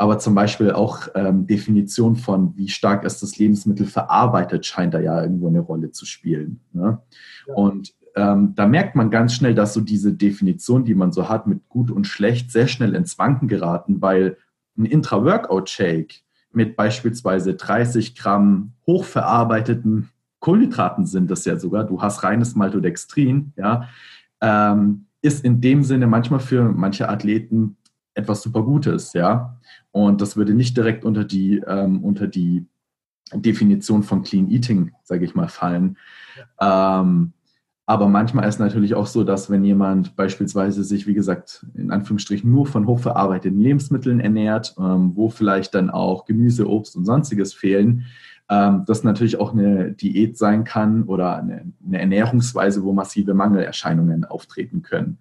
aber 0.00 0.18
zum 0.18 0.34
Beispiel 0.34 0.70
auch 0.70 1.08
ähm, 1.14 1.46
Definition 1.46 2.16
von, 2.16 2.56
wie 2.56 2.68
stark 2.68 3.04
ist 3.04 3.22
das 3.22 3.36
Lebensmittel 3.36 3.84
verarbeitet, 3.84 4.64
scheint 4.64 4.94
da 4.94 4.98
ja 4.98 5.22
irgendwo 5.22 5.48
eine 5.48 5.60
Rolle 5.60 5.90
zu 5.90 6.06
spielen. 6.06 6.60
Ne? 6.72 7.02
Ja. 7.46 7.54
Und 7.54 7.92
ähm, 8.16 8.54
da 8.54 8.66
merkt 8.66 8.96
man 8.96 9.10
ganz 9.10 9.34
schnell, 9.34 9.54
dass 9.54 9.74
so 9.74 9.82
diese 9.82 10.14
Definition, 10.14 10.86
die 10.86 10.94
man 10.94 11.12
so 11.12 11.28
hat 11.28 11.46
mit 11.46 11.68
gut 11.68 11.90
und 11.90 12.06
schlecht, 12.06 12.50
sehr 12.50 12.66
schnell 12.66 12.94
ins 12.94 13.18
Wanken 13.18 13.46
geraten, 13.46 14.00
weil 14.00 14.38
ein 14.78 14.86
Intra-Workout-Shake 14.86 16.22
mit 16.50 16.76
beispielsweise 16.76 17.52
30 17.52 18.16
Gramm 18.16 18.72
hochverarbeiteten 18.86 20.08
Kohlenhydraten 20.38 21.04
sind 21.04 21.30
das 21.30 21.44
ja 21.44 21.58
sogar, 21.58 21.84
du 21.84 22.00
hast 22.00 22.22
reines 22.22 22.54
Maltodextrin, 22.54 23.52
ja, 23.58 23.86
ähm, 24.40 25.04
ist 25.20 25.44
in 25.44 25.60
dem 25.60 25.82
Sinne 25.82 26.06
manchmal 26.06 26.40
für 26.40 26.62
manche 26.62 27.10
Athleten 27.10 27.76
etwas 28.14 28.42
super 28.42 28.62
Gutes, 28.62 29.12
ja. 29.12 29.58
Und 29.92 30.20
das 30.20 30.36
würde 30.36 30.54
nicht 30.54 30.76
direkt 30.76 31.04
unter 31.04 31.24
die, 31.24 31.62
ähm, 31.66 32.02
unter 32.04 32.26
die 32.26 32.66
Definition 33.34 34.02
von 34.02 34.22
Clean 34.22 34.50
Eating, 34.50 34.92
sage 35.04 35.24
ich 35.24 35.34
mal, 35.34 35.48
fallen. 35.48 35.96
Ähm, 36.60 37.32
aber 37.86 38.08
manchmal 38.08 38.48
ist 38.48 38.54
es 38.54 38.60
natürlich 38.60 38.94
auch 38.94 39.08
so, 39.08 39.24
dass 39.24 39.50
wenn 39.50 39.64
jemand 39.64 40.14
beispielsweise 40.14 40.84
sich, 40.84 41.08
wie 41.08 41.14
gesagt, 41.14 41.66
in 41.74 41.90
Anführungsstrichen 41.90 42.48
nur 42.48 42.66
von 42.66 42.86
hochverarbeiteten 42.86 43.60
Lebensmitteln 43.60 44.20
ernährt, 44.20 44.76
ähm, 44.78 45.12
wo 45.16 45.28
vielleicht 45.28 45.74
dann 45.74 45.90
auch 45.90 46.24
Gemüse, 46.24 46.68
Obst 46.68 46.94
und 46.96 47.04
sonstiges 47.04 47.52
fehlen, 47.52 48.06
ähm, 48.48 48.84
das 48.86 49.02
natürlich 49.02 49.40
auch 49.40 49.52
eine 49.52 49.92
Diät 49.92 50.38
sein 50.38 50.62
kann 50.62 51.02
oder 51.04 51.38
eine, 51.38 51.72
eine, 51.84 52.00
Ernährungsweise, 52.00 52.84
wo 52.84 52.92
massive 52.92 53.34
Mangelerscheinungen 53.34 54.24
auftreten 54.24 54.82
können. 54.82 55.18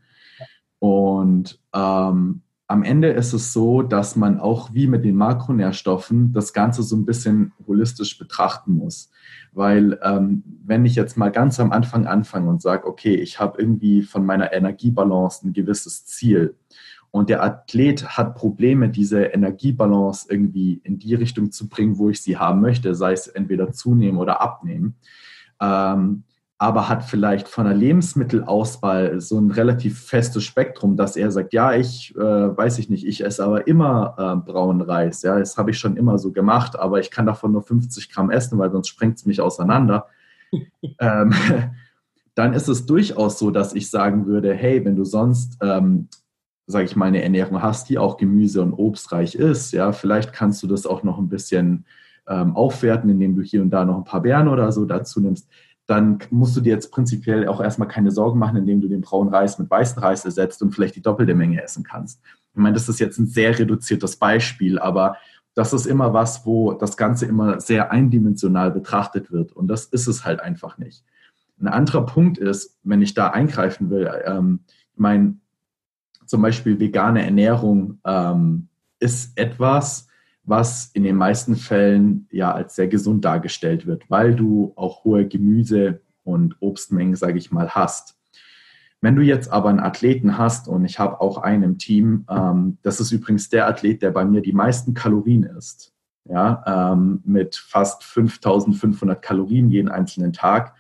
Und 0.78 1.60
ähm, 1.74 2.42
am 2.70 2.84
Ende 2.84 3.10
ist 3.10 3.34
es 3.34 3.52
so, 3.52 3.82
dass 3.82 4.16
man 4.16 4.40
auch 4.40 4.76
wie 4.76 4.86
mit 4.86 5.04
den 5.04 5.16
Makronährstoffen 5.16 6.34
das 6.34 6.54
Ganze 6.54 6.84
so 6.84 6.96
ein 6.96 7.04
bisschen 7.04 7.52
holistisch 7.66 8.20
betrachten 8.20 8.74
muss. 8.74 9.10
Weil 9.54 10.00
ähm, 10.04 10.44
wenn 10.64 10.86
ich 10.86 10.94
jetzt 10.94 11.18
mal 11.18 11.32
ganz 11.32 11.60
am 11.60 11.72
Anfang 11.72 12.06
anfange 12.06 12.48
und 12.48 12.62
sage, 12.62 12.86
okay, 12.86 13.16
ich 13.16 13.40
habe 13.40 13.60
irgendwie 13.60 14.04
von 14.04 14.24
meiner 14.24 14.54
Energiebalance 14.54 15.48
ein 15.48 15.54
gewisses 15.54 16.06
Ziel 16.06 16.56
und 17.10 17.30
der 17.30 17.42
Athlet 17.42 18.06
hat 18.18 18.36
Probleme, 18.36 18.90
diese 18.90 19.24
Energiebalance 19.24 20.28
irgendwie 20.30 20.80
in 20.84 21.00
die 21.00 21.16
Richtung 21.16 21.52
zu 21.52 21.70
bringen, 21.70 21.98
wo 21.98 22.12
ich 22.12 22.22
sie 22.22 22.38
haben 22.38 22.62
möchte, 22.62 22.94
sei 22.94 23.14
es 23.14 23.28
entweder 23.28 23.72
zunehmen 23.72 24.20
oder 24.20 24.42
abnehmen, 24.42 24.94
ähm, 25.60 26.24
aber 26.62 26.90
hat 26.90 27.06
vielleicht 27.06 27.48
von 27.48 27.64
der 27.64 27.74
Lebensmittelauswahl 27.74 29.22
so 29.22 29.40
ein 29.40 29.50
relativ 29.50 29.98
festes 29.98 30.44
Spektrum, 30.44 30.98
dass 30.98 31.16
er 31.16 31.32
sagt, 31.32 31.54
ja, 31.54 31.74
ich 31.74 32.14
äh, 32.18 32.20
weiß 32.20 32.80
ich 32.80 32.90
nicht, 32.90 33.08
ich 33.08 33.24
esse 33.24 33.46
aber 33.46 33.66
immer 33.66 34.16
äh, 34.18 34.52
braunen 34.52 34.82
Reis. 34.82 35.22
Ja, 35.22 35.40
das 35.40 35.58
habe 35.58 35.72
ich 35.72 35.80
schon 35.80 35.96
immer 35.96 36.18
so 36.18 36.34
gemacht, 36.34 36.78
aber 36.78 37.00
ich 37.00 37.12
kann 37.12 37.26
davon 37.26 37.54
nur 37.54 37.62
50 37.62 38.12
Gramm 38.12 38.30
essen, 38.30 38.60
weil 38.60 38.72
sonst 38.72 38.90
sprengt 38.90 39.18
es 39.18 39.26
mich 39.26 39.40
auseinander. 39.40 40.08
ähm, 41.00 41.34
dann 42.36 42.54
ist 42.54 42.68
es 42.68 42.86
durchaus 42.86 43.40
so, 43.40 43.52
dass 43.52 43.74
ich 43.74 43.90
sagen 43.90 44.26
würde, 44.26 44.54
hey, 44.54 44.84
wenn 44.84 44.98
du 44.98 45.06
sonst, 45.06 45.58
ähm, 45.62 46.10
sage 46.68 46.84
ich 46.84 46.96
mal, 46.98 47.06
eine 47.06 47.24
Ernährung 47.24 47.62
hast, 47.62 47.88
die 47.88 47.98
auch 47.98 48.18
Gemüse 48.18 48.62
und 48.62 48.74
Obstreich 48.74 49.34
ist, 49.34 49.72
ja, 49.72 49.94
vielleicht 49.94 50.34
kannst 50.34 50.62
du 50.62 50.68
das 50.68 50.86
auch 50.86 51.04
noch 51.04 51.20
ein 51.20 51.30
bisschen 51.30 51.86
ähm, 52.28 52.54
aufwerten, 52.54 53.10
indem 53.10 53.38
du 53.38 53.44
hier 53.44 53.62
und 53.62 53.70
da 53.70 53.86
noch 53.86 53.98
ein 53.98 54.04
paar 54.04 54.22
Beeren 54.22 54.50
oder 54.50 54.74
so 54.74 54.84
dazu 54.84 55.22
nimmst 55.22 55.48
dann 55.90 56.20
musst 56.30 56.56
du 56.56 56.62
dir 56.62 56.74
jetzt 56.74 56.92
prinzipiell 56.92 57.48
auch 57.48 57.60
erstmal 57.60 57.88
keine 57.88 58.12
Sorgen 58.12 58.38
machen, 58.38 58.58
indem 58.58 58.80
du 58.80 58.88
den 58.88 59.02
braunen 59.02 59.34
Reis 59.34 59.58
mit 59.58 59.72
weißen 59.72 60.00
Reis 60.02 60.24
ersetzt 60.24 60.62
und 60.62 60.72
vielleicht 60.72 60.96
die 60.96 61.02
doppelte 61.02 61.34
Menge 61.34 61.64
essen 61.64 61.84
kannst. 61.84 62.22
Ich 62.54 62.62
meine, 62.62 62.76
das 62.76 62.88
ist 62.90 63.00
jetzt 63.00 63.18
ein 63.18 63.26
sehr 63.26 63.58
reduziertes 63.58 64.18
Beispiel, 64.18 64.78
aber 64.78 65.18
das 65.56 65.74
ist 65.74 65.88
immer 65.88 66.14
was, 66.14 66.46
wo 66.46 66.74
das 66.74 66.96
Ganze 66.96 67.26
immer 67.26 67.60
sehr 67.60 67.92
eindimensional 67.92 68.70
betrachtet 68.70 69.32
wird. 69.32 69.52
Und 69.52 69.68
das 69.68 69.86
ist 69.86 70.08
es 70.08 70.26
halt 70.26 70.42
einfach 70.42 70.78
nicht. 70.78 71.04
Ein 71.60 71.68
anderer 71.68 72.06
Punkt 72.06 72.38
ist, 72.38 72.78
wenn 72.84 73.02
ich 73.02 73.16
da 73.16 73.30
eingreifen 73.30 73.90
will, 73.90 74.12
ähm, 74.26 74.60
ich 74.94 75.00
meine, 75.00 75.38
zum 76.28 76.44
Beispiel 76.44 76.80
vegane 76.80 77.26
Ernährung 77.26 78.00
ähm, 78.06 78.68
ist 79.00 79.36
etwas, 79.40 80.08
was 80.50 80.90
in 80.94 81.04
den 81.04 81.16
meisten 81.16 81.56
Fällen 81.56 82.28
ja 82.32 82.52
als 82.52 82.76
sehr 82.76 82.88
gesund 82.88 83.24
dargestellt 83.24 83.86
wird, 83.86 84.10
weil 84.10 84.36
du 84.36 84.74
auch 84.76 85.04
hohe 85.04 85.28
Gemüse- 85.28 86.02
und 86.24 86.56
Obstmengen, 86.60 87.16
sage 87.16 87.38
ich 87.38 87.52
mal, 87.52 87.70
hast. 87.70 88.18
Wenn 89.02 89.16
du 89.16 89.22
jetzt 89.22 89.52
aber 89.52 89.70
einen 89.70 89.80
Athleten 89.80 90.38
hast, 90.38 90.68
und 90.68 90.84
ich 90.84 91.00
habe 91.00 91.22
auch 91.22 91.38
einen 91.38 91.64
im 91.64 91.78
Team, 91.78 92.26
ähm, 92.30 92.78
das 92.82 93.00
ist 93.00 93.12
übrigens 93.12 93.50
der 93.50 93.68
Athlet, 93.68 94.02
der 94.02 94.12
bei 94.12 94.26
mir 94.26 94.42
die 94.42 94.52
meisten 94.52 94.94
Kalorien 94.94 95.44
isst, 95.44 95.94
ja, 96.26 96.92
ähm, 96.94 97.22
mit 97.24 97.56
fast 97.56 98.04
5500 98.04 99.22
Kalorien 99.22 99.70
jeden 99.70 99.90
einzelnen 99.90 100.34
Tag, 100.34 100.76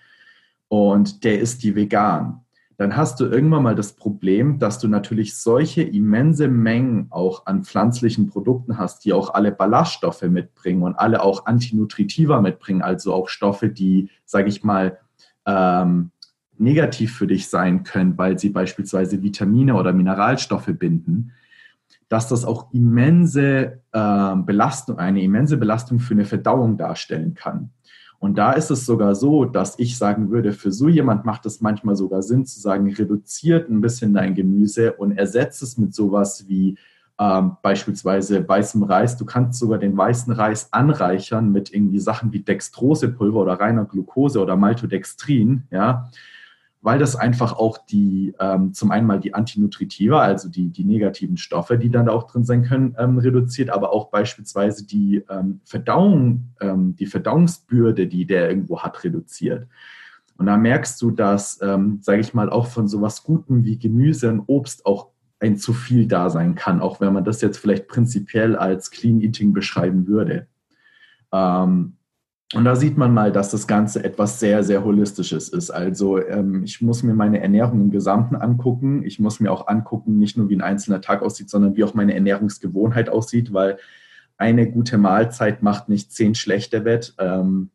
und 0.68 1.24
der 1.24 1.40
ist 1.40 1.64
die 1.64 1.76
vegan 1.76 2.42
dann 2.80 2.96
hast 2.96 3.20
du 3.20 3.26
irgendwann 3.26 3.64
mal 3.64 3.76
das 3.76 3.92
Problem, 3.92 4.58
dass 4.58 4.80
du 4.80 4.88
natürlich 4.88 5.36
solche 5.36 5.82
immense 5.82 6.48
Mengen 6.48 7.08
auch 7.10 7.46
an 7.46 7.66
pflanzlichen 7.66 8.28
Produkten 8.28 8.78
hast, 8.78 9.04
die 9.04 9.12
auch 9.12 9.34
alle 9.34 9.52
Ballaststoffe 9.52 10.22
mitbringen 10.22 10.84
und 10.84 10.96
alle 10.96 11.22
auch 11.22 11.46
Antinutritiva 11.46 12.40
mitbringen, 12.40 12.82
also 12.82 13.14
auch 13.14 13.28
Stoffe, 13.28 13.68
die, 13.68 14.10
sage 14.24 14.48
ich 14.48 14.64
mal, 14.64 14.98
ähm, 15.46 16.12
negativ 16.58 17.18
für 17.18 17.28
dich 17.28 17.50
sein 17.50 17.84
können, 17.84 18.18
weil 18.18 18.40
sie 18.40 18.50
beispielsweise 18.50 19.22
Vitamine 19.22 19.76
oder 19.76 19.92
Mineralstoffe 19.92 20.72
binden, 20.72 21.34
dass 22.08 22.30
das 22.30 22.46
auch 22.46 22.72
immense 22.72 23.82
äh, 23.92 24.36
Belastung, 24.38 25.00
eine 25.00 25.22
immense 25.22 25.58
Belastung 25.58 26.00
für 26.00 26.14
eine 26.14 26.24
Verdauung 26.24 26.78
darstellen 26.78 27.34
kann. 27.34 27.72
Und 28.20 28.38
da 28.38 28.52
ist 28.52 28.70
es 28.70 28.86
sogar 28.86 29.16
so, 29.16 29.46
dass 29.46 29.80
ich 29.80 29.98
sagen 29.98 30.30
würde, 30.30 30.52
für 30.52 30.72
so 30.72 30.90
jemand 30.90 31.26
macht 31.26 31.46
es 31.46 31.62
manchmal 31.62 31.96
sogar 31.96 32.22
Sinn 32.22 32.46
zu 32.46 32.60
sagen, 32.60 32.94
reduziert 32.94 33.70
ein 33.70 33.80
bisschen 33.80 34.14
dein 34.14 34.36
Gemüse 34.36 34.94
und 34.94 35.18
ersetzt 35.18 35.64
es 35.64 35.78
mit 35.78 35.96
sowas 35.96 36.48
wie 36.48 36.78
ähm, 37.18 37.58
beispielsweise 37.62 38.48
weißem 38.48 38.84
Reis. 38.84 39.18
Du 39.18 39.26
kannst 39.26 39.60
sogar 39.60 39.78
den 39.78 39.96
weißen 39.96 40.34
Reis 40.34 40.72
anreichern 40.72 41.52
mit 41.52 41.74
irgendwie 41.74 42.00
Sachen 42.00 42.34
wie 42.34 42.42
Dextrosepulver 42.42 43.40
oder 43.40 43.54
reiner 43.54 43.86
Glucose 43.86 44.42
oder 44.42 44.58
Maltodextrin, 44.58 45.64
ja, 45.72 46.10
weil 46.82 46.98
das 46.98 47.16
einfach 47.16 47.54
auch 47.54 47.78
die, 47.86 48.34
ähm, 48.40 48.74
zum 48.74 48.92
einen 48.92 49.06
mal 49.06 49.20
die 49.20 49.34
Antinutritiva, 49.34 50.22
also 50.22 50.50
die, 50.50 50.70
die 50.70 50.86
negativen 50.86 51.38
Stoffe, 51.38 51.78
die 51.78 51.90
dann 51.90 52.06
da 52.06 52.14
auch 52.14 52.32
drin 52.32 52.46
sein 52.46 52.64
können, 52.64 52.96
ähm, 52.98 53.18
reduziert, 53.18 53.70
aber 53.70 53.92
auch 53.92 54.10
beispielsweise 54.10 54.86
die 54.86 55.24
ähm, 55.30 55.60
Verdauung, 55.66 56.54
ähm, 56.62 56.96
die 56.96 57.06
Verdauungsbürde, 57.06 58.08
die 58.08 58.26
der 58.26 58.50
irgendwo 58.50 58.80
hat, 58.80 59.04
reduziert. 59.04 59.68
Und 60.38 60.46
da 60.46 60.56
merkst 60.56 61.02
du, 61.02 61.12
dass, 61.12 61.60
ähm, 61.62 62.00
sage 62.02 62.22
ich 62.22 62.34
mal, 62.34 62.50
auch 62.50 62.68
von 62.68 62.88
sowas 62.88 63.24
Gutem 63.24 63.66
wie 63.66 63.78
Gemüse 63.78 64.32
und 64.32 64.44
Obst 64.48 64.86
auch 64.86 65.10
ein 65.42 65.58
zu 65.58 65.74
viel 65.74 66.08
da 66.08 66.30
sein 66.30 66.56
kann, 66.56 66.80
auch 66.80 67.02
wenn 67.02 67.14
man 67.14 67.26
das 67.26 67.42
jetzt 67.42 67.58
vielleicht 67.58 67.90
prinzipiell 67.90 68.56
als 68.56 68.90
Clean 68.90 69.20
Eating 69.20 69.52
beschreiben 69.52 70.08
würde. 70.08 70.48
Ähm, 71.34 71.98
und 72.56 72.66
da 72.66 72.76
sieht 72.76 72.98
man 72.98 73.14
mal, 73.14 73.32
dass 73.32 73.52
das 73.52 73.68
Ganze 73.68 74.04
etwas 74.04 74.40
sehr, 74.40 74.64
sehr 74.64 74.84
Holistisches 74.84 75.50
ist. 75.50 75.70
Also 75.70 76.18
ähm, 76.18 76.64
ich 76.64 76.82
muss 76.82 77.04
mir 77.04 77.14
meine 77.14 77.42
Ernährung 77.42 77.80
im 77.80 77.92
Gesamten 77.92 78.36
angucken. 78.36 79.04
Ich 79.06 79.20
muss 79.20 79.40
mir 79.40 79.52
auch 79.52 79.68
angucken, 79.68 80.18
nicht 80.18 80.36
nur 80.36 80.50
wie 80.50 80.56
ein 80.56 80.62
einzelner 80.62 81.00
Tag 81.00 81.22
aussieht, 81.22 81.52
sondern 81.52 81.76
wie 81.76 81.84
auch 81.84 81.94
meine 81.94 82.16
Ernährungsgewohnheit 82.16 83.10
aussieht, 83.10 83.54
weil 83.54 83.78
eine 84.38 84.72
gute 84.72 84.98
Mahlzeit 84.98 85.62
macht 85.62 85.90
nicht 85.90 86.12
zehn 86.12 86.34
schlechte 86.34 86.86
wett. 86.86 87.14
Ähm, 87.20 87.70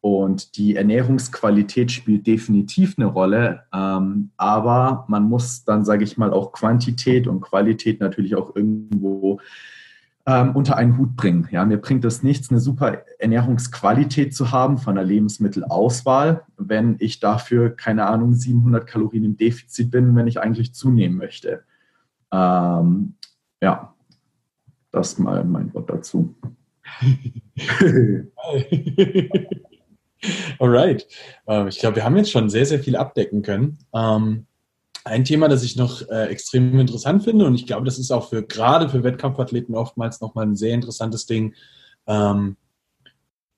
und 0.00 0.56
die 0.56 0.74
Ernährungsqualität 0.74 1.92
spielt 1.92 2.26
definitiv 2.26 2.94
eine 2.96 3.06
Rolle. 3.06 3.62
Ähm, 3.72 4.30
aber 4.36 5.04
man 5.08 5.22
muss 5.24 5.64
dann, 5.64 5.84
sage 5.84 6.02
ich 6.02 6.16
mal, 6.16 6.32
auch 6.32 6.50
Quantität 6.50 7.28
und 7.28 7.42
Qualität 7.42 8.00
natürlich 8.00 8.34
auch 8.34 8.56
irgendwo 8.56 9.40
ähm, 10.26 10.56
unter 10.56 10.76
einen 10.76 10.98
Hut 10.98 11.14
bringen. 11.16 11.48
Ja, 11.52 11.64
mir 11.64 11.76
bringt 11.78 12.04
es 12.04 12.24
nichts, 12.24 12.50
eine 12.50 12.58
super 12.58 13.04
Ernährungsqualität 13.18 14.34
zu 14.34 14.50
haben 14.50 14.76
von 14.76 14.96
der 14.96 15.04
Lebensmittelauswahl, 15.04 16.42
wenn 16.56 16.96
ich 16.98 17.20
dafür, 17.20 17.70
keine 17.70 18.06
Ahnung, 18.06 18.34
700 18.34 18.86
Kalorien 18.86 19.24
im 19.24 19.36
Defizit 19.36 19.90
bin, 19.90 20.16
wenn 20.16 20.26
ich 20.26 20.40
eigentlich 20.40 20.74
zunehmen 20.74 21.16
möchte. 21.16 21.62
Ähm, 22.32 23.14
ja, 23.62 23.94
das 24.90 25.18
mal 25.18 25.44
mein 25.44 25.72
Wort 25.74 25.90
dazu. 25.90 26.34
Alright. 30.58 31.06
Ähm, 31.46 31.68
ich 31.68 31.78
glaube, 31.78 31.96
wir 31.96 32.04
haben 32.04 32.16
jetzt 32.16 32.32
schon 32.32 32.50
sehr, 32.50 32.66
sehr 32.66 32.80
viel 32.80 32.96
abdecken 32.96 33.42
können. 33.42 33.78
Ein 35.06 35.22
Thema, 35.22 35.46
das 35.46 35.62
ich 35.62 35.76
noch 35.76 36.02
äh, 36.08 36.26
extrem 36.26 36.80
interessant 36.80 37.22
finde 37.22 37.46
und 37.46 37.54
ich 37.54 37.64
glaube, 37.64 37.84
das 37.84 37.96
ist 37.96 38.10
auch 38.10 38.28
für 38.28 38.42
gerade 38.42 38.88
für 38.88 39.04
Wettkampfathleten 39.04 39.76
oftmals 39.76 40.20
nochmal 40.20 40.46
ein 40.46 40.56
sehr 40.56 40.74
interessantes 40.74 41.26
Ding. 41.26 41.54
Ähm, 42.08 42.56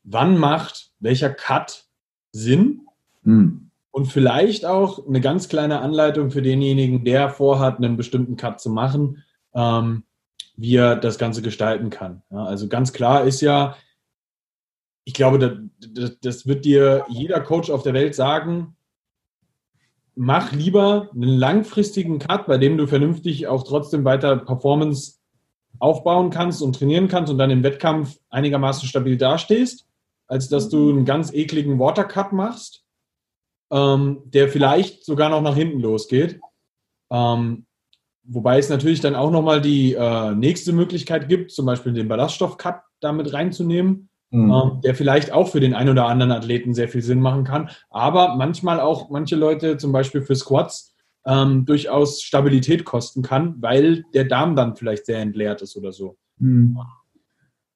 wann 0.03 0.36
macht 0.36 0.90
welcher 1.01 1.30
Cut 1.30 1.86
Sinn? 2.32 2.82
Hm. 3.24 3.70
Und 3.90 4.07
vielleicht 4.12 4.66
auch 4.66 5.07
eine 5.09 5.22
ganz 5.22 5.49
kleine 5.49 5.80
Anleitung 5.80 6.30
für 6.30 6.42
denjenigen, 6.42 7.07
der 7.07 7.30
vorhat, 7.30 7.78
einen 7.78 7.96
bestimmten 7.96 8.36
Cut 8.36 8.61
zu 8.61 8.68
machen, 8.68 9.24
ähm, 9.55 10.03
wie 10.55 10.76
er 10.76 10.96
das 10.96 11.16
Ganze 11.16 11.40
gestalten 11.40 11.88
kann. 11.88 12.22
Ja, 12.30 12.44
also 12.44 12.68
ganz 12.68 12.92
klar 12.92 13.24
ist 13.24 13.40
ja, 13.40 13.74
ich 15.05 15.14
glaube, 15.14 15.70
das, 15.78 16.20
das 16.20 16.46
wird 16.46 16.66
dir 16.66 17.07
jeder 17.09 17.40
Coach 17.40 17.70
auf 17.70 17.84
der 17.84 17.94
Welt 17.94 18.14
sagen, 18.14 18.76
mach 20.19 20.51
lieber 20.51 21.11
einen 21.14 21.39
langfristigen 21.39 22.19
Cut, 22.19 22.47
bei 22.49 22.59
dem 22.59 22.77
du 22.77 22.89
vernünftig 22.89 23.47
auch 23.47 23.62
trotzdem 23.62 24.05
weiter 24.05 24.37
Performance 24.37 25.19
aufbauen 25.79 26.31
kannst 26.31 26.61
und 26.61 26.75
trainieren 26.75 27.07
kannst 27.07 27.31
und 27.31 27.39
dann 27.39 27.51
im 27.51 27.62
Wettkampf 27.62 28.19
einigermaßen 28.29 28.89
stabil 28.89 29.16
dastehst, 29.16 29.87
als 30.27 30.49
dass 30.49 30.69
du 30.69 30.91
einen 30.91 31.05
ganz 31.05 31.33
ekligen 31.33 31.79
Watercut 31.79 32.33
machst, 32.33 32.85
ähm, 33.71 34.23
der 34.25 34.49
vielleicht 34.49 35.05
sogar 35.05 35.31
noch 35.31 35.41
nach 35.41 35.55
hinten 35.55 35.79
losgeht. 35.79 36.41
Ähm, 37.12 37.66
wobei 38.25 38.59
es 38.59 38.69
natürlich 38.69 39.01
dann 39.01 39.14
auch 39.14 39.31
nochmal 39.31 39.61
die 39.61 39.95
äh, 39.95 40.35
nächste 40.35 40.73
Möglichkeit 40.73 41.29
gibt, 41.29 41.53
zum 41.53 41.64
Beispiel 41.64 41.93
den 41.93 42.09
Ballaststoff-Cut 42.09 42.81
damit 42.99 43.33
reinzunehmen 43.33 44.08
mhm. 44.31 44.51
ähm, 44.51 44.81
der 44.83 44.95
vielleicht 44.95 45.33
auch 45.33 45.49
für 45.49 45.61
den 45.61 45.74
einen 45.74 45.91
oder 45.91 46.07
anderen 46.07 46.33
Athleten 46.33 46.74
sehr 46.74 46.89
viel 46.89 47.03
Sinn 47.03 47.20
machen 47.20 47.45
kann, 47.45 47.70
aber 47.91 48.37
manchmal 48.37 48.81
auch 48.81 49.11
manche 49.11 49.37
Leute 49.37 49.76
zum 49.76 49.93
Beispiel 49.93 50.22
für 50.22 50.37
Squats 50.37 50.95
ähm, 51.26 51.64
durchaus 51.64 52.22
Stabilität 52.22 52.85
kosten 52.85 53.22
kann, 53.22 53.57
weil 53.61 54.05
der 54.14 54.24
Darm 54.24 54.57
dann 54.57 54.76
vielleicht 54.76 55.07
sehr 55.07 55.18
entleert 55.18 55.62
ist 55.62 55.76
oder 55.76 55.93
so. 55.93 56.16
Mhm. 56.39 56.79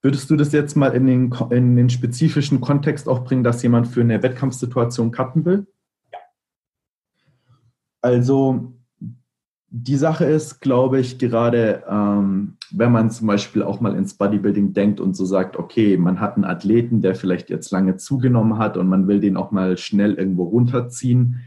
Würdest 0.01 0.29
du 0.31 0.37
das 0.37 0.53
jetzt 0.53 0.75
mal 0.75 0.95
in 0.97 1.07
den, 1.07 1.33
in 1.51 1.77
den 1.77 1.89
spezifischen 1.89 2.61
Kontext 2.61 3.09
auch 3.09 3.23
bringen, 3.23 3.45
dass 3.45 3.63
jemand 3.63 3.87
für 3.87 4.01
eine 4.01 4.23
Wettkampfsituation 4.23 5.13
cutten 5.13 5.45
will? 5.45 5.67
Ja. 6.13 6.19
Also 8.01 8.73
die 9.75 9.97
Sache 9.97 10.27
ist, 10.27 10.61
glaube 10.61 11.01
ich, 11.01 11.19
gerade 11.19 11.83
ähm, 11.89 12.59
wenn 12.73 12.93
man 12.93 13.11
zum 13.11 13.27
Beispiel 13.27 13.63
auch 13.63 13.81
mal 13.81 13.97
ins 13.97 14.15
Bodybuilding 14.15 14.75
denkt 14.75 15.01
und 15.01 15.17
so 15.17 15.25
sagt, 15.25 15.57
okay, 15.57 15.97
man 15.97 16.21
hat 16.21 16.35
einen 16.35 16.45
Athleten, 16.45 17.01
der 17.01 17.15
vielleicht 17.15 17.49
jetzt 17.49 17.71
lange 17.71 17.97
zugenommen 17.97 18.59
hat 18.59 18.77
und 18.77 18.87
man 18.87 19.09
will 19.09 19.19
den 19.19 19.39
auch 19.39 19.51
mal 19.51 19.79
schnell 19.79 20.13
irgendwo 20.15 20.45
runterziehen, 20.45 21.41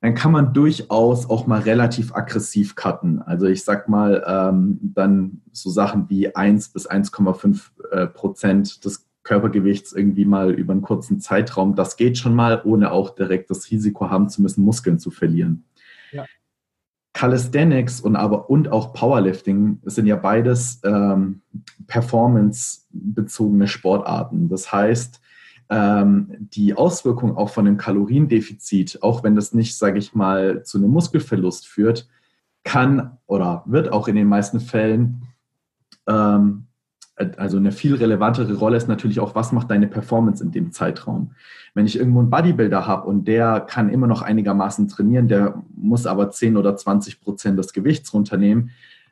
dann 0.00 0.14
kann 0.14 0.32
man 0.32 0.54
durchaus 0.54 1.28
auch 1.28 1.46
mal 1.46 1.60
relativ 1.60 2.14
aggressiv 2.14 2.76
cutten. 2.76 3.20
Also 3.20 3.44
ich 3.44 3.62
sag 3.62 3.90
mal, 3.90 4.24
ähm, 4.26 4.78
dann 4.80 5.42
so 5.52 5.68
Sachen 5.68 6.08
wie 6.08 6.34
1 6.34 6.70
bis 6.70 6.90
1,5 6.90 7.60
äh, 7.90 8.06
Prozent 8.06 8.86
des 8.86 9.06
Körpergewichts 9.22 9.92
irgendwie 9.92 10.24
mal 10.24 10.50
über 10.50 10.72
einen 10.72 10.80
kurzen 10.80 11.20
Zeitraum. 11.20 11.74
Das 11.74 11.98
geht 11.98 12.16
schon 12.16 12.34
mal, 12.34 12.62
ohne 12.64 12.90
auch 12.90 13.10
direkt 13.10 13.50
das 13.50 13.70
Risiko 13.70 14.08
haben 14.08 14.30
zu 14.30 14.40
müssen, 14.40 14.64
Muskeln 14.64 14.98
zu 14.98 15.10
verlieren. 15.10 15.64
Calisthenics 17.12 18.00
und 18.00 18.16
aber 18.16 18.48
und 18.50 18.70
auch 18.70 18.92
Powerlifting 18.92 19.80
sind 19.84 20.06
ja 20.06 20.16
beides 20.16 20.80
ähm, 20.84 21.40
performance-bezogene 21.86 23.66
Sportarten. 23.66 24.48
Das 24.48 24.72
heißt, 24.72 25.20
ähm, 25.70 26.36
die 26.38 26.74
Auswirkung 26.74 27.36
auch 27.36 27.50
von 27.50 27.66
einem 27.66 27.76
Kaloriendefizit, 27.76 29.02
auch 29.02 29.24
wenn 29.24 29.34
das 29.34 29.52
nicht, 29.54 29.76
sage 29.76 29.98
ich 29.98 30.14
mal, 30.14 30.62
zu 30.64 30.78
einem 30.78 30.90
Muskelverlust 30.90 31.66
führt, 31.66 32.08
kann 32.64 33.18
oder 33.26 33.64
wird 33.66 33.92
auch 33.92 34.06
in 34.06 34.16
den 34.16 34.28
meisten 34.28 34.60
Fällen 34.60 35.22
ähm, 36.08 36.66
also 37.36 37.56
eine 37.56 37.72
viel 37.72 37.94
relevantere 37.94 38.54
Rolle 38.54 38.76
ist 38.76 38.88
natürlich 38.88 39.20
auch, 39.20 39.34
was 39.34 39.52
macht 39.52 39.70
deine 39.70 39.86
Performance 39.86 40.42
in 40.42 40.50
dem 40.50 40.72
Zeitraum. 40.72 41.32
Wenn 41.74 41.86
ich 41.86 41.98
irgendwo 41.98 42.20
einen 42.20 42.30
Bodybuilder 42.30 42.86
habe 42.86 43.06
und 43.06 43.28
der 43.28 43.60
kann 43.60 43.90
immer 43.90 44.06
noch 44.06 44.22
einigermaßen 44.22 44.88
trainieren, 44.88 45.28
der 45.28 45.62
muss 45.76 46.06
aber 46.06 46.30
10 46.30 46.56
oder 46.56 46.76
20 46.76 47.20
Prozent 47.20 47.58
des 47.58 47.72
Gewichts 47.72 48.12
runternehmen, 48.12 48.70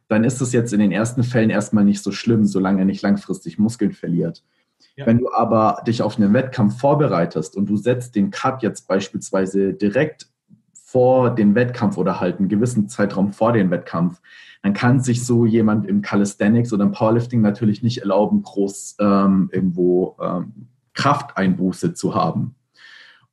dann 0.08 0.24
ist 0.24 0.40
es 0.40 0.52
jetzt 0.52 0.72
in 0.72 0.80
den 0.80 0.90
ersten 0.90 1.22
Fällen 1.22 1.50
erstmal 1.50 1.84
nicht 1.84 2.02
so 2.02 2.12
schlimm, 2.12 2.44
solange 2.44 2.80
er 2.80 2.84
nicht 2.86 3.02
langfristig 3.02 3.58
Muskeln 3.58 3.92
verliert. 3.92 4.42
Ja. 4.96 5.06
Wenn 5.06 5.18
du 5.18 5.32
aber 5.32 5.82
dich 5.86 6.02
auf 6.02 6.18
einen 6.18 6.32
Wettkampf 6.32 6.80
vorbereitest 6.80 7.56
und 7.56 7.68
du 7.68 7.76
setzt 7.76 8.16
den 8.16 8.30
Cut 8.30 8.62
jetzt 8.62 8.88
beispielsweise 8.88 9.74
direkt 9.74 10.28
vor 10.90 11.34
den 11.34 11.54
Wettkampf 11.54 11.98
oder 11.98 12.18
halt 12.18 12.38
einen 12.38 12.48
gewissen 12.48 12.88
Zeitraum 12.88 13.34
vor 13.34 13.52
den 13.52 13.70
Wettkampf, 13.70 14.22
dann 14.62 14.72
kann 14.72 15.02
sich 15.02 15.26
so 15.26 15.44
jemand 15.44 15.86
im 15.86 16.00
Calisthenics 16.00 16.72
oder 16.72 16.84
im 16.84 16.92
Powerlifting 16.92 17.42
natürlich 17.42 17.82
nicht 17.82 17.98
erlauben, 17.98 18.40
groß 18.42 18.96
ähm, 18.98 19.50
irgendwo 19.52 20.16
ähm, 20.18 20.68
Krafteinbuße 20.94 21.92
zu 21.92 22.14
haben. 22.14 22.54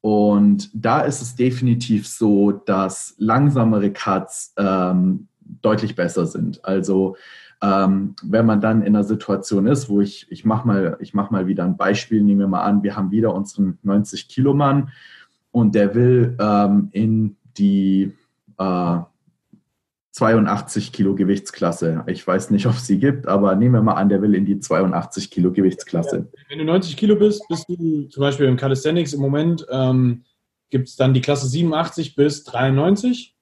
Und 0.01 0.69
da 0.73 0.99
ist 0.99 1.21
es 1.21 1.37
definitiv 1.37 2.09
so, 2.09 2.51
dass 2.51 3.15
langsamere 3.19 3.89
Cuts 3.93 4.53
ähm, 4.57 5.29
deutlich 5.39 5.95
besser 5.95 6.25
sind. 6.25 6.63
Also 6.65 7.15
ähm, 7.61 8.17
wenn 8.21 8.45
man 8.45 8.59
dann 8.59 8.81
in 8.81 8.97
einer 8.97 9.05
Situation 9.05 9.65
ist, 9.65 9.87
wo 9.87 10.01
ich, 10.01 10.29
ich 10.29 10.43
mache 10.43 10.67
mal, 10.67 10.97
mach 11.13 11.31
mal 11.31 11.47
wieder 11.47 11.63
ein 11.63 11.77
Beispiel, 11.77 12.21
nehmen 12.21 12.41
wir 12.41 12.47
mal 12.49 12.63
an, 12.63 12.83
wir 12.83 12.97
haben 12.97 13.11
wieder 13.11 13.33
unseren 13.33 13.79
90-Kilo-Mann 13.85 14.89
und 15.51 15.73
der 15.73 15.95
will 15.95 16.35
ähm, 16.37 16.89
in 16.91 17.37
die 17.57 18.13
äh, 18.57 18.97
82 20.15 20.93
Kilo 20.93 21.13
Gewichtsklasse. 21.13 22.05
Ich 22.07 22.25
weiß 22.25 22.49
nicht, 22.51 22.65
ob 22.67 22.75
es 22.75 22.87
sie 22.87 22.99
gibt, 22.99 23.27
aber 23.27 23.53
nehmen 23.55 23.73
wir 23.73 23.81
mal 23.81 23.95
an, 23.95 24.07
der 24.07 24.21
will 24.21 24.33
in 24.33 24.45
die 24.45 24.59
82 24.59 25.29
Kilo 25.29 25.51
Gewichtsklasse. 25.51 26.31
Wenn 26.47 26.59
du 26.59 26.63
90 26.63 26.95
Kilo 26.95 27.17
bist, 27.17 27.45
bist 27.49 27.67
du 27.67 28.03
zum 28.03 28.21
Beispiel 28.21 28.45
im 28.45 28.55
Calisthenics 28.55 29.11
im 29.11 29.19
Moment, 29.19 29.67
ähm, 29.69 30.23
gibt 30.69 30.87
es 30.87 30.95
dann 30.95 31.13
die 31.13 31.19
Klasse 31.19 31.47
87 31.47 32.15
bis 32.15 32.45
93 32.45 33.35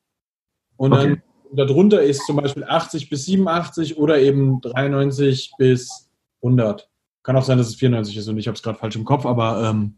und 0.77 0.93
okay. 0.93 1.03
dann 1.03 1.21
darunter 1.67 2.01
ist 2.01 2.25
zum 2.25 2.37
Beispiel 2.37 2.63
80 2.63 3.07
bis 3.09 3.25
87 3.25 3.97
oder 3.97 4.19
eben 4.19 4.59
93 4.61 5.51
bis 5.59 6.09
100. 6.41 6.89
Kann 7.21 7.35
auch 7.35 7.43
sein, 7.43 7.59
dass 7.59 7.67
es 7.67 7.75
94 7.75 8.17
ist 8.17 8.27
und 8.27 8.39
ich 8.39 8.47
habe 8.47 8.55
es 8.55 8.63
gerade 8.63 8.79
falsch 8.79 8.95
im 8.95 9.05
Kopf, 9.05 9.27
aber 9.27 9.69
ähm, 9.69 9.97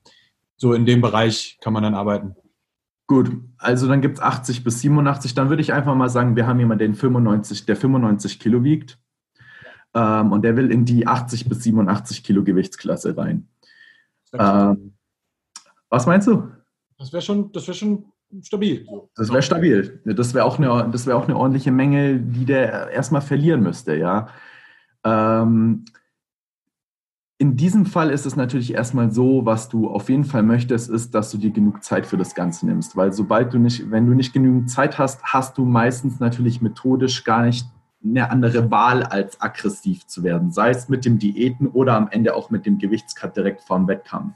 so 0.58 0.74
in 0.74 0.86
dem 0.86 1.00
Bereich 1.00 1.58
kann 1.62 1.72
man 1.72 1.84
dann 1.84 1.96
arbeiten. 1.96 2.36
Gut, 3.08 3.32
also 3.58 3.88
dann 3.88 4.02
gibt 4.02 4.18
es 4.18 4.24
80 4.24 4.64
bis 4.64 4.82
87. 4.82 5.36
Dann 5.36 5.50
würde 5.50 5.62
ich 5.62 5.74
einfach 5.74 5.94
mal 5.96 6.10
sagen, 6.10 6.36
wir 6.36 6.48
haben 6.48 6.60
jemanden, 6.60 6.80
den 6.80 6.96
95, 6.96 7.66
der 7.66 7.76
95 7.76 8.40
Kilo 8.40 8.64
wiegt 8.64 8.98
ähm, 9.94 10.32
und 10.32 10.44
der 10.44 10.58
will 10.58 10.72
in 10.72 10.86
die 10.86 11.08
80 11.08 11.48
bis 11.48 11.64
87 11.64 12.24
Kilo 12.24 12.44
Gewichtsklasse 12.44 13.16
rein. 13.16 13.48
Ähm, 14.34 14.94
was 15.90 16.06
meinst 16.06 16.28
du? 16.28 16.50
Das 16.98 17.14
wäre 17.14 17.22
schon, 17.22 17.54
wär 17.54 17.74
schon 17.74 18.06
stabil. 18.42 18.88
Das 19.16 19.30
wäre 19.30 19.42
stabil. 19.42 20.02
Das 20.04 20.34
wäre 20.34 20.46
auch, 20.46 20.58
eine, 20.58 20.68
wär 20.68 21.18
auch 21.18 21.28
eine 21.28 21.38
ordentliche 21.38 21.72
Menge, 21.72 22.20
die 22.20 22.46
der 22.46 22.90
erstmal 22.90 23.22
verlieren 23.22 23.62
müsste, 23.62 23.96
ja. 23.96 24.28
Ähm, 25.04 25.86
in 27.38 27.58
diesem 27.58 27.86
Fall 27.86 28.12
ist 28.12 28.26
es 28.26 28.38
natürlich 28.38 28.74
erstmal 28.74 29.12
so, 29.12 29.46
was 29.46 29.68
du 29.68 29.90
auf 29.90 30.10
jeden 30.10 30.24
Fall 30.24 30.44
möchtest, 30.44 30.90
ist, 30.90 31.14
dass 31.14 31.32
du 31.32 31.38
dir 31.38 31.52
genug 31.52 31.84
Zeit 31.84 32.06
für 32.06 32.18
das 32.18 32.34
Ganze 32.34 32.66
nimmst. 32.66 32.96
Weil 32.96 33.12
sobald 33.12 33.54
du 33.54 33.60
nicht, 33.60 33.92
wenn 33.92 34.08
du 34.08 34.14
nicht 34.14 34.32
genügend 34.32 34.70
Zeit 34.70 34.98
hast, 34.98 35.22
hast 35.24 35.58
du 35.58 35.66
meistens 35.66 36.20
natürlich 36.20 36.62
methodisch 36.62 37.26
gar 37.26 37.44
nicht 37.44 37.68
eine 38.04 38.30
andere 38.30 38.72
Wahl, 38.72 39.04
als 39.04 39.42
aggressiv 39.42 40.06
zu 40.08 40.24
werden. 40.24 40.52
Sei 40.52 40.70
es 40.70 40.88
mit 40.88 41.04
dem 41.04 41.20
Diäten 41.20 41.68
oder 41.68 41.96
am 41.96 42.08
Ende 42.10 42.36
auch 42.36 42.52
mit 42.52 42.66
dem 42.66 42.78
Gewichtscut 42.78 43.36
direkt 43.36 43.62
vorm 43.62 43.88
Wettkampf. 43.88 44.36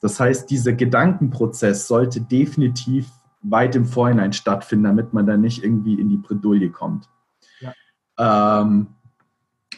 Das 0.00 0.20
heißt, 0.20 0.50
dieser 0.50 0.74
Gedankenprozess 0.74 1.88
sollte 1.88 2.20
definitiv 2.20 3.08
weit 3.42 3.74
im 3.74 3.86
Vorhinein 3.86 4.32
stattfinden, 4.32 4.84
damit 4.84 5.12
man 5.12 5.26
da 5.26 5.36
nicht 5.36 5.64
irgendwie 5.64 5.94
in 5.94 6.08
die 6.08 6.18
Bredouille 6.18 6.70
kommt. 6.70 7.08
Ja. 7.60 7.72
Ähm, 8.60 8.88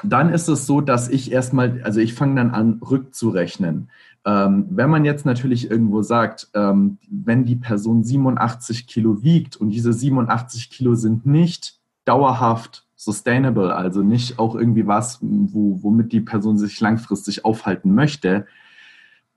dann 0.02 0.32
ist 0.32 0.48
es 0.48 0.66
so, 0.66 0.80
dass 0.80 1.08
ich 1.08 1.30
erstmal, 1.30 1.82
also 1.82 2.00
ich 2.00 2.14
fange 2.14 2.36
dann 2.36 2.50
an, 2.50 2.80
rückzurechnen. 2.82 3.90
Ähm, 4.26 4.66
wenn 4.70 4.90
man 4.90 5.04
jetzt 5.04 5.26
natürlich 5.26 5.70
irgendwo 5.70 6.02
sagt, 6.02 6.48
ähm, 6.54 6.98
wenn 7.10 7.44
die 7.44 7.56
Person 7.56 8.02
87 8.02 8.86
Kilo 8.86 9.22
wiegt 9.22 9.56
und 9.56 9.70
diese 9.70 9.92
87 9.92 10.70
Kilo 10.70 10.94
sind 10.94 11.26
nicht 11.26 11.78
dauerhaft 12.04 12.86
sustainable, 12.96 13.74
also 13.74 14.02
nicht 14.02 14.38
auch 14.38 14.54
irgendwie 14.54 14.86
was, 14.86 15.18
wo, 15.20 15.82
womit 15.82 16.12
die 16.12 16.22
Person 16.22 16.56
sich 16.56 16.80
langfristig 16.80 17.44
aufhalten 17.44 17.94
möchte, 17.94 18.46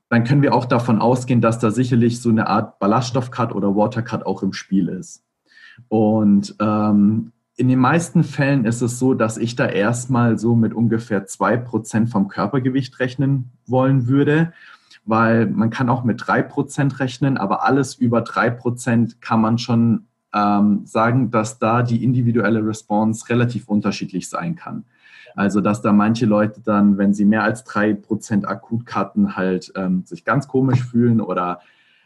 dann 0.10 0.24
können 0.24 0.42
wir 0.42 0.56
auch 0.56 0.66
davon 0.66 1.00
ausgehen, 1.00 1.42
dass 1.42 1.60
da 1.60 1.70
sicherlich 1.70 2.22
so 2.22 2.30
eine 2.30 2.48
Art 2.48 2.80
Ballaststoffcut 2.80 3.54
oder 3.54 3.76
Watercut 3.76 4.26
auch 4.26 4.42
im 4.42 4.54
Spiel 4.54 4.88
ist. 4.88 5.24
Und 5.90 6.56
ähm, 6.60 7.34
in 7.58 7.68
den 7.68 7.80
meisten 7.80 8.24
Fällen 8.24 8.66
ist 8.66 8.82
es 8.82 9.00
so, 9.00 9.16
dass 9.16 9.38
ich 9.38 9.56
da 9.56 9.66
erstmal 9.66 10.38
so 10.38 10.56
mit 10.56 10.76
ungefähr 10.76 11.26
zwei 11.26 11.58
Prozent 11.58 12.10
vom 12.10 12.28
Körpergewicht 12.28 13.00
rechnen 13.00 13.50
wollen 13.66 14.08
würde, 14.08 14.54
weil 15.06 15.48
man 15.48 15.72
kann 15.72 15.90
auch 15.90 16.04
mit 16.04 16.22
drei 16.26 16.44
Prozent 16.44 17.00
rechnen, 17.00 17.36
aber 17.36 17.64
alles 17.64 17.96
über 17.96 18.22
drei 18.22 18.52
Prozent 18.52 19.22
kann 19.22 19.42
man 19.42 19.58
schon 19.58 20.06
ähm, 20.36 20.86
sagen, 20.86 21.32
dass 21.32 21.58
da 21.58 21.82
die 21.82 22.04
individuelle 22.04 22.64
Response 22.64 23.28
relativ 23.28 23.68
unterschiedlich 23.68 24.30
sein 24.30 24.56
kann. 24.56 24.86
Also, 25.36 25.60
dass 25.60 25.82
da 25.82 25.92
manche 25.92 26.28
Leute 26.28 26.62
dann, 26.62 27.00
wenn 27.00 27.14
sie 27.14 27.26
mehr 27.26 27.44
als 27.44 27.64
drei 27.64 27.94
Prozent 27.94 28.48
akut 28.48 28.86
cutten, 28.86 29.36
halt 29.36 29.72
ähm, 29.76 30.04
sich 30.06 30.26
ganz 30.26 30.48
komisch 30.48 30.84
fühlen 30.84 31.22
oder 31.22 31.62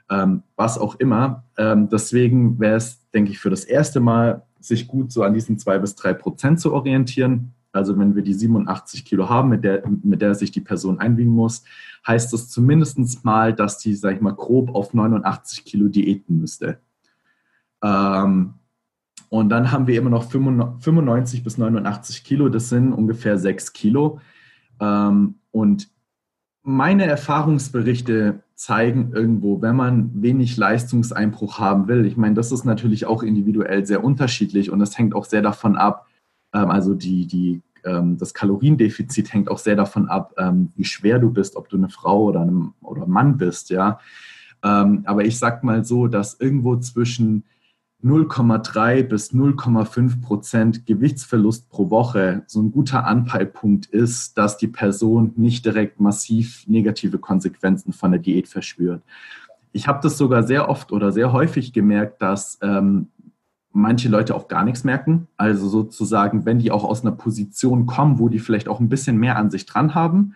ähm, 0.09 0.43
was 0.55 0.77
auch 0.77 0.95
immer. 0.95 1.43
Ähm, 1.57 1.89
deswegen 1.89 2.59
wäre 2.59 2.75
es, 2.75 3.09
denke 3.11 3.31
ich, 3.31 3.39
für 3.39 3.49
das 3.49 3.63
erste 3.63 3.99
Mal 3.99 4.43
sich 4.63 4.87
gut 4.87 5.11
so 5.11 5.23
an 5.23 5.33
diesen 5.33 5.57
zwei 5.57 5.77
bis 5.79 5.95
drei 5.95 6.13
Prozent 6.13 6.59
zu 6.59 6.73
orientieren. 6.73 7.53
Also 7.71 7.97
wenn 7.97 8.15
wir 8.15 8.21
die 8.21 8.33
87 8.33 9.05
Kilo 9.05 9.29
haben, 9.29 9.49
mit 9.49 9.63
der, 9.63 9.83
mit 10.03 10.21
der 10.21 10.35
sich 10.35 10.51
die 10.51 10.61
Person 10.61 10.99
einwiegen 10.99 11.31
muss, 11.31 11.63
heißt 12.05 12.33
das 12.33 12.49
zumindest 12.49 13.23
mal, 13.23 13.53
dass 13.53 13.77
die, 13.77 13.95
sag 13.95 14.15
ich 14.15 14.21
mal, 14.21 14.33
grob 14.33 14.75
auf 14.75 14.93
89 14.93 15.63
Kilo 15.63 15.87
diäten 15.87 16.39
müsste. 16.39 16.79
Ähm, 17.81 18.55
und 19.29 19.49
dann 19.49 19.71
haben 19.71 19.87
wir 19.87 19.97
immer 19.97 20.09
noch 20.09 20.29
95 20.29 21.43
bis 21.43 21.57
89 21.57 22.25
Kilo, 22.25 22.49
das 22.49 22.67
sind 22.67 22.91
ungefähr 22.91 23.37
6 23.37 23.71
Kilo. 23.71 24.19
Ähm, 24.81 25.35
und 25.51 25.89
meine 26.63 27.05
Erfahrungsberichte 27.05 28.43
zeigen 28.61 29.11
irgendwo, 29.11 29.59
wenn 29.63 29.75
man 29.75 30.21
wenig 30.21 30.55
Leistungseinbruch 30.55 31.57
haben 31.57 31.87
will. 31.87 32.05
Ich 32.05 32.15
meine, 32.15 32.35
das 32.35 32.51
ist 32.51 32.63
natürlich 32.63 33.07
auch 33.07 33.23
individuell 33.23 33.87
sehr 33.87 34.03
unterschiedlich 34.03 34.69
und 34.69 34.77
das 34.77 34.99
hängt 34.99 35.15
auch 35.15 35.25
sehr 35.25 35.41
davon 35.41 35.75
ab, 35.75 36.05
ähm, 36.53 36.69
also 36.69 36.93
die, 36.93 37.25
die, 37.25 37.63
ähm, 37.83 38.19
das 38.19 38.35
Kaloriendefizit 38.35 39.33
hängt 39.33 39.49
auch 39.49 39.57
sehr 39.57 39.75
davon 39.75 40.09
ab, 40.09 40.35
ähm, 40.37 40.71
wie 40.75 40.83
schwer 40.83 41.17
du 41.17 41.31
bist, 41.31 41.55
ob 41.55 41.69
du 41.69 41.77
eine 41.77 41.89
Frau 41.89 42.25
oder 42.25 42.41
ein 42.41 42.71
oder 42.81 43.07
Mann 43.07 43.37
bist, 43.37 43.71
ja. 43.71 43.99
aber 44.61 45.25
ich 45.25 45.39
sag 45.39 45.63
mal 45.63 45.83
so, 45.83 46.05
dass 46.05 46.39
irgendwo 46.39 46.77
zwischen 46.77 47.45
0,3 48.03 49.03
bis 49.03 49.31
0,5 49.31 50.21
Prozent 50.21 50.85
Gewichtsverlust 50.85 51.69
pro 51.69 51.89
Woche 51.89 52.43
so 52.47 52.61
ein 52.61 52.71
guter 52.71 53.05
Anpeilpunkt 53.05 53.85
ist, 53.87 54.37
dass 54.37 54.57
die 54.57 54.67
Person 54.67 55.33
nicht 55.35 55.65
direkt 55.65 55.99
massiv 55.99 56.67
negative 56.67 57.19
Konsequenzen 57.19 57.93
von 57.93 58.11
der 58.11 58.19
Diät 58.19 58.47
verspürt. 58.47 59.03
Ich 59.71 59.87
habe 59.87 59.99
das 60.01 60.17
sogar 60.17 60.43
sehr 60.43 60.67
oft 60.67 60.91
oder 60.91 61.11
sehr 61.11 61.31
häufig 61.31 61.73
gemerkt, 61.73 62.21
dass 62.21 62.57
ähm, 62.61 63.07
manche 63.71 64.09
Leute 64.09 64.35
auch 64.35 64.47
gar 64.47 64.65
nichts 64.65 64.83
merken. 64.83 65.27
Also 65.37 65.67
sozusagen, 65.67 66.45
wenn 66.45 66.59
die 66.59 66.71
auch 66.71 66.83
aus 66.83 67.01
einer 67.01 67.11
Position 67.11 67.85
kommen, 67.85 68.19
wo 68.19 68.29
die 68.29 68.39
vielleicht 68.39 68.67
auch 68.67 68.79
ein 68.79 68.89
bisschen 68.89 69.17
mehr 69.17 69.37
an 69.37 69.49
sich 69.49 69.65
dran 69.65 69.95
haben, 69.95 70.35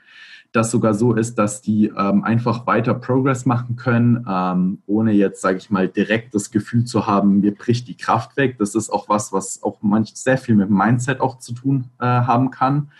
das 0.55 0.71
sogar 0.71 0.93
so 0.93 1.13
ist, 1.13 1.35
dass 1.35 1.61
die 1.61 1.87
ähm, 1.87 2.23
einfach 2.23 2.65
weiter 2.67 2.93
Progress 2.93 3.45
machen 3.45 3.75
können, 3.75 4.25
ähm, 4.27 4.81
ohne 4.85 5.11
jetzt, 5.11 5.41
sage 5.41 5.57
ich 5.57 5.69
mal, 5.69 5.87
direkt 5.87 6.33
das 6.33 6.51
Gefühl 6.51 6.85
zu 6.85 7.07
haben, 7.07 7.41
mir 7.41 7.53
bricht 7.53 7.87
die 7.87 7.97
Kraft 7.97 8.37
weg. 8.37 8.57
Das 8.57 8.75
ist 8.75 8.89
auch 8.89 9.09
was, 9.09 9.33
was 9.33 9.61
auch 9.63 9.81
manch 9.81 10.15
sehr 10.15 10.37
viel 10.37 10.55
mit 10.55 10.69
dem 10.69 10.77
Mindset 10.77 11.21
auch 11.21 11.39
zu 11.39 11.53
tun 11.53 11.89
äh, 11.99 12.05
haben 12.05 12.51
kann. 12.51 12.91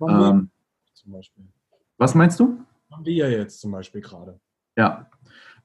Ähm, 0.00 0.50
zum 0.94 1.12
Beispiel. 1.12 1.44
Was 1.98 2.14
meinst 2.14 2.40
du? 2.40 2.58
haben 2.92 3.04
wir 3.04 3.14
ja 3.14 3.28
jetzt 3.28 3.60
zum 3.60 3.72
Beispiel 3.72 4.00
gerade. 4.00 4.38
Ja, 4.76 5.10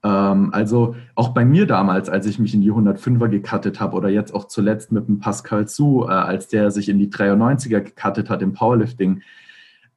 ähm, 0.04 0.50
also 0.54 0.96
auch 1.16 1.30
bei 1.30 1.46
mir 1.46 1.68
damals, 1.68 2.10
als 2.10 2.26
ich 2.26 2.40
mich 2.40 2.54
in 2.54 2.62
die 2.62 2.72
105er 2.72 3.28
gecuttet 3.28 3.80
habe 3.80 3.96
oder 3.96 4.10
jetzt 4.10 4.34
auch 4.34 4.46
zuletzt 4.46 4.92
mit 4.92 5.08
dem 5.08 5.20
Pascal 5.20 5.68
Su, 5.68 6.06
äh, 6.06 6.08
als 6.08 6.48
der 6.48 6.72
sich 6.72 6.90
in 6.90 7.00
die 7.00 7.10
93er 7.10 7.82
gecuttet 7.82 8.30
hat 8.30 8.42
im 8.42 8.54
Powerlifting, 8.54 9.22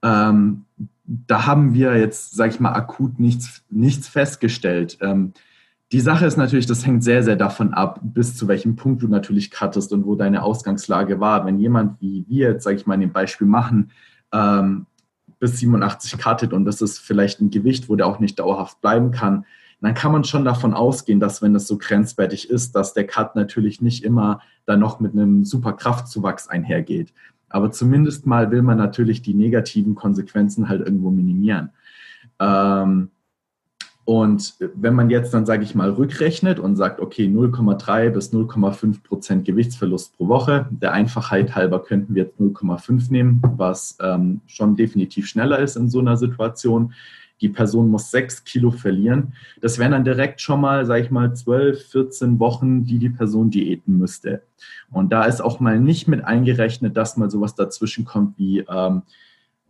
ähm, 0.03 0.65
da 1.13 1.47
haben 1.47 1.75
wir 1.75 1.99
jetzt, 1.99 2.37
sag 2.37 2.51
ich 2.51 2.61
mal, 2.61 2.73
akut 2.73 3.19
nichts, 3.19 3.65
nichts 3.69 4.07
festgestellt. 4.07 4.99
Ähm, 5.01 5.33
die 5.91 6.01
Sache 6.01 6.25
ist 6.25 6.37
natürlich, 6.37 6.67
das 6.67 6.87
hängt 6.87 7.03
sehr, 7.03 7.25
sehr 7.25 7.35
davon 7.35 7.75
ab, 7.75 7.99
bis 8.01 8.37
zu 8.37 8.47
welchem 8.47 8.77
Punkt 8.77 9.03
du 9.03 9.09
natürlich 9.09 9.51
cuttest 9.51 9.93
und 9.93 10.07
wo 10.07 10.15
deine 10.15 10.45
Ausgangslage 10.45 11.19
war. 11.19 11.45
Wenn 11.45 11.59
jemand, 11.59 12.01
wie 12.01 12.25
wir 12.29 12.51
jetzt, 12.51 12.63
sage 12.63 12.77
ich 12.77 12.87
mal, 12.87 12.95
in 12.95 13.01
dem 13.01 13.13
Beispiel 13.13 13.49
machen, 13.49 13.91
ähm, 14.33 14.87
bis 15.41 15.59
87 15.59 16.17
cuttet 16.17 16.53
und 16.53 16.65
das 16.65 16.81
ist 16.81 17.01
vielleicht 17.01 17.41
ein 17.41 17.51
Gewicht, 17.51 17.89
wo 17.89 17.97
der 17.97 18.07
auch 18.07 18.21
nicht 18.21 18.39
dauerhaft 18.39 18.81
bleiben 18.81 19.11
kann, 19.11 19.47
dann 19.81 19.95
kann 19.95 20.13
man 20.13 20.25
schon 20.25 20.45
davon 20.45 20.75
ausgehen, 20.75 21.19
dass 21.19 21.43
wenn 21.43 21.55
es 21.57 21.67
so 21.67 21.79
grenzwertig 21.79 22.51
ist, 22.51 22.77
dass 22.77 22.93
der 22.93 23.07
Cut 23.07 23.35
natürlich 23.35 23.81
nicht 23.81 24.05
immer 24.05 24.43
dann 24.67 24.79
noch 24.79 25.01
mit 25.01 25.13
einem 25.13 25.45
super 25.45 25.73
Kraftzuwachs 25.73 26.49
einhergeht. 26.49 27.13
Aber 27.51 27.71
zumindest 27.71 28.27
mal 28.27 28.51
will 28.51 28.63
man 28.63 28.79
natürlich 28.79 29.23
die 29.23 29.35
negativen 29.35 29.95
Konsequenzen 29.95 30.69
halt 30.69 30.81
irgendwo 30.81 31.11
minimieren. 31.11 31.71
Ähm, 32.39 33.11
und 34.05 34.55
wenn 34.75 34.95
man 34.95 35.09
jetzt 35.11 35.33
dann, 35.35 35.47
sage 35.47 35.63
ich 35.63 35.75
mal, 35.75 35.91
rückrechnet 35.91 36.59
und 36.59 36.75
sagt, 36.75 36.99
okay, 37.01 37.27
0,3 37.27 38.11
bis 38.11 38.33
0,5 38.33 39.05
Prozent 39.05 39.45
Gewichtsverlust 39.45 40.17
pro 40.17 40.27
Woche, 40.27 40.67
der 40.71 40.93
Einfachheit 40.93 41.55
halber 41.55 41.85
könnten 41.85 42.15
wir 42.15 42.25
jetzt 42.25 42.41
0,5 42.41 43.13
nehmen, 43.13 43.41
was 43.57 43.97
ähm, 44.03 44.41
schon 44.47 44.75
definitiv 44.75 45.29
schneller 45.29 45.61
ist 45.61 45.77
in 45.77 45.89
so 45.89 46.01
einer 46.01 46.17
Situation. 46.17 46.93
Die 47.41 47.49
Person 47.49 47.89
muss 47.89 48.11
6 48.11 48.45
Kilo 48.45 48.71
verlieren. 48.71 49.35
Das 49.61 49.79
wären 49.79 49.93
dann 49.93 50.05
direkt 50.05 50.41
schon 50.41 50.61
mal, 50.61 50.85
sage 50.87 51.03
ich 51.03 51.11
mal, 51.11 51.35
12, 51.35 51.87
14 51.87 52.39
Wochen, 52.39 52.85
die 52.85 52.99
die 52.99 53.11
Person 53.11 53.51
diäten 53.51 53.99
müsste. 53.99 54.43
Und 54.91 55.13
da 55.13 55.25
ist 55.25 55.41
auch 55.41 55.61
mal 55.61 55.81
nicht 55.81 56.09
mit 56.09 56.25
eingerechnet, 56.25 56.97
dass 56.97 57.17
mal 57.17 57.31
sowas 57.31 57.55
dazwischen 57.55 58.05
kommt 58.05 58.39
wie 58.39 58.61
ähm, 58.69 59.03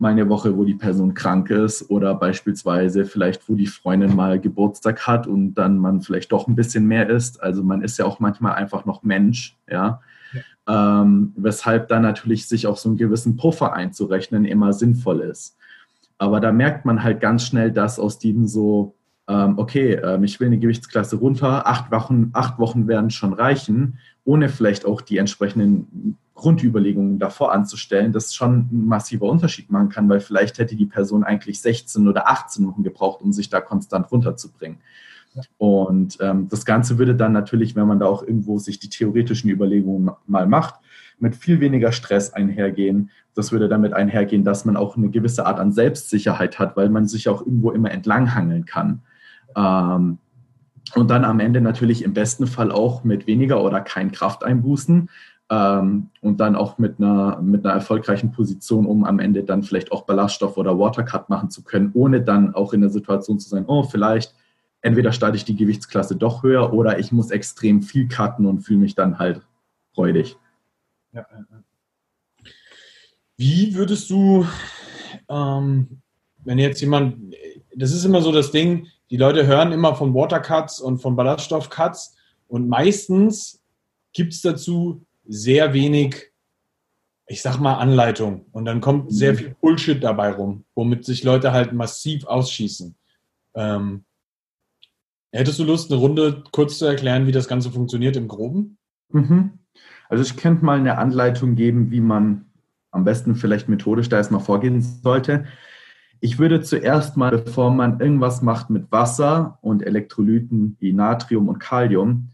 mal 0.01 0.11
eine 0.11 0.27
Woche, 0.29 0.57
wo 0.57 0.65
die 0.65 0.73
Person 0.73 1.13
krank 1.13 1.51
ist 1.51 1.91
oder 1.91 2.15
beispielsweise 2.15 3.05
vielleicht, 3.05 3.47
wo 3.47 3.53
die 3.53 3.67
Freundin 3.67 4.15
mal 4.15 4.39
Geburtstag 4.39 5.05
hat 5.05 5.27
und 5.27 5.53
dann 5.53 5.77
man 5.77 6.01
vielleicht 6.01 6.31
doch 6.31 6.47
ein 6.47 6.55
bisschen 6.55 6.87
mehr 6.87 7.07
isst. 7.07 7.41
Also 7.41 7.63
man 7.63 7.83
ist 7.83 7.99
ja 7.99 8.05
auch 8.05 8.19
manchmal 8.19 8.55
einfach 8.55 8.85
noch 8.85 9.03
Mensch, 9.03 9.59
ja. 9.69 10.01
ja. 10.65 11.01
Ähm, 11.03 11.33
weshalb 11.35 11.87
dann 11.87 12.01
natürlich 12.01 12.47
sich 12.47 12.65
auch 12.65 12.77
so 12.77 12.89
einen 12.89 12.97
gewissen 12.97 13.37
Puffer 13.37 13.73
einzurechnen 13.73 14.43
immer 14.43 14.73
sinnvoll 14.73 15.19
ist. 15.21 15.55
Aber 16.21 16.39
da 16.39 16.51
merkt 16.51 16.85
man 16.85 17.01
halt 17.01 17.19
ganz 17.19 17.47
schnell, 17.47 17.71
dass 17.71 17.97
aus 17.97 18.19
diesem 18.19 18.45
so, 18.45 18.93
ähm, 19.27 19.57
okay, 19.57 19.93
ähm, 19.93 20.23
ich 20.23 20.39
will 20.39 20.45
eine 20.45 20.59
Gewichtsklasse 20.59 21.15
runter, 21.15 21.65
acht 21.65 21.89
Wochen, 21.89 22.29
acht 22.33 22.59
Wochen 22.59 22.87
werden 22.87 23.09
schon 23.09 23.33
reichen, 23.33 23.97
ohne 24.23 24.47
vielleicht 24.47 24.85
auch 24.85 25.01
die 25.01 25.17
entsprechenden 25.17 26.19
Grundüberlegungen 26.35 27.17
davor 27.17 27.51
anzustellen, 27.51 28.13
das 28.13 28.35
schon 28.35 28.67
ein 28.71 28.85
massiver 28.85 29.25
Unterschied 29.25 29.71
machen 29.71 29.89
kann, 29.89 30.07
weil 30.09 30.19
vielleicht 30.19 30.59
hätte 30.59 30.75
die 30.75 30.85
Person 30.85 31.23
eigentlich 31.23 31.59
16 31.59 32.07
oder 32.07 32.29
18 32.29 32.67
Wochen 32.67 32.83
gebraucht, 32.83 33.23
um 33.23 33.33
sich 33.33 33.49
da 33.49 33.59
konstant 33.59 34.11
runterzubringen. 34.11 34.77
Ja. 35.33 35.41
Und 35.57 36.19
ähm, 36.21 36.49
das 36.49 36.65
Ganze 36.65 36.99
würde 36.99 37.15
dann 37.15 37.31
natürlich, 37.31 37.75
wenn 37.75 37.87
man 37.87 37.97
da 37.97 38.05
auch 38.05 38.21
irgendwo 38.21 38.59
sich 38.59 38.77
die 38.77 38.89
theoretischen 38.89 39.49
Überlegungen 39.49 40.11
mal 40.27 40.45
macht, 40.45 40.75
mit 41.21 41.35
viel 41.35 41.59
weniger 41.59 41.91
Stress 41.91 42.33
einhergehen. 42.33 43.11
Das 43.35 43.51
würde 43.51 43.69
damit 43.69 43.93
einhergehen, 43.93 44.43
dass 44.43 44.65
man 44.65 44.75
auch 44.75 44.97
eine 44.97 45.09
gewisse 45.09 45.45
Art 45.45 45.59
an 45.59 45.71
Selbstsicherheit 45.71 46.59
hat, 46.59 46.75
weil 46.75 46.89
man 46.89 47.07
sich 47.07 47.29
auch 47.29 47.41
irgendwo 47.41 47.71
immer 47.71 47.91
entlanghangeln 47.91 48.65
kann. 48.65 49.01
Ähm, 49.55 50.17
und 50.95 51.09
dann 51.09 51.23
am 51.23 51.39
Ende 51.39 51.61
natürlich 51.61 52.03
im 52.03 52.13
besten 52.13 52.47
Fall 52.47 52.71
auch 52.71 53.03
mit 53.03 53.27
weniger 53.27 53.63
oder 53.63 53.81
kein 53.81 54.11
Krafteinbußen 54.11 55.09
ähm, 55.49 56.09
und 56.21 56.39
dann 56.39 56.55
auch 56.55 56.77
mit 56.77 56.99
einer, 56.99 57.41
mit 57.41 57.65
einer 57.65 57.73
erfolgreichen 57.73 58.31
Position, 58.31 58.85
um 58.85 59.05
am 59.05 59.19
Ende 59.19 59.43
dann 59.43 59.63
vielleicht 59.63 59.91
auch 59.91 60.05
Ballaststoff 60.05 60.57
oder 60.57 60.79
Watercut 60.79 61.29
machen 61.29 61.49
zu 61.49 61.63
können, 61.63 61.91
ohne 61.93 62.21
dann 62.21 62.55
auch 62.55 62.73
in 62.73 62.81
der 62.81 62.89
Situation 62.89 63.39
zu 63.39 63.47
sein, 63.47 63.65
oh, 63.67 63.83
vielleicht 63.83 64.33
entweder 64.81 65.11
starte 65.11 65.37
ich 65.37 65.45
die 65.45 65.55
Gewichtsklasse 65.55 66.15
doch 66.15 66.43
höher 66.43 66.73
oder 66.73 66.99
ich 66.99 67.11
muss 67.11 67.31
extrem 67.31 67.83
viel 67.83 68.07
cutten 68.07 68.45
und 68.45 68.61
fühle 68.61 68.79
mich 68.79 68.95
dann 68.95 69.19
halt 69.19 69.41
freudig. 69.93 70.37
Ja, 71.13 71.25
Wie 73.37 73.75
würdest 73.75 74.09
du, 74.09 74.45
ähm, 75.27 76.01
wenn 76.37 76.57
jetzt 76.57 76.81
jemand, 76.81 77.35
das 77.75 77.91
ist 77.91 78.05
immer 78.05 78.21
so 78.21 78.31
das 78.31 78.51
Ding, 78.51 78.87
die 79.09 79.17
Leute 79.17 79.45
hören 79.45 79.73
immer 79.73 79.95
von 79.95 80.13
Watercuts 80.13 80.79
und 80.79 80.99
von 80.99 81.15
Ballaststoffcuts 81.15 82.15
und 82.47 82.69
meistens 82.69 83.61
gibt 84.13 84.33
es 84.33 84.41
dazu 84.41 85.05
sehr 85.25 85.73
wenig, 85.73 86.31
ich 87.27 87.41
sag 87.41 87.59
mal, 87.59 87.75
Anleitung. 87.75 88.45
Und 88.51 88.65
dann 88.65 88.81
kommt 88.81 89.13
sehr 89.13 89.33
mhm. 89.33 89.37
viel 89.37 89.55
Bullshit 89.61 90.03
dabei 90.03 90.31
rum, 90.31 90.65
womit 90.75 91.05
sich 91.05 91.23
Leute 91.23 91.51
halt 91.51 91.73
massiv 91.73 92.25
ausschießen. 92.25 92.95
Ähm, 93.55 94.05
hättest 95.31 95.59
du 95.59 95.63
Lust, 95.63 95.91
eine 95.91 95.99
Runde 95.99 96.43
kurz 96.51 96.77
zu 96.77 96.85
erklären, 96.85 97.27
wie 97.27 97.31
das 97.31 97.47
Ganze 97.47 97.71
funktioniert 97.71 98.15
im 98.15 98.27
Groben? 98.27 98.77
Mhm. 99.09 99.60
Also 100.11 100.25
ich 100.25 100.35
könnte 100.35 100.65
mal 100.65 100.77
eine 100.77 100.97
Anleitung 100.97 101.55
geben, 101.55 101.89
wie 101.89 102.01
man 102.01 102.43
am 102.91 103.05
besten 103.05 103.33
vielleicht 103.35 103.69
methodisch 103.69 104.09
da 104.09 104.17
erstmal 104.17 104.41
vorgehen 104.41 104.81
sollte. 104.81 105.45
Ich 106.19 106.37
würde 106.37 106.59
zuerst 106.61 107.15
mal, 107.15 107.31
bevor 107.31 107.71
man 107.71 108.01
irgendwas 108.01 108.41
macht 108.41 108.69
mit 108.69 108.91
Wasser 108.91 109.57
und 109.61 109.81
Elektrolyten 109.81 110.75
wie 110.81 110.91
Natrium 110.91 111.47
und 111.47 111.59
Kalium, 111.59 112.27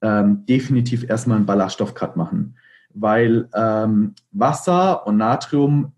ähm, 0.00 0.46
definitiv 0.46 1.10
erstmal 1.10 1.38
einen 1.38 1.46
Ballaststoffcut 1.46 2.16
machen, 2.16 2.56
weil 2.90 3.48
ähm, 3.52 4.14
Wasser 4.30 5.04
und 5.04 5.16
Natrium 5.16 5.90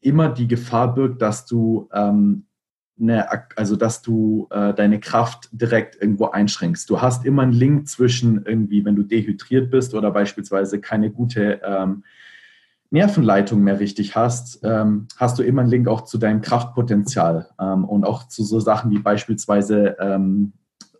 immer 0.00 0.28
die 0.28 0.46
Gefahr 0.46 0.94
birgt, 0.94 1.20
dass 1.20 1.44
du 1.44 1.88
ähm, 1.92 2.46
eine, 3.00 3.28
also 3.56 3.76
dass 3.76 4.02
du 4.02 4.46
äh, 4.50 4.72
deine 4.74 5.00
Kraft 5.00 5.48
direkt 5.52 6.00
irgendwo 6.00 6.26
einschränkst. 6.26 6.88
Du 6.88 7.00
hast 7.00 7.24
immer 7.24 7.42
einen 7.42 7.52
Link 7.52 7.88
zwischen 7.88 8.44
irgendwie, 8.44 8.84
wenn 8.84 8.96
du 8.96 9.02
dehydriert 9.02 9.70
bist 9.70 9.94
oder 9.94 10.10
beispielsweise 10.10 10.80
keine 10.80 11.10
gute 11.10 11.60
ähm, 11.64 12.04
Nervenleitung 12.90 13.62
mehr 13.62 13.80
richtig 13.80 14.14
hast, 14.14 14.60
ähm, 14.62 15.08
hast 15.16 15.38
du 15.38 15.42
immer 15.42 15.62
einen 15.62 15.70
Link 15.70 15.88
auch 15.88 16.02
zu 16.02 16.18
deinem 16.18 16.40
Kraftpotenzial 16.40 17.50
ähm, 17.58 17.84
und 17.84 18.04
auch 18.04 18.28
zu 18.28 18.44
so 18.44 18.60
Sachen 18.60 18.90
wie 18.92 19.00
beispielsweise 19.00 19.96
ähm, 19.98 20.52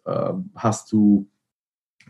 äh, 0.04 0.32
hast 0.56 0.90
du 0.90 1.28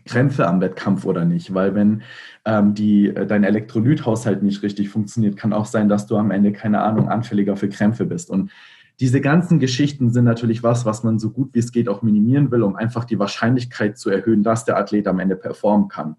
Krämpfe 0.05 0.47
am 0.47 0.61
Wettkampf 0.61 1.05
oder 1.05 1.25
nicht. 1.25 1.53
Weil 1.53 1.75
wenn 1.75 2.03
ähm, 2.45 2.73
die, 2.73 3.07
äh, 3.07 3.25
dein 3.25 3.43
Elektrolythaushalt 3.43 4.43
nicht 4.43 4.63
richtig 4.63 4.89
funktioniert, 4.89 5.37
kann 5.37 5.53
auch 5.53 5.65
sein, 5.65 5.89
dass 5.89 6.07
du 6.07 6.17
am 6.17 6.31
Ende, 6.31 6.51
keine 6.51 6.81
Ahnung, 6.81 7.09
anfälliger 7.09 7.55
für 7.55 7.69
Krämpfe 7.69 8.05
bist. 8.05 8.29
Und 8.29 8.51
diese 8.99 9.21
ganzen 9.21 9.59
Geschichten 9.59 10.11
sind 10.11 10.23
natürlich 10.23 10.63
was, 10.63 10.85
was 10.85 11.03
man 11.03 11.19
so 11.19 11.31
gut 11.31 11.49
wie 11.53 11.59
es 11.59 11.71
geht 11.71 11.89
auch 11.89 12.01
minimieren 12.01 12.51
will, 12.51 12.63
um 12.63 12.75
einfach 12.75 13.05
die 13.05 13.19
Wahrscheinlichkeit 13.19 13.97
zu 13.97 14.09
erhöhen, 14.09 14.43
dass 14.43 14.65
der 14.65 14.77
Athlet 14.77 15.07
am 15.07 15.19
Ende 15.19 15.35
performen 15.35 15.89
kann. 15.89 16.15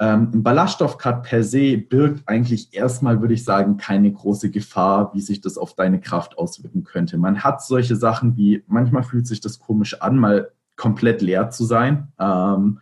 Ähm, 0.00 0.30
ein 0.34 0.42
Ballaststoffcut 0.42 1.22
per 1.22 1.44
se 1.44 1.78
birgt 1.78 2.28
eigentlich 2.28 2.74
erstmal, 2.74 3.20
würde 3.20 3.34
ich 3.34 3.44
sagen, 3.44 3.76
keine 3.76 4.12
große 4.12 4.50
Gefahr, 4.50 5.14
wie 5.14 5.20
sich 5.20 5.40
das 5.40 5.56
auf 5.56 5.74
deine 5.74 6.00
Kraft 6.00 6.36
auswirken 6.36 6.82
könnte. 6.82 7.16
Man 7.16 7.44
hat 7.44 7.62
solche 7.62 7.94
Sachen 7.94 8.36
wie, 8.36 8.64
manchmal 8.66 9.04
fühlt 9.04 9.26
sich 9.26 9.40
das 9.40 9.60
komisch 9.60 10.00
an, 10.00 10.18
mal 10.18 10.50
komplett 10.74 11.22
leer 11.22 11.50
zu 11.50 11.64
sein. 11.64 12.08
Ähm, 12.18 12.80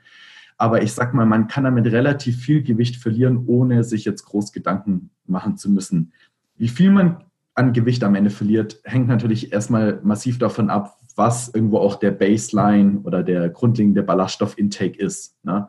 aber 0.56 0.82
ich 0.82 0.94
sag 0.94 1.12
mal, 1.12 1.26
man 1.26 1.48
kann 1.48 1.64
damit 1.64 1.86
relativ 1.86 2.38
viel 2.38 2.62
Gewicht 2.62 2.96
verlieren, 2.96 3.44
ohne 3.46 3.84
sich 3.84 4.04
jetzt 4.06 4.24
groß 4.24 4.52
Gedanken 4.52 5.10
machen 5.26 5.58
zu 5.58 5.70
müssen. 5.70 6.12
Wie 6.56 6.68
viel 6.68 6.90
man 6.90 7.24
an 7.54 7.72
Gewicht 7.72 8.02
am 8.04 8.14
Ende 8.14 8.30
verliert, 8.30 8.80
hängt 8.84 9.08
natürlich 9.08 9.52
erstmal 9.52 10.00
massiv 10.02 10.38
davon 10.38 10.70
ab, 10.70 10.98
was 11.16 11.48
irgendwo 11.48 11.78
auch 11.78 11.96
der 11.96 12.10
Baseline 12.10 13.00
oder 13.04 13.22
der 13.22 13.50
grundlegende 13.50 14.02
Ballaststoffintake 14.02 14.98
ist. 14.98 15.36
Ne? 15.42 15.68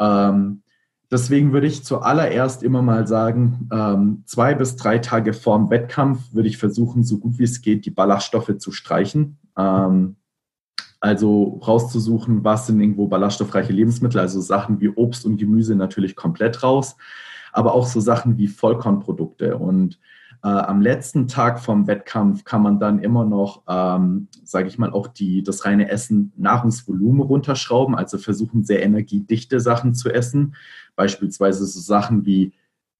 Ähm, 0.00 0.62
deswegen 1.10 1.52
würde 1.52 1.66
ich 1.66 1.84
zuallererst 1.84 2.62
immer 2.62 2.82
mal 2.82 3.06
sagen, 3.06 3.68
ähm, 3.72 4.22
zwei 4.26 4.54
bis 4.54 4.76
drei 4.76 4.98
Tage 4.98 5.32
vorm 5.32 5.70
Wettkampf 5.70 6.32
würde 6.32 6.48
ich 6.48 6.58
versuchen, 6.58 7.02
so 7.02 7.18
gut 7.18 7.38
wie 7.38 7.44
es 7.44 7.60
geht, 7.60 7.84
die 7.84 7.90
Ballaststoffe 7.90 8.56
zu 8.58 8.70
streichen. 8.70 9.38
Ähm, 9.56 10.16
also 11.00 11.60
rauszusuchen, 11.66 12.44
was 12.44 12.68
sind 12.68 12.80
irgendwo 12.80 13.08
ballaststoffreiche 13.08 13.72
Lebensmittel, 13.72 14.20
also 14.20 14.40
Sachen 14.40 14.80
wie 14.80 14.88
Obst 14.88 15.26
und 15.26 15.36
Gemüse 15.36 15.74
natürlich 15.74 16.14
komplett 16.14 16.62
raus, 16.62 16.96
aber 17.52 17.74
auch 17.74 17.86
so 17.86 17.98
Sachen 17.98 18.38
wie 18.38 18.46
Vollkornprodukte. 18.46 19.58
Und 19.58 19.98
äh, 20.42 20.48
am 20.48 20.80
letzten 20.80 21.28
Tag 21.28 21.60
vom 21.60 21.86
Wettkampf 21.86 22.44
kann 22.44 22.62
man 22.62 22.80
dann 22.80 22.98
immer 22.98 23.24
noch, 23.24 23.62
ähm, 23.68 24.28
sage 24.42 24.68
ich 24.68 24.78
mal, 24.78 24.92
auch 24.92 25.06
die, 25.06 25.42
das 25.42 25.64
reine 25.64 25.88
Essen 25.88 26.32
Nahrungsvolumen 26.36 27.22
runterschrauben, 27.22 27.94
also 27.94 28.18
versuchen 28.18 28.64
sehr 28.64 28.82
energiedichte 28.82 29.60
Sachen 29.60 29.94
zu 29.94 30.10
essen, 30.10 30.54
beispielsweise 30.96 31.64
so 31.64 31.80
Sachen 31.80 32.26
wie 32.26 32.52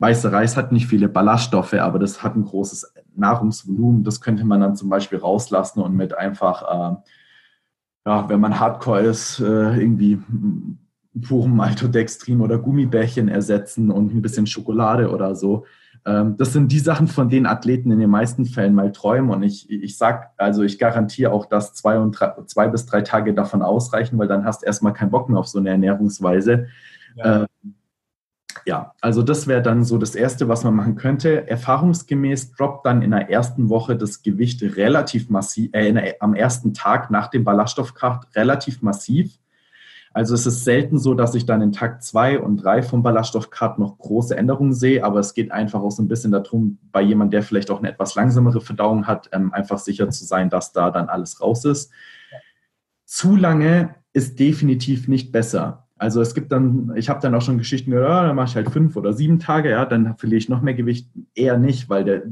weiße 0.02 0.32
Reis 0.32 0.56
hat 0.56 0.72
nicht 0.72 0.88
viele 0.88 1.08
Ballaststoffe, 1.08 1.74
aber 1.74 2.00
das 2.00 2.24
hat 2.24 2.34
ein 2.34 2.44
großes 2.44 2.92
Nahrungsvolumen. 3.14 4.02
Das 4.02 4.20
könnte 4.20 4.44
man 4.44 4.60
dann 4.60 4.74
zum 4.74 4.88
Beispiel 4.88 5.18
rauslassen 5.18 5.80
und 5.80 5.94
mit 5.94 6.12
einfach, 6.12 6.62
äh, 6.62 6.96
ja, 8.06 8.28
wenn 8.28 8.40
man 8.40 8.58
Hardcore 8.58 9.02
ist, 9.02 9.38
äh, 9.38 9.76
irgendwie 9.80 10.20
purem 11.20 11.54
Maltodextrin 11.54 12.40
oder 12.40 12.58
Gummibärchen 12.58 13.28
ersetzen 13.28 13.92
und 13.92 14.12
ein 14.12 14.22
bisschen 14.22 14.46
Schokolade 14.46 15.10
oder 15.10 15.36
so. 15.36 15.66
Ähm, 16.04 16.36
das 16.36 16.52
sind 16.52 16.72
die 16.72 16.78
Sachen, 16.78 17.08
von 17.08 17.28
denen 17.28 17.46
Athleten 17.46 17.90
in 17.90 18.00
den 18.00 18.10
meisten 18.10 18.44
Fällen 18.44 18.74
mal 18.74 18.92
träumen. 18.92 19.30
Und 19.30 19.42
ich, 19.42 19.70
ich 19.70 19.96
sag, 19.96 20.30
also 20.36 20.62
ich 20.62 20.78
garantiere 20.78 21.32
auch, 21.32 21.46
dass 21.46 21.74
zwei, 21.74 21.98
und 21.98 22.12
drei, 22.12 22.32
zwei 22.46 22.68
bis 22.68 22.86
drei 22.86 23.02
Tage 23.02 23.34
davon 23.34 23.62
ausreichen, 23.62 24.18
weil 24.18 24.28
dann 24.28 24.44
hast 24.44 24.62
du 24.62 24.66
erstmal 24.66 24.92
keinen 24.92 25.10
Bock 25.10 25.28
mehr 25.28 25.38
auf 25.38 25.48
so 25.48 25.58
eine 25.58 25.70
Ernährungsweise. 25.70 26.66
Ja. 27.16 27.42
Ähm, 27.42 27.74
ja, 28.64 28.94
also 29.00 29.22
das 29.22 29.46
wäre 29.46 29.62
dann 29.62 29.84
so 29.84 29.98
das 29.98 30.14
Erste, 30.14 30.48
was 30.48 30.62
man 30.62 30.74
machen 30.74 30.94
könnte. 30.94 31.48
Erfahrungsgemäß 31.48 32.52
droppt 32.52 32.86
dann 32.86 33.02
in 33.02 33.10
der 33.10 33.28
ersten 33.30 33.68
Woche 33.68 33.96
das 33.96 34.22
Gewicht 34.22 34.62
relativ 34.62 35.30
massiv, 35.30 35.70
äh, 35.72 36.14
am 36.20 36.34
ersten 36.34 36.74
Tag 36.74 37.10
nach 37.10 37.28
dem 37.28 37.44
Ballaststoffkraft 37.44 38.36
relativ 38.36 38.82
massiv. 38.82 39.38
Also 40.14 40.34
es 40.34 40.46
ist 40.46 40.64
selten 40.64 40.98
so, 40.98 41.14
dass 41.14 41.34
ich 41.34 41.46
dann 41.46 41.62
in 41.62 41.72
Tag 41.72 42.02
zwei 42.02 42.38
und 42.38 42.58
drei 42.58 42.82
vom 42.82 43.02
Ballaststoffcut 43.02 43.78
noch 43.78 43.98
große 43.98 44.36
Änderungen 44.36 44.74
sehe, 44.74 45.04
aber 45.04 45.20
es 45.20 45.32
geht 45.32 45.50
einfach 45.52 45.80
auch 45.80 45.90
so 45.90 46.02
ein 46.02 46.08
bisschen 46.08 46.32
darum, 46.32 46.78
bei 46.92 47.00
jemandem, 47.00 47.32
der 47.32 47.42
vielleicht 47.42 47.70
auch 47.70 47.78
eine 47.78 47.90
etwas 47.90 48.14
langsamere 48.14 48.60
Verdauung 48.60 49.06
hat, 49.06 49.30
ähm, 49.32 49.52
einfach 49.52 49.78
sicher 49.78 50.10
zu 50.10 50.24
sein, 50.24 50.50
dass 50.50 50.72
da 50.72 50.90
dann 50.90 51.08
alles 51.08 51.40
raus 51.40 51.64
ist. 51.64 51.92
Zu 53.06 53.36
lange 53.36 53.94
ist 54.12 54.38
definitiv 54.38 55.08
nicht 55.08 55.32
besser. 55.32 55.88
Also 55.96 56.20
es 56.20 56.34
gibt 56.34 56.52
dann, 56.52 56.92
ich 56.96 57.08
habe 57.08 57.20
dann 57.20 57.34
auch 57.34 57.42
schon 57.42 57.58
Geschichten 57.58 57.92
gehört, 57.92 58.08
ja, 58.08 58.26
dann 58.26 58.36
mache 58.36 58.48
ich 58.48 58.56
halt 58.56 58.70
fünf 58.70 58.96
oder 58.96 59.12
sieben 59.12 59.38
Tage, 59.38 59.70
ja, 59.70 59.86
dann 59.86 60.16
verliere 60.16 60.38
ich 60.38 60.48
noch 60.48 60.60
mehr 60.60 60.74
Gewicht. 60.74 61.08
Eher 61.34 61.56
nicht, 61.58 61.88
weil 61.88 62.04
der, 62.04 62.22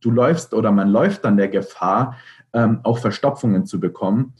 du 0.00 0.10
läufst 0.10 0.54
oder 0.54 0.72
man 0.72 0.88
läuft 0.88 1.24
dann 1.24 1.36
der 1.36 1.48
Gefahr, 1.48 2.16
ähm, 2.52 2.80
auch 2.82 2.98
Verstopfungen 2.98 3.66
zu 3.66 3.78
bekommen. 3.80 4.34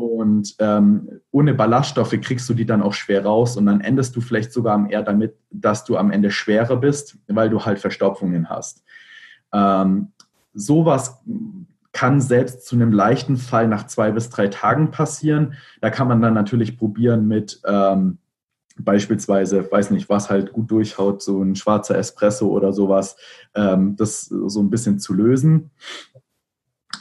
Und 0.00 0.54
ähm, 0.58 1.20
ohne 1.30 1.54
Ballaststoffe 1.54 2.18
kriegst 2.20 2.48
du 2.48 2.54
die 2.54 2.66
dann 2.66 2.82
auch 2.82 2.94
schwer 2.94 3.24
raus 3.24 3.56
und 3.56 3.66
dann 3.66 3.80
endest 3.80 4.16
du 4.16 4.20
vielleicht 4.20 4.52
sogar 4.52 4.88
eher 4.90 5.02
damit, 5.02 5.36
dass 5.50 5.84
du 5.84 5.96
am 5.96 6.10
Ende 6.10 6.30
schwerer 6.30 6.76
bist, 6.76 7.18
weil 7.28 7.50
du 7.50 7.64
halt 7.64 7.78
Verstopfungen 7.78 8.48
hast. 8.48 8.84
Ähm, 9.52 10.08
sowas 10.52 11.22
kann 11.92 12.20
selbst 12.20 12.66
zu 12.66 12.76
einem 12.76 12.92
leichten 12.92 13.36
Fall 13.36 13.66
nach 13.66 13.86
zwei 13.86 14.10
bis 14.10 14.30
drei 14.30 14.48
Tagen 14.48 14.90
passieren. 14.90 15.54
Da 15.80 15.90
kann 15.90 16.08
man 16.08 16.22
dann 16.22 16.34
natürlich 16.34 16.78
probieren 16.78 17.26
mit 17.26 17.60
ähm, 17.66 18.18
beispielsweise, 18.84 19.70
weiß 19.70 19.90
nicht, 19.90 20.08
was 20.08 20.30
halt 20.30 20.52
gut 20.52 20.70
durchhaut, 20.70 21.22
so 21.22 21.42
ein 21.42 21.56
schwarzer 21.56 21.98
Espresso 21.98 22.48
oder 22.48 22.72
sowas, 22.72 23.16
ähm, 23.54 23.96
das 23.96 24.22
so 24.22 24.60
ein 24.60 24.70
bisschen 24.70 24.98
zu 24.98 25.12
lösen. 25.12 25.70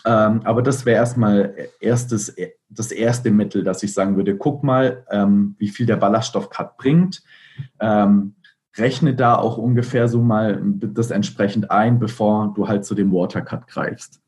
Ähm, 0.09 0.41
aber 0.43 0.63
das 0.63 0.87
wäre 0.87 0.97
erstmal 0.97 1.53
erstes, 1.79 2.35
das 2.67 2.91
erste 2.91 3.29
Mittel, 3.29 3.63
dass 3.63 3.83
ich 3.83 3.93
sagen 3.93 4.15
würde, 4.15 4.35
guck 4.35 4.63
mal, 4.63 5.05
ähm, 5.11 5.53
wie 5.59 5.67
viel 5.67 5.85
der 5.85 5.97
Ballaststoffcut 5.97 6.77
bringt. 6.77 7.21
Ähm, 7.79 8.33
rechne 8.75 9.13
da 9.13 9.35
auch 9.35 9.57
ungefähr 9.57 10.07
so 10.07 10.19
mal 10.23 10.59
das 10.63 11.11
entsprechend 11.11 11.69
ein, 11.69 11.99
bevor 11.99 12.53
du 12.55 12.67
halt 12.67 12.85
zu 12.85 12.95
dem 12.95 13.11
Watercut 13.11 13.67
greifst. 13.67 14.19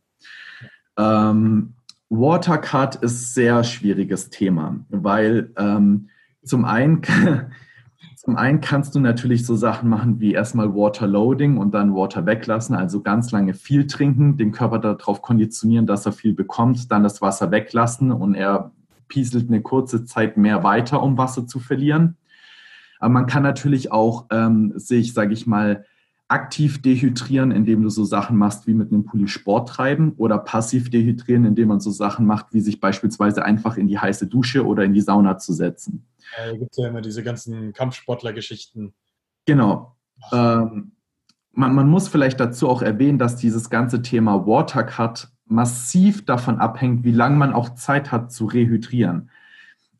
Ähm, 0.99 1.73
Watercut 2.09 2.95
ist 2.97 3.34
sehr 3.34 3.63
schwieriges 3.63 4.29
Thema, 4.29 4.86
weil 4.89 5.51
ähm, 5.57 6.09
zum 6.43 6.63
einen 6.63 7.01
Zum 8.24 8.36
einen 8.36 8.61
kannst 8.61 8.93
du 8.93 8.99
natürlich 8.99 9.47
so 9.47 9.55
Sachen 9.55 9.89
machen 9.89 10.19
wie 10.19 10.34
erstmal 10.34 10.76
Waterloading 10.76 11.57
und 11.57 11.74
dann 11.74 11.95
Water 11.95 12.28
weglassen, 12.28 12.76
also 12.76 13.01
ganz 13.01 13.32
lange 13.32 13.55
viel 13.55 13.88
trinken, 13.88 14.38
den 14.38 14.51
Körper 14.51 14.78
darauf 14.78 15.24
konditionieren, 15.24 15.88
dass 15.88 16.05
er 16.05 16.11
viel 16.11 16.36
bekommt, 16.36 16.91
dann 16.91 17.01
das 17.01 17.24
Wasser 17.24 17.49
weglassen 17.49 18.11
und 18.11 18.36
er 18.36 18.74
pieselt 19.07 19.49
eine 19.49 19.63
kurze 19.63 20.05
Zeit 20.05 20.38
mehr 20.38 20.63
weiter, 20.63 21.01
um 21.01 21.17
Wasser 21.17 21.47
zu 21.47 21.57
verlieren. 21.57 22.15
Aber 22.99 23.11
man 23.11 23.26
kann 23.26 23.41
natürlich 23.41 23.91
auch 23.91 24.28
ähm, 24.30 24.74
sich, 24.76 25.15
sage 25.15 25.34
ich 25.34 25.47
mal, 25.47 25.86
aktiv 26.32 26.82
dehydrieren, 26.82 27.51
indem 27.51 27.84
du 27.84 27.89
so 27.89 28.05
Sachen 28.05 28.38
machst 28.38 28.65
wie 28.65 28.73
mit 28.73 28.91
einem 28.91 29.03
Pulli 29.03 29.27
Sport 29.27 29.69
treiben 29.69 30.13
oder 30.17 30.38
passiv 30.38 30.89
dehydrieren, 30.89 31.43
indem 31.45 31.67
man 31.67 31.82
so 31.82 31.91
Sachen 31.91 32.25
macht, 32.25 32.53
wie 32.53 32.61
sich 32.61 32.79
beispielsweise 32.79 33.43
einfach 33.43 33.75
in 33.77 33.88
die 33.88 33.99
heiße 33.99 34.27
Dusche 34.27 34.65
oder 34.65 34.84
in 34.84 34.93
die 34.93 35.01
Sauna 35.01 35.38
zu 35.38 35.51
setzen. 35.51 36.07
Da 36.38 36.55
gibt 36.55 36.71
es 36.71 36.77
ja 36.77 36.88
immer 36.88 37.01
diese 37.01 37.21
ganzen 37.21 37.73
Kampfsportler-Geschichten. 37.73 38.93
Genau. 39.45 39.97
Ähm, 40.32 40.93
man, 41.51 41.75
man, 41.75 41.89
muss 41.89 42.07
vielleicht 42.07 42.39
dazu 42.39 42.69
auch 42.69 42.82
erwähnen, 42.82 43.19
dass 43.19 43.36
dieses 43.36 43.69
ganze 43.69 44.01
Thema 44.01 44.47
Watercut 44.47 45.27
massiv 45.45 46.25
davon 46.25 46.59
abhängt, 46.59 47.03
wie 47.03 47.11
lange 47.11 47.36
man 47.36 47.51
auch 47.51 47.75
Zeit 47.75 48.13
hat 48.13 48.32
zu 48.32 48.45
rehydrieren. 48.45 49.29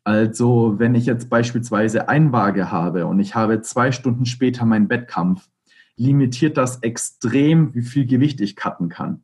Also 0.04 0.78
wenn 0.78 0.94
ich 0.94 1.04
jetzt 1.04 1.28
beispielsweise 1.28 2.08
Einwaage 2.08 2.72
habe 2.72 3.06
und 3.06 3.20
ich 3.20 3.34
habe 3.34 3.60
zwei 3.60 3.92
Stunden 3.92 4.24
später 4.24 4.64
meinen 4.64 4.88
Wettkampf, 4.88 5.48
limitiert 5.96 6.56
das 6.56 6.82
extrem, 6.82 7.74
wie 7.74 7.82
viel 7.82 8.06
Gewicht 8.06 8.40
ich 8.40 8.56
cutten 8.56 8.88
kann. 8.88 9.22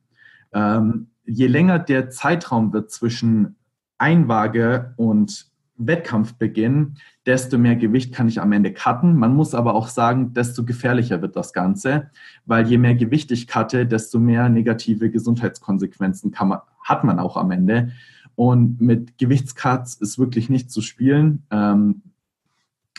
Ähm, 0.53 1.09
je 1.25 1.47
länger 1.47 1.79
der 1.79 2.11
Zeitraum 2.11 2.73
wird 2.73 2.91
zwischen 2.91 3.57
Einwaage 3.99 4.95
und 4.97 5.49
Wettkampfbeginn, 5.79 6.97
desto 7.25 7.57
mehr 7.57 7.77
Gewicht 7.77 8.13
kann 8.13 8.29
ich 8.29 8.41
am 8.41 8.53
Ende 8.53 8.73
cutten. 8.73 9.17
Man 9.17 9.35
muss 9.35 9.55
aber 9.55 9.75
auch 9.75 9.89
sagen, 9.89 10.35
desto 10.35 10.65
gefährlicher 10.65 11.23
wird 11.23 11.37
das 11.37 11.53
Ganze, 11.53 12.11
weil 12.47 12.67
je 12.67 12.79
mehr 12.79 12.97
Gewicht 12.97 13.31
ich 13.31 13.47
cutte, 13.47 13.87
desto 13.87 14.19
mehr 14.19 14.49
negative 14.49 15.11
Gesundheitskonsequenzen 15.11 16.35
man, 16.43 16.59
hat 16.83 17.05
man 17.05 17.19
auch 17.19 17.37
am 17.37 17.51
Ende. 17.53 17.93
Und 18.35 18.81
mit 18.81 19.19
Gewichtscuts 19.19 19.95
ist 19.95 20.19
wirklich 20.19 20.49
nicht 20.49 20.71
zu 20.71 20.81
spielen. 20.81 21.45
Ähm, 21.51 22.03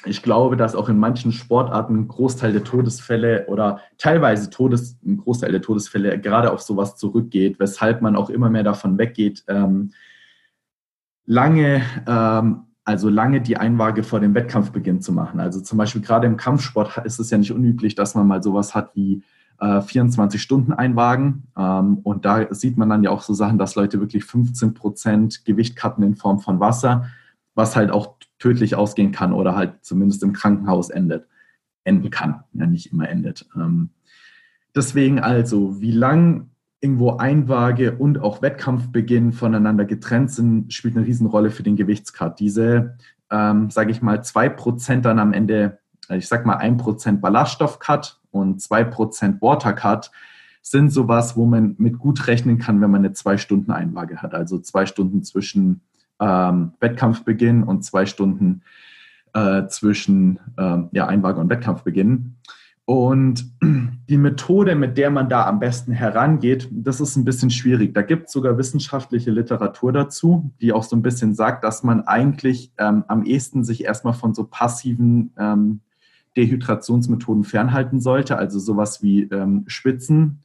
ich 0.05 0.21
glaube, 0.21 0.55
dass 0.55 0.75
auch 0.75 0.89
in 0.89 0.97
manchen 0.97 1.31
Sportarten 1.31 1.95
ein 1.95 2.07
Großteil 2.07 2.53
der 2.53 2.63
Todesfälle 2.63 3.45
oder 3.47 3.81
teilweise 3.97 4.49
Todes, 4.49 4.97
ein 5.05 5.17
Großteil 5.17 5.51
der 5.51 5.61
Todesfälle 5.61 6.19
gerade 6.19 6.51
auf 6.53 6.61
sowas 6.61 6.95
zurückgeht, 6.95 7.59
weshalb 7.59 8.01
man 8.01 8.15
auch 8.15 8.29
immer 8.29 8.49
mehr 8.49 8.63
davon 8.63 8.97
weggeht, 8.97 9.43
ähm, 9.47 9.91
lange, 11.25 11.81
ähm, 12.07 12.61
also 12.83 13.09
lange 13.09 13.41
die 13.41 13.57
Einwaage 13.57 14.03
vor 14.03 14.19
dem 14.19 14.33
Wettkampfbeginn 14.33 15.01
zu 15.01 15.11
machen. 15.11 15.39
Also 15.39 15.61
zum 15.61 15.77
Beispiel 15.77 16.01
gerade 16.01 16.27
im 16.27 16.37
Kampfsport 16.37 16.97
ist 17.05 17.19
es 17.19 17.29
ja 17.29 17.37
nicht 17.37 17.51
unüblich, 17.51 17.95
dass 17.95 18.15
man 18.15 18.27
mal 18.27 18.41
sowas 18.41 18.73
hat 18.73 18.95
wie 18.95 19.23
äh, 19.59 19.81
24 19.81 20.41
Stunden 20.41 20.73
Einwagen. 20.73 21.43
Ähm, 21.57 21.99
und 22.03 22.25
da 22.25 22.53
sieht 22.53 22.77
man 22.77 22.89
dann 22.89 23.03
ja 23.03 23.11
auch 23.11 23.21
so 23.21 23.33
Sachen, 23.33 23.57
dass 23.57 23.75
Leute 23.75 23.99
wirklich 23.99 24.25
15 24.25 24.73
Prozent 24.73 25.45
Gewicht 25.45 25.75
cutten 25.75 26.03
in 26.03 26.15
Form 26.15 26.39
von 26.39 26.59
Wasser, 26.59 27.05
was 27.59 27.75
halt 27.75 27.91
auch 27.91 28.15
tödlich 28.39 28.75
ausgehen 28.75 29.11
kann 29.11 29.33
oder 29.33 29.53
halt 29.53 29.83
zumindest 29.83 30.23
im 30.23 30.31
Krankenhaus 30.31 30.89
endet, 30.89 31.27
enden 31.83 32.09
kann, 32.09 32.45
ja 32.53 32.65
nicht 32.65 32.93
immer 32.93 33.09
endet. 33.09 33.47
Ähm, 33.53 33.89
deswegen 34.73 35.19
also, 35.19 35.81
wie 35.81 35.91
lang 35.91 36.51
irgendwo 36.79 37.17
Einwaage 37.17 37.97
und 37.97 38.19
auch 38.19 38.41
Wettkampfbeginn 38.41 39.33
voneinander 39.33 39.83
getrennt 39.83 40.31
sind, 40.31 40.73
spielt 40.73 40.95
eine 40.95 41.05
Riesenrolle 41.05 41.51
für 41.51 41.63
den 41.63 41.75
Gewichtscut. 41.75 42.39
Diese, 42.39 42.95
ähm, 43.29 43.69
sage 43.69 43.91
ich 43.91 44.01
mal, 44.01 44.23
zwei 44.23 44.47
Prozent 44.47 45.03
dann 45.03 45.19
am 45.19 45.33
Ende, 45.33 45.79
ich 46.07 46.29
sag 46.29 46.45
mal 46.45 46.55
ein 46.55 46.77
Prozent 46.77 47.19
Ballaststoffcut 47.19 48.21
und 48.31 48.61
zwei 48.61 48.85
Prozent 48.85 49.41
Watercut 49.41 50.11
sind 50.61 50.91
sowas, 50.91 51.35
wo 51.35 51.45
man 51.45 51.75
mit 51.77 51.99
gut 51.99 52.27
rechnen 52.27 52.57
kann, 52.57 52.79
wenn 52.79 52.91
man 52.91 53.03
eine 53.03 53.13
zwei 53.13 53.35
Stunden 53.35 53.71
Einwaage 53.71 54.21
hat. 54.21 54.33
Also 54.33 54.59
zwei 54.59 54.85
Stunden 54.85 55.23
zwischen 55.23 55.81
ähm, 56.19 56.73
Wettkampfbeginn 56.79 57.63
und 57.63 57.83
zwei 57.83 58.05
Stunden 58.05 58.61
äh, 59.33 59.67
zwischen 59.67 60.39
ähm, 60.57 60.89
ja, 60.91 61.07
Einwaage 61.07 61.39
und 61.39 61.49
Wettkampfbeginn. 61.49 62.35
Und 62.85 63.53
die 64.09 64.17
Methode, 64.17 64.73
mit 64.73 64.97
der 64.97 65.11
man 65.11 65.29
da 65.29 65.45
am 65.45 65.59
besten 65.59 65.91
herangeht, 65.91 66.67
das 66.71 66.99
ist 66.99 67.15
ein 67.17 67.23
bisschen 67.23 67.51
schwierig. 67.51 67.93
Da 67.93 68.01
gibt 68.01 68.27
es 68.27 68.33
sogar 68.33 68.57
wissenschaftliche 68.57 69.29
Literatur 69.29 69.93
dazu, 69.93 70.51
die 70.59 70.73
auch 70.73 70.81
so 70.81 70.95
ein 70.95 71.03
bisschen 71.03 71.35
sagt, 71.35 71.63
dass 71.63 71.83
man 71.83 72.07
eigentlich 72.07 72.73
ähm, 72.79 73.03
am 73.07 73.23
ehesten 73.25 73.63
sich 73.63 73.83
erstmal 73.83 74.13
von 74.13 74.33
so 74.33 74.45
passiven 74.45 75.33
ähm, 75.37 75.81
Dehydrationsmethoden 76.35 77.43
fernhalten 77.43 77.99
sollte, 78.01 78.37
also 78.37 78.57
sowas 78.57 79.03
wie 79.03 79.21
ähm, 79.23 79.65
Schwitzen. 79.67 80.39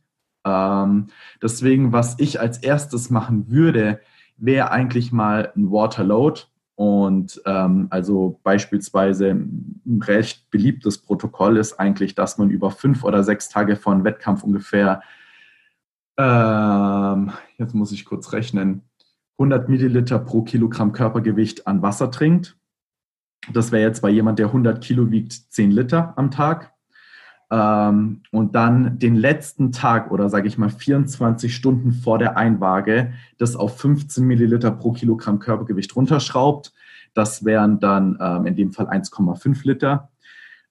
Ähm, 0.44 1.06
deswegen, 1.42 1.92
was 1.92 2.18
ich 2.18 2.40
als 2.40 2.58
erstes 2.58 3.08
machen 3.08 3.50
würde, 3.50 4.00
wäre 4.36 4.70
eigentlich 4.70 5.12
mal 5.12 5.52
ein 5.56 5.70
Waterload. 5.70 6.42
Und 6.76 7.40
ähm, 7.46 7.86
also 7.90 8.40
beispielsweise 8.42 9.30
ein 9.30 10.02
recht 10.02 10.50
beliebtes 10.50 10.98
Protokoll 10.98 11.56
ist 11.56 11.78
eigentlich, 11.78 12.16
dass 12.16 12.36
man 12.36 12.50
über 12.50 12.72
fünf 12.72 13.04
oder 13.04 13.22
sechs 13.22 13.48
Tage 13.48 13.78
einem 13.86 14.04
Wettkampf 14.04 14.42
ungefähr, 14.42 15.02
ähm, 16.16 17.32
jetzt 17.58 17.74
muss 17.74 17.92
ich 17.92 18.04
kurz 18.04 18.32
rechnen, 18.32 18.82
100 19.38 19.68
Milliliter 19.68 20.18
pro 20.18 20.42
Kilogramm 20.42 20.92
Körpergewicht 20.92 21.66
an 21.66 21.82
Wasser 21.82 22.10
trinkt. 22.10 22.56
Das 23.52 23.72
wäre 23.72 23.82
jetzt 23.82 24.00
bei 24.00 24.10
jemand, 24.10 24.38
der 24.38 24.46
100 24.46 24.82
Kilo 24.82 25.10
wiegt, 25.10 25.32
10 25.32 25.70
Liter 25.70 26.14
am 26.16 26.30
Tag. 26.30 26.73
Ähm, 27.50 28.22
und 28.30 28.54
dann 28.54 28.98
den 28.98 29.16
letzten 29.16 29.72
Tag 29.72 30.10
oder 30.10 30.28
sage 30.28 30.48
ich 30.48 30.58
mal 30.58 30.70
24 30.70 31.54
Stunden 31.54 31.92
vor 31.92 32.18
der 32.18 32.36
Einwaage 32.36 33.12
das 33.38 33.56
auf 33.56 33.78
15 33.78 34.24
Milliliter 34.24 34.70
pro 34.70 34.92
Kilogramm 34.92 35.38
Körpergewicht 35.38 35.94
runterschraubt. 35.94 36.72
Das 37.12 37.44
wären 37.44 37.80
dann 37.80 38.18
ähm, 38.20 38.46
in 38.46 38.56
dem 38.56 38.72
Fall 38.72 38.88
1,5 38.88 39.60
Liter. 39.64 40.10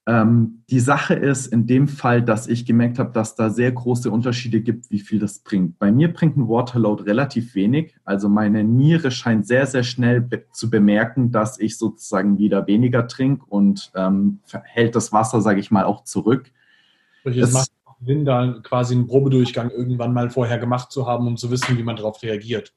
Ähm, 0.05 0.63
die 0.69 0.82
Sache 0.82 1.13
ist 1.13 1.47
in 1.47 1.65
dem 1.65 1.88
Fall, 1.88 2.21
dass 2.21 2.47
ich 2.47 2.65
gemerkt 2.65 2.99
habe, 2.99 3.13
dass 3.13 3.36
da 3.36 3.49
sehr 3.49 3.71
große 3.71 4.11
Unterschiede 4.11 4.59
gibt, 4.59 4.91
wie 4.91 4.99
viel 4.99 5.17
das 5.17 5.39
bringt. 5.39 5.80
Bei 5.80 5.93
mir 5.93 6.11
bringt 6.11 6.36
ein 6.36 6.49
Waterload 6.49 7.03
relativ 7.03 7.55
wenig. 7.55 7.95
Also 8.03 8.28
meine 8.28 8.65
Niere 8.65 9.11
scheint 9.11 9.47
sehr, 9.47 9.65
sehr 9.65 9.84
schnell 9.84 10.19
be 10.19 10.43
zu 10.51 10.69
bemerken, 10.69 11.32
dass 11.32 11.57
ich 11.57 11.78
sozusagen 11.78 12.38
wieder 12.38 12.67
weniger 12.67 13.07
trinke 13.07 13.45
und 13.45 13.91
ähm, 13.95 14.39
hält 14.63 14.95
das 14.97 15.13
Wasser, 15.13 15.39
sage 15.39 15.61
ich 15.61 15.71
mal, 15.71 15.86
auch 15.86 16.03
zurück. 16.03 16.51
Es 17.24 17.53
macht 17.53 17.71
Sinn, 18.05 18.26
da 18.26 18.59
quasi 18.63 18.95
einen 18.95 19.07
Probedurchgang 19.07 19.69
irgendwann 19.69 20.13
mal 20.13 20.30
vorher 20.30 20.57
gemacht 20.57 20.91
zu 20.91 21.07
haben, 21.07 21.28
um 21.28 21.38
zu 21.38 21.51
wissen, 21.51 21.78
wie 21.78 21.84
man 21.84 21.95
darauf 21.95 22.21
reagiert. 22.21 22.74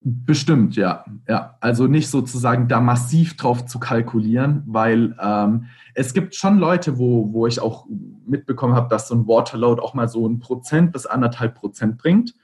Bestimmt, 0.00 0.76
ja. 0.76 1.04
ja. 1.26 1.56
Also 1.60 1.88
nicht 1.88 2.08
sozusagen 2.08 2.68
da 2.68 2.80
massiv 2.80 3.36
drauf 3.36 3.66
zu 3.66 3.80
kalkulieren, 3.80 4.62
weil 4.66 5.16
ähm, 5.20 5.66
es 5.94 6.14
gibt 6.14 6.36
schon 6.36 6.58
Leute, 6.58 6.98
wo, 6.98 7.32
wo 7.32 7.48
ich 7.48 7.60
auch 7.60 7.86
mitbekommen 8.24 8.74
habe, 8.74 8.88
dass 8.88 9.08
so 9.08 9.16
ein 9.16 9.26
Waterload 9.26 9.82
auch 9.82 9.94
mal 9.94 10.08
so 10.08 10.26
ein 10.28 10.38
Prozent 10.38 10.92
bis 10.92 11.06
anderthalb 11.06 11.56
Prozent 11.56 11.98
bringt. 11.98 12.34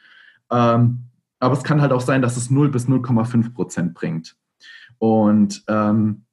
Ähm, 0.50 1.04
aber 1.38 1.54
es 1.54 1.62
kann 1.62 1.80
halt 1.80 1.92
auch 1.92 2.00
sein, 2.00 2.22
dass 2.22 2.36
es 2.36 2.50
0 2.50 2.70
bis 2.70 2.88
0,5 2.88 3.54
Prozent 3.54 3.94
bringt. 3.94 4.36
Und 4.98 5.62
ähm, 5.68 6.23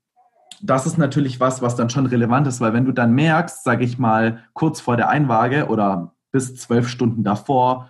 das 0.64 0.86
ist 0.86 0.98
natürlich 0.98 1.40
was, 1.40 1.62
was 1.62 1.76
dann 1.76 1.90
schon 1.90 2.06
relevant 2.06 2.48
ist, 2.48 2.62
weil 2.62 2.74
wenn 2.74 2.86
du 2.86 2.92
dann 2.92 3.14
merkst, 3.14 3.64
sage 3.64 3.84
ich 3.84 3.98
mal, 3.98 4.44
kurz 4.54 4.82
vor 4.82 4.98
der 4.98 5.10
Einwaage 5.10 5.68
oder 5.68 6.14
bis 6.32 6.56
zwölf 6.56 6.88
Stunden 6.88 7.24
davor, 7.24 7.90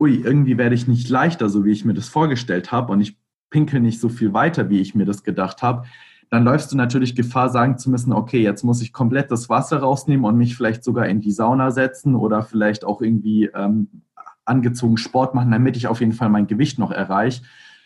ui, 0.00 0.16
irgendwie 0.16 0.58
werde 0.58 0.74
ich 0.74 0.88
nicht 0.88 1.08
leichter, 1.08 1.48
so 1.48 1.64
wie 1.64 1.72
ich 1.72 1.84
mir 1.84 1.94
das 1.94 2.08
vorgestellt 2.08 2.72
habe 2.72 2.92
und 2.92 3.00
ich 3.00 3.18
pinkel 3.50 3.80
nicht 3.80 4.00
so 4.00 4.08
viel 4.08 4.32
weiter, 4.32 4.68
wie 4.70 4.80
ich 4.80 4.94
mir 4.94 5.06
das 5.06 5.22
gedacht 5.22 5.62
habe, 5.62 5.86
dann 6.30 6.44
läufst 6.44 6.72
du 6.72 6.76
natürlich 6.76 7.14
Gefahr, 7.14 7.50
sagen 7.50 7.78
zu 7.78 7.90
müssen, 7.90 8.12
okay, 8.12 8.42
jetzt 8.42 8.64
muss 8.64 8.82
ich 8.82 8.92
komplett 8.92 9.30
das 9.30 9.48
Wasser 9.48 9.78
rausnehmen 9.78 10.24
und 10.24 10.36
mich 10.36 10.56
vielleicht 10.56 10.82
sogar 10.82 11.06
in 11.06 11.20
die 11.20 11.30
Sauna 11.30 11.70
setzen 11.70 12.14
oder 12.14 12.42
vielleicht 12.42 12.84
auch 12.84 13.00
irgendwie 13.00 13.46
ähm, 13.54 14.02
angezogen 14.44 14.96
Sport 14.96 15.34
machen, 15.34 15.50
damit 15.50 15.76
ich 15.76 15.86
auf 15.86 16.00
jeden 16.00 16.12
Fall 16.12 16.28
mein 16.28 16.46
Gewicht 16.46 16.78
noch 16.78 16.90
erreiche. 16.90 17.42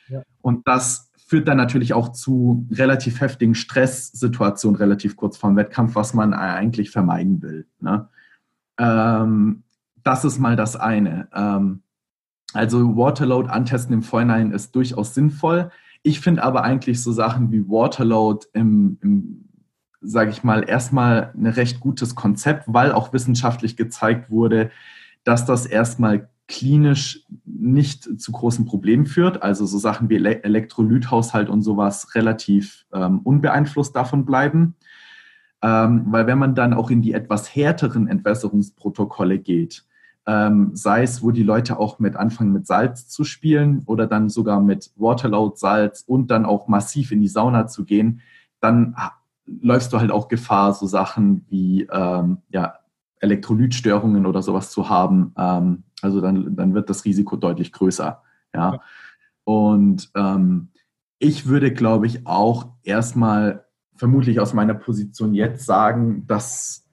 Ja. 0.09 0.23
Und 0.41 0.67
das 0.67 1.10
führt 1.31 1.47
dann 1.47 1.59
natürlich 1.59 1.95
auch 1.95 2.09
zu 2.09 2.67
relativ 2.73 3.21
heftigen 3.21 3.55
Stresssituationen 3.55 4.77
relativ 4.77 5.15
kurz 5.15 5.37
vor 5.37 5.49
dem 5.49 5.57
Wettkampf, 5.57 5.95
was 5.95 6.13
man 6.13 6.35
eigentlich 6.35 6.91
vermeiden 6.91 7.41
will. 7.41 7.69
Ne? 7.79 8.09
Ähm, 8.79 9.63
das 10.03 10.25
ist 10.25 10.41
mal 10.41 10.57
das 10.57 10.75
eine. 10.75 11.29
Ähm, 11.33 11.83
also 12.53 12.97
Waterload 12.97 13.49
antesten 13.49 13.95
im 13.95 14.03
Vorhinein 14.03 14.51
ist 14.51 14.75
durchaus 14.75 15.15
sinnvoll. 15.15 15.71
Ich 16.03 16.19
finde 16.19 16.43
aber 16.43 16.65
eigentlich 16.65 17.01
so 17.01 17.13
Sachen 17.13 17.53
wie 17.53 17.69
Waterload 17.69 18.47
im, 18.53 18.99
im 19.01 19.45
sage 20.01 20.33
ich 20.33 20.43
mal, 20.43 20.69
erstmal 20.69 21.33
ein 21.37 21.47
recht 21.47 21.79
gutes 21.79 22.17
Konzept, 22.17 22.65
weil 22.67 22.91
auch 22.91 23.13
wissenschaftlich 23.13 23.77
gezeigt 23.77 24.33
wurde, 24.33 24.73
dass 25.23 25.47
das 25.47 25.67
erstmal 25.67 26.29
klinisch 26.51 27.25
nicht 27.45 28.21
zu 28.21 28.33
großen 28.33 28.67
Problemen 28.67 29.07
führt. 29.07 29.43
Also 29.43 29.67
so 29.67 29.79
Sachen 29.79 30.11
wie 30.11 30.17
Elektrolythaushalt 30.17 31.49
und 31.49 31.63
sowas 31.63 32.15
relativ 32.17 32.87
ähm, 32.93 33.21
unbeeinflusst 33.21 33.95
davon 33.95 34.25
bleiben. 34.25 34.75
Ähm, 35.63 36.07
weil 36.09 36.27
wenn 36.27 36.39
man 36.39 36.57
dann 36.57 36.75
auch 36.75 36.91
in 36.91 37.03
die 37.03 37.13
etwas 37.13 37.55
härteren 37.55 38.09
Entwässerungsprotokolle 38.09 39.39
geht, 39.39 39.85
ähm, 40.27 40.71
sei 40.75 41.05
es, 41.05 41.23
wo 41.23 41.31
die 41.31 41.45
Leute 41.45 41.79
auch 41.79 42.01
mit 42.01 42.17
anfangen, 42.17 42.53
mit 42.53 42.67
Salz 42.67 43.09
zu 43.09 43.23
spielen 43.23 43.85
oder 43.87 44.09
dann 44.09 44.29
sogar 44.29 44.61
mit 44.61 44.91
Waterload 44.97 45.57
Salz 45.57 46.03
und 46.05 46.33
dann 46.33 46.45
auch 46.45 46.67
massiv 46.67 47.13
in 47.13 47.21
die 47.21 47.29
Sauna 47.29 47.69
zu 47.69 47.85
gehen, 47.85 48.23
dann 48.61 48.97
läufst 49.47 49.93
du 49.93 50.01
halt 50.01 50.11
auch 50.11 50.27
Gefahr, 50.27 50.75
so 50.75 50.87
Sachen 50.87 51.47
wie 51.49 51.87
ähm, 51.93 52.39
ja, 52.51 52.75
Elektrolytstörungen 53.21 54.27
oder 54.27 54.43
sowas 54.43 54.71
zu 54.71 54.89
haben. 54.89 55.33
Ähm, 55.37 55.85
also 56.03 56.21
dann, 56.21 56.57
dann 56.57 56.75
wird 56.75 56.91
das 56.91 57.05
Risiko 57.05 57.37
deutlich 57.37 57.73
größer. 57.73 58.23
Ja. 58.55 58.73
ja. 58.73 58.81
Und 59.45 60.11
ähm, 60.15 60.69
ich 61.19 61.47
würde, 61.47 61.73
glaube 61.73 62.07
ich, 62.07 62.27
auch 62.27 62.69
erstmal 62.83 63.65
vermutlich 63.95 64.41
aus 64.41 64.55
meiner 64.55 64.75
Position 64.75 65.35
jetzt 65.35 65.67
sagen, 65.67 66.27
dass 66.27 66.87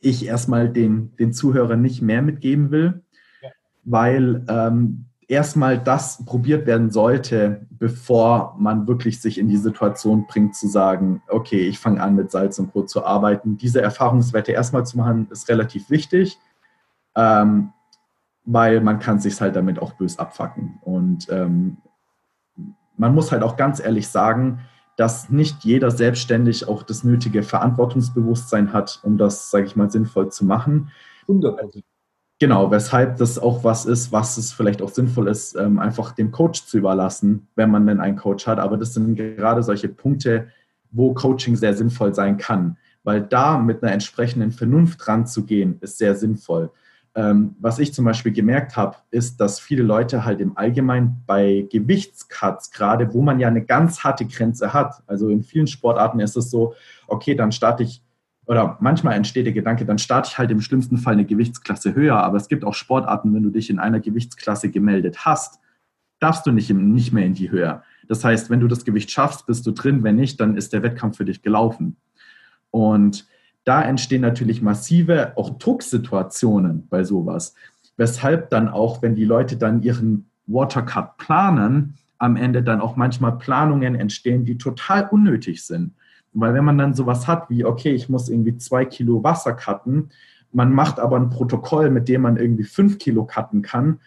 ich 0.00 0.26
erstmal 0.26 0.68
den, 0.68 1.16
den 1.16 1.32
Zuhörern 1.32 1.80
nicht 1.80 2.02
mehr 2.02 2.22
mitgeben 2.22 2.70
will, 2.70 3.02
ja. 3.42 3.48
weil 3.84 4.44
ähm, 4.48 5.06
erstmal 5.28 5.78
das 5.78 6.24
probiert 6.24 6.66
werden 6.66 6.90
sollte, 6.90 7.66
bevor 7.70 8.54
man 8.58 8.86
wirklich 8.86 9.20
sich 9.20 9.38
in 9.38 9.48
die 9.48 9.56
Situation 9.56 10.26
bringt 10.26 10.54
zu 10.54 10.68
sagen, 10.68 11.22
okay, 11.28 11.66
ich 11.66 11.78
fange 11.78 12.02
an 12.02 12.14
mit 12.14 12.30
Salz 12.30 12.58
und 12.58 12.72
Brot 12.72 12.90
zu 12.90 13.04
arbeiten. 13.04 13.56
Diese 13.56 13.80
Erfahrungswerte 13.80 14.52
erstmal 14.52 14.86
zu 14.86 14.96
machen, 14.98 15.28
ist 15.30 15.48
relativ 15.48 15.90
wichtig, 15.90 16.38
ähm, 17.16 17.72
weil 18.46 18.80
man 18.80 19.00
kann 19.00 19.18
sich 19.18 19.40
halt 19.40 19.56
damit 19.56 19.80
auch 19.80 19.92
bös 19.94 20.18
abfacken. 20.18 20.78
Und 20.82 21.26
ähm, 21.30 21.78
man 22.96 23.14
muss 23.14 23.32
halt 23.32 23.42
auch 23.42 23.56
ganz 23.56 23.80
ehrlich 23.80 24.08
sagen, 24.08 24.60
dass 24.96 25.28
nicht 25.28 25.64
jeder 25.64 25.90
selbstständig 25.90 26.68
auch 26.68 26.82
das 26.82 27.04
nötige 27.04 27.42
Verantwortungsbewusstsein 27.42 28.72
hat, 28.72 29.00
um 29.02 29.18
das, 29.18 29.50
sage 29.50 29.66
ich 29.66 29.76
mal, 29.76 29.90
sinnvoll 29.90 30.30
zu 30.30 30.46
machen. 30.46 30.90
100%. 31.28 31.82
Genau, 32.38 32.70
weshalb 32.70 33.16
das 33.16 33.38
auch 33.38 33.64
was 33.64 33.86
ist, 33.86 34.12
was 34.12 34.36
es 34.36 34.52
vielleicht 34.52 34.82
auch 34.82 34.90
sinnvoll 34.90 35.28
ist, 35.28 35.56
ähm, 35.56 35.78
einfach 35.78 36.12
dem 36.12 36.30
Coach 36.30 36.66
zu 36.66 36.78
überlassen, 36.78 37.48
wenn 37.56 37.70
man 37.70 37.86
denn 37.86 38.00
einen 38.00 38.16
Coach 38.16 38.46
hat. 38.46 38.58
Aber 38.58 38.76
das 38.76 38.94
sind 38.94 39.16
gerade 39.16 39.62
solche 39.62 39.88
Punkte, 39.88 40.48
wo 40.90 41.14
Coaching 41.14 41.56
sehr 41.56 41.74
sinnvoll 41.74 42.14
sein 42.14 42.36
kann, 42.36 42.76
weil 43.04 43.22
da 43.22 43.58
mit 43.58 43.82
einer 43.82 43.92
entsprechenden 43.92 44.52
Vernunft 44.52 45.06
dran 45.06 45.26
zu 45.26 45.44
gehen, 45.44 45.78
ist 45.80 45.98
sehr 45.98 46.14
sinnvoll. 46.14 46.70
Ähm, 47.16 47.56
was 47.58 47.78
ich 47.78 47.94
zum 47.94 48.04
Beispiel 48.04 48.30
gemerkt 48.30 48.76
habe, 48.76 48.98
ist, 49.10 49.40
dass 49.40 49.58
viele 49.58 49.82
Leute 49.82 50.26
halt 50.26 50.38
im 50.38 50.58
Allgemeinen 50.58 51.22
bei 51.26 51.66
Gewichtscuts, 51.72 52.70
gerade 52.70 53.14
wo 53.14 53.22
man 53.22 53.40
ja 53.40 53.48
eine 53.48 53.64
ganz 53.64 54.04
harte 54.04 54.26
Grenze 54.26 54.74
hat, 54.74 55.02
also 55.06 55.30
in 55.30 55.42
vielen 55.42 55.66
Sportarten 55.66 56.20
ist 56.20 56.36
es 56.36 56.50
so, 56.50 56.74
okay, 57.06 57.34
dann 57.34 57.52
starte 57.52 57.84
ich, 57.84 58.02
oder 58.44 58.76
manchmal 58.80 59.14
entsteht 59.14 59.46
der 59.46 59.54
Gedanke, 59.54 59.86
dann 59.86 59.96
starte 59.96 60.28
ich 60.30 60.36
halt 60.36 60.50
im 60.50 60.60
schlimmsten 60.60 60.98
Fall 60.98 61.14
eine 61.14 61.24
Gewichtsklasse 61.24 61.94
höher, 61.94 62.18
aber 62.18 62.36
es 62.36 62.48
gibt 62.48 62.66
auch 62.66 62.74
Sportarten, 62.74 63.32
wenn 63.32 63.42
du 63.42 63.50
dich 63.50 63.70
in 63.70 63.78
einer 63.78 64.00
Gewichtsklasse 64.00 64.70
gemeldet 64.70 65.24
hast, 65.24 65.58
darfst 66.20 66.46
du 66.46 66.52
nicht, 66.52 66.68
nicht 66.68 67.14
mehr 67.14 67.24
in 67.24 67.34
die 67.34 67.50
Höhe. 67.50 67.82
Das 68.08 68.24
heißt, 68.24 68.50
wenn 68.50 68.60
du 68.60 68.68
das 68.68 68.84
Gewicht 68.84 69.10
schaffst, 69.10 69.46
bist 69.46 69.66
du 69.66 69.70
drin, 69.70 70.04
wenn 70.04 70.16
nicht, 70.16 70.38
dann 70.38 70.54
ist 70.54 70.74
der 70.74 70.82
Wettkampf 70.82 71.16
für 71.16 71.24
dich 71.24 71.40
gelaufen. 71.40 71.96
Und 72.70 73.26
da 73.66 73.82
entstehen 73.82 74.22
natürlich 74.22 74.62
massive 74.62 75.36
auch 75.36 75.58
Drucksituationen 75.58 76.86
bei 76.88 77.02
sowas. 77.02 77.54
Weshalb 77.96 78.48
dann 78.50 78.68
auch, 78.68 79.02
wenn 79.02 79.16
die 79.16 79.24
Leute 79.24 79.56
dann 79.56 79.82
ihren 79.82 80.30
Watercut 80.46 81.16
planen, 81.18 81.94
am 82.18 82.36
Ende 82.36 82.62
dann 82.62 82.80
auch 82.80 82.94
manchmal 82.94 83.36
Planungen 83.38 83.96
entstehen, 83.96 84.44
die 84.44 84.56
total 84.56 85.08
unnötig 85.10 85.64
sind. 85.64 85.94
Weil 86.32 86.54
wenn 86.54 86.64
man 86.64 86.78
dann 86.78 86.94
sowas 86.94 87.26
hat 87.26 87.50
wie, 87.50 87.64
okay, 87.64 87.92
ich 87.92 88.08
muss 88.08 88.28
irgendwie 88.28 88.56
zwei 88.56 88.84
Kilo 88.84 89.24
Wasser 89.24 89.54
cutten, 89.54 90.10
man 90.52 90.72
macht 90.72 91.00
aber 91.00 91.16
ein 91.16 91.30
Protokoll, 91.30 91.90
mit 91.90 92.08
dem 92.08 92.22
man 92.22 92.36
irgendwie 92.36 92.64
fünf 92.64 92.98
Kilo 92.98 93.26
cutten 93.26 93.62
kann, 93.62 93.98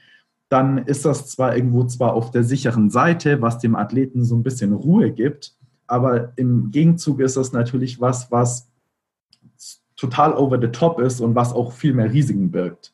dann 0.47 0.77
ist 0.77 1.03
das 1.05 1.27
zwar 1.27 1.55
irgendwo 1.55 1.83
zwar 1.83 2.13
auf 2.13 2.31
der 2.31 2.43
sicheren 2.43 2.89
Seite, 2.89 3.41
was 3.41 3.59
dem 3.59 3.75
Athleten 3.75 4.23
so 4.23 4.35
ein 4.35 4.43
bisschen 4.43 4.71
Ruhe 4.71 5.11
gibt, 5.11 5.53
aber 5.85 6.31
im 6.37 6.71
Gegenzug 6.71 7.19
ist 7.19 7.35
das 7.35 7.51
natürlich 7.51 7.99
was, 7.99 8.31
was 8.31 8.68
total 9.99 10.33
over 10.33 10.59
the 10.59 10.67
top 10.67 10.99
ist 10.99 11.19
und 11.19 11.35
was 11.35 11.53
auch 11.53 11.73
viel 11.73 11.93
mehr 11.93 12.11
Risiken 12.11 12.51
birgt. 12.51 12.93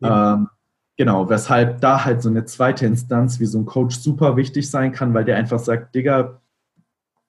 Ja. 0.00 0.34
Ähm, 0.34 0.48
genau, 0.96 1.28
weshalb 1.28 1.80
da 1.80 2.04
halt 2.04 2.22
so 2.22 2.28
eine 2.28 2.44
zweite 2.44 2.86
Instanz 2.86 3.40
wie 3.40 3.46
so 3.46 3.58
ein 3.58 3.66
Coach 3.66 3.96
super 3.96 4.36
wichtig 4.36 4.70
sein 4.70 4.92
kann, 4.92 5.14
weil 5.14 5.24
der 5.24 5.36
einfach 5.36 5.58
sagt, 5.58 5.94
Digga, 5.94 6.40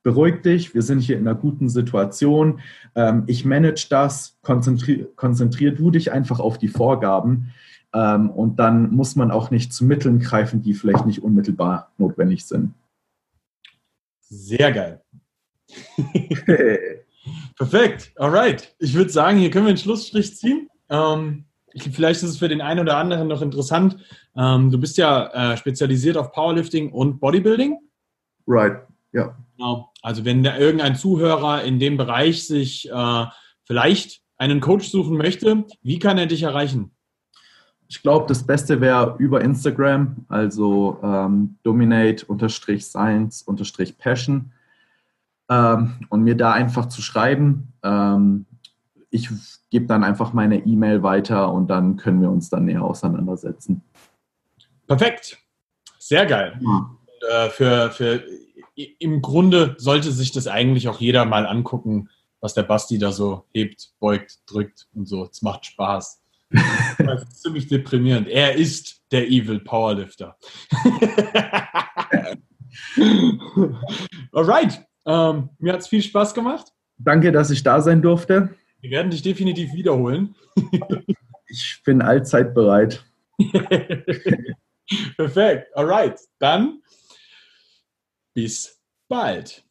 beruhig 0.03 0.41
dich, 0.41 0.73
wir 0.73 0.81
sind 0.81 0.99
hier 0.99 1.17
in 1.17 1.27
einer 1.27 1.37
guten 1.37 1.69
Situation, 1.69 2.59
ähm, 2.95 3.23
ich 3.27 3.45
manage 3.45 3.87
das, 3.89 4.37
konzentrier, 4.41 5.07
konzentrier 5.15 5.71
du 5.71 5.91
dich 5.91 6.11
einfach 6.11 6.39
auf 6.39 6.57
die 6.57 6.67
Vorgaben 6.67 7.53
ähm, 7.93 8.29
und 8.29 8.57
dann 8.57 8.91
muss 8.91 9.15
man 9.15 9.31
auch 9.31 9.51
nicht 9.51 9.73
zu 9.73 9.85
Mitteln 9.85 10.19
greifen, 10.19 10.61
die 10.61 10.73
vielleicht 10.73 11.05
nicht 11.05 11.23
unmittelbar 11.23 11.91
notwendig 11.97 12.45
sind. 12.45 12.73
Sehr 14.19 14.71
geil. 14.73 15.01
Perfekt, 17.57 18.11
alright. 18.17 18.75
Ich 18.79 18.93
würde 18.93 19.09
sagen, 19.09 19.39
hier 19.39 19.49
können 19.49 19.65
wir 19.65 19.69
einen 19.69 19.77
Schlussstrich 19.77 20.35
ziehen. 20.35 20.69
Ähm, 20.89 21.45
vielleicht 21.91 22.23
ist 22.23 22.29
es 22.29 22.37
für 22.37 22.49
den 22.49 22.61
einen 22.61 22.81
oder 22.81 22.97
anderen 22.97 23.27
noch 23.27 23.41
interessant. 23.41 23.97
Ähm, 24.35 24.71
du 24.71 24.79
bist 24.79 24.97
ja 24.97 25.53
äh, 25.53 25.57
spezialisiert 25.57 26.17
auf 26.17 26.31
Powerlifting 26.31 26.91
und 26.91 27.19
Bodybuilding. 27.19 27.77
Right, 28.47 28.81
ja. 29.11 29.35
Genau. 29.57 29.91
Also 30.01 30.25
wenn 30.25 30.43
da 30.43 30.57
irgendein 30.57 30.95
Zuhörer 30.95 31.63
in 31.63 31.79
dem 31.79 31.97
Bereich 31.97 32.45
sich 32.45 32.89
äh, 32.89 33.25
vielleicht 33.65 34.21
einen 34.37 34.61
Coach 34.61 34.89
suchen 34.89 35.17
möchte, 35.17 35.65
wie 35.81 35.99
kann 35.99 36.17
er 36.17 36.25
dich 36.27 36.43
erreichen? 36.43 36.91
Ich 37.89 38.01
glaube, 38.01 38.25
das 38.27 38.45
Beste 38.45 38.81
wäre 38.81 39.15
über 39.17 39.39
Instagram, 39.41 40.25
also 40.27 40.99
ähm, 41.01 41.57
dominate-science-passion 41.63 44.51
ähm, 45.49 45.95
und 46.09 46.23
mir 46.23 46.35
da 46.35 46.51
einfach 46.51 46.87
zu 46.87 47.01
schreiben. 47.01 47.73
Ähm, 47.83 48.45
ich 49.09 49.29
gebe 49.69 49.85
dann 49.85 50.03
einfach 50.03 50.33
meine 50.33 50.65
E-Mail 50.65 51.03
weiter 51.03 51.51
und 51.51 51.67
dann 51.67 51.97
können 51.97 52.21
wir 52.21 52.29
uns 52.29 52.49
dann 52.49 52.65
näher 52.65 52.83
auseinandersetzen. 52.83 53.81
Perfekt. 54.87 55.37
Sehr 55.99 56.25
geil. 56.25 56.59
Ja. 56.61 56.69
Und, 56.69 56.97
äh, 57.29 57.49
für, 57.49 57.91
für, 57.91 58.23
Im 58.99 59.21
Grunde 59.21 59.75
sollte 59.77 60.11
sich 60.11 60.31
das 60.31 60.47
eigentlich 60.47 60.87
auch 60.87 60.99
jeder 60.99 61.25
mal 61.25 61.45
angucken, 61.45 62.09
was 62.39 62.53
der 62.53 62.63
Basti 62.63 62.97
da 62.99 63.11
so 63.11 63.45
hebt, 63.53 63.91
beugt, 63.99 64.39
drückt 64.45 64.87
und 64.93 65.07
so. 65.07 65.25
Es 65.25 65.41
macht 65.41 65.65
Spaß. 65.65 66.21
Das 66.97 67.23
ist 67.23 67.41
ziemlich 67.43 67.67
deprimierend. 67.67 68.27
Er 68.27 68.55
ist 68.55 69.03
der 69.11 69.27
Evil 69.27 69.59
Powerlifter. 69.59 70.37
Alright. 74.31 74.86
Ähm, 75.07 75.49
mir 75.57 75.73
hat 75.73 75.79
es 75.79 75.87
viel 75.87 76.01
Spaß 76.01 76.33
gemacht. 76.33 76.73
Danke, 76.97 77.31
dass 77.31 77.49
ich 77.49 77.63
da 77.63 77.81
sein 77.81 78.01
durfte. 78.01 78.53
Wir 78.81 78.91
werden 78.91 79.09
dich 79.09 79.21
definitiv 79.21 79.73
wiederholen. 79.73 80.35
ich 81.47 81.81
bin 81.85 82.01
allzeit 82.01 82.53
bereit. 82.53 83.03
Perfekt. 85.15 85.75
Alright. 85.75 86.19
Dann 86.39 86.81
bis 88.33 88.81
bald. 89.07 89.66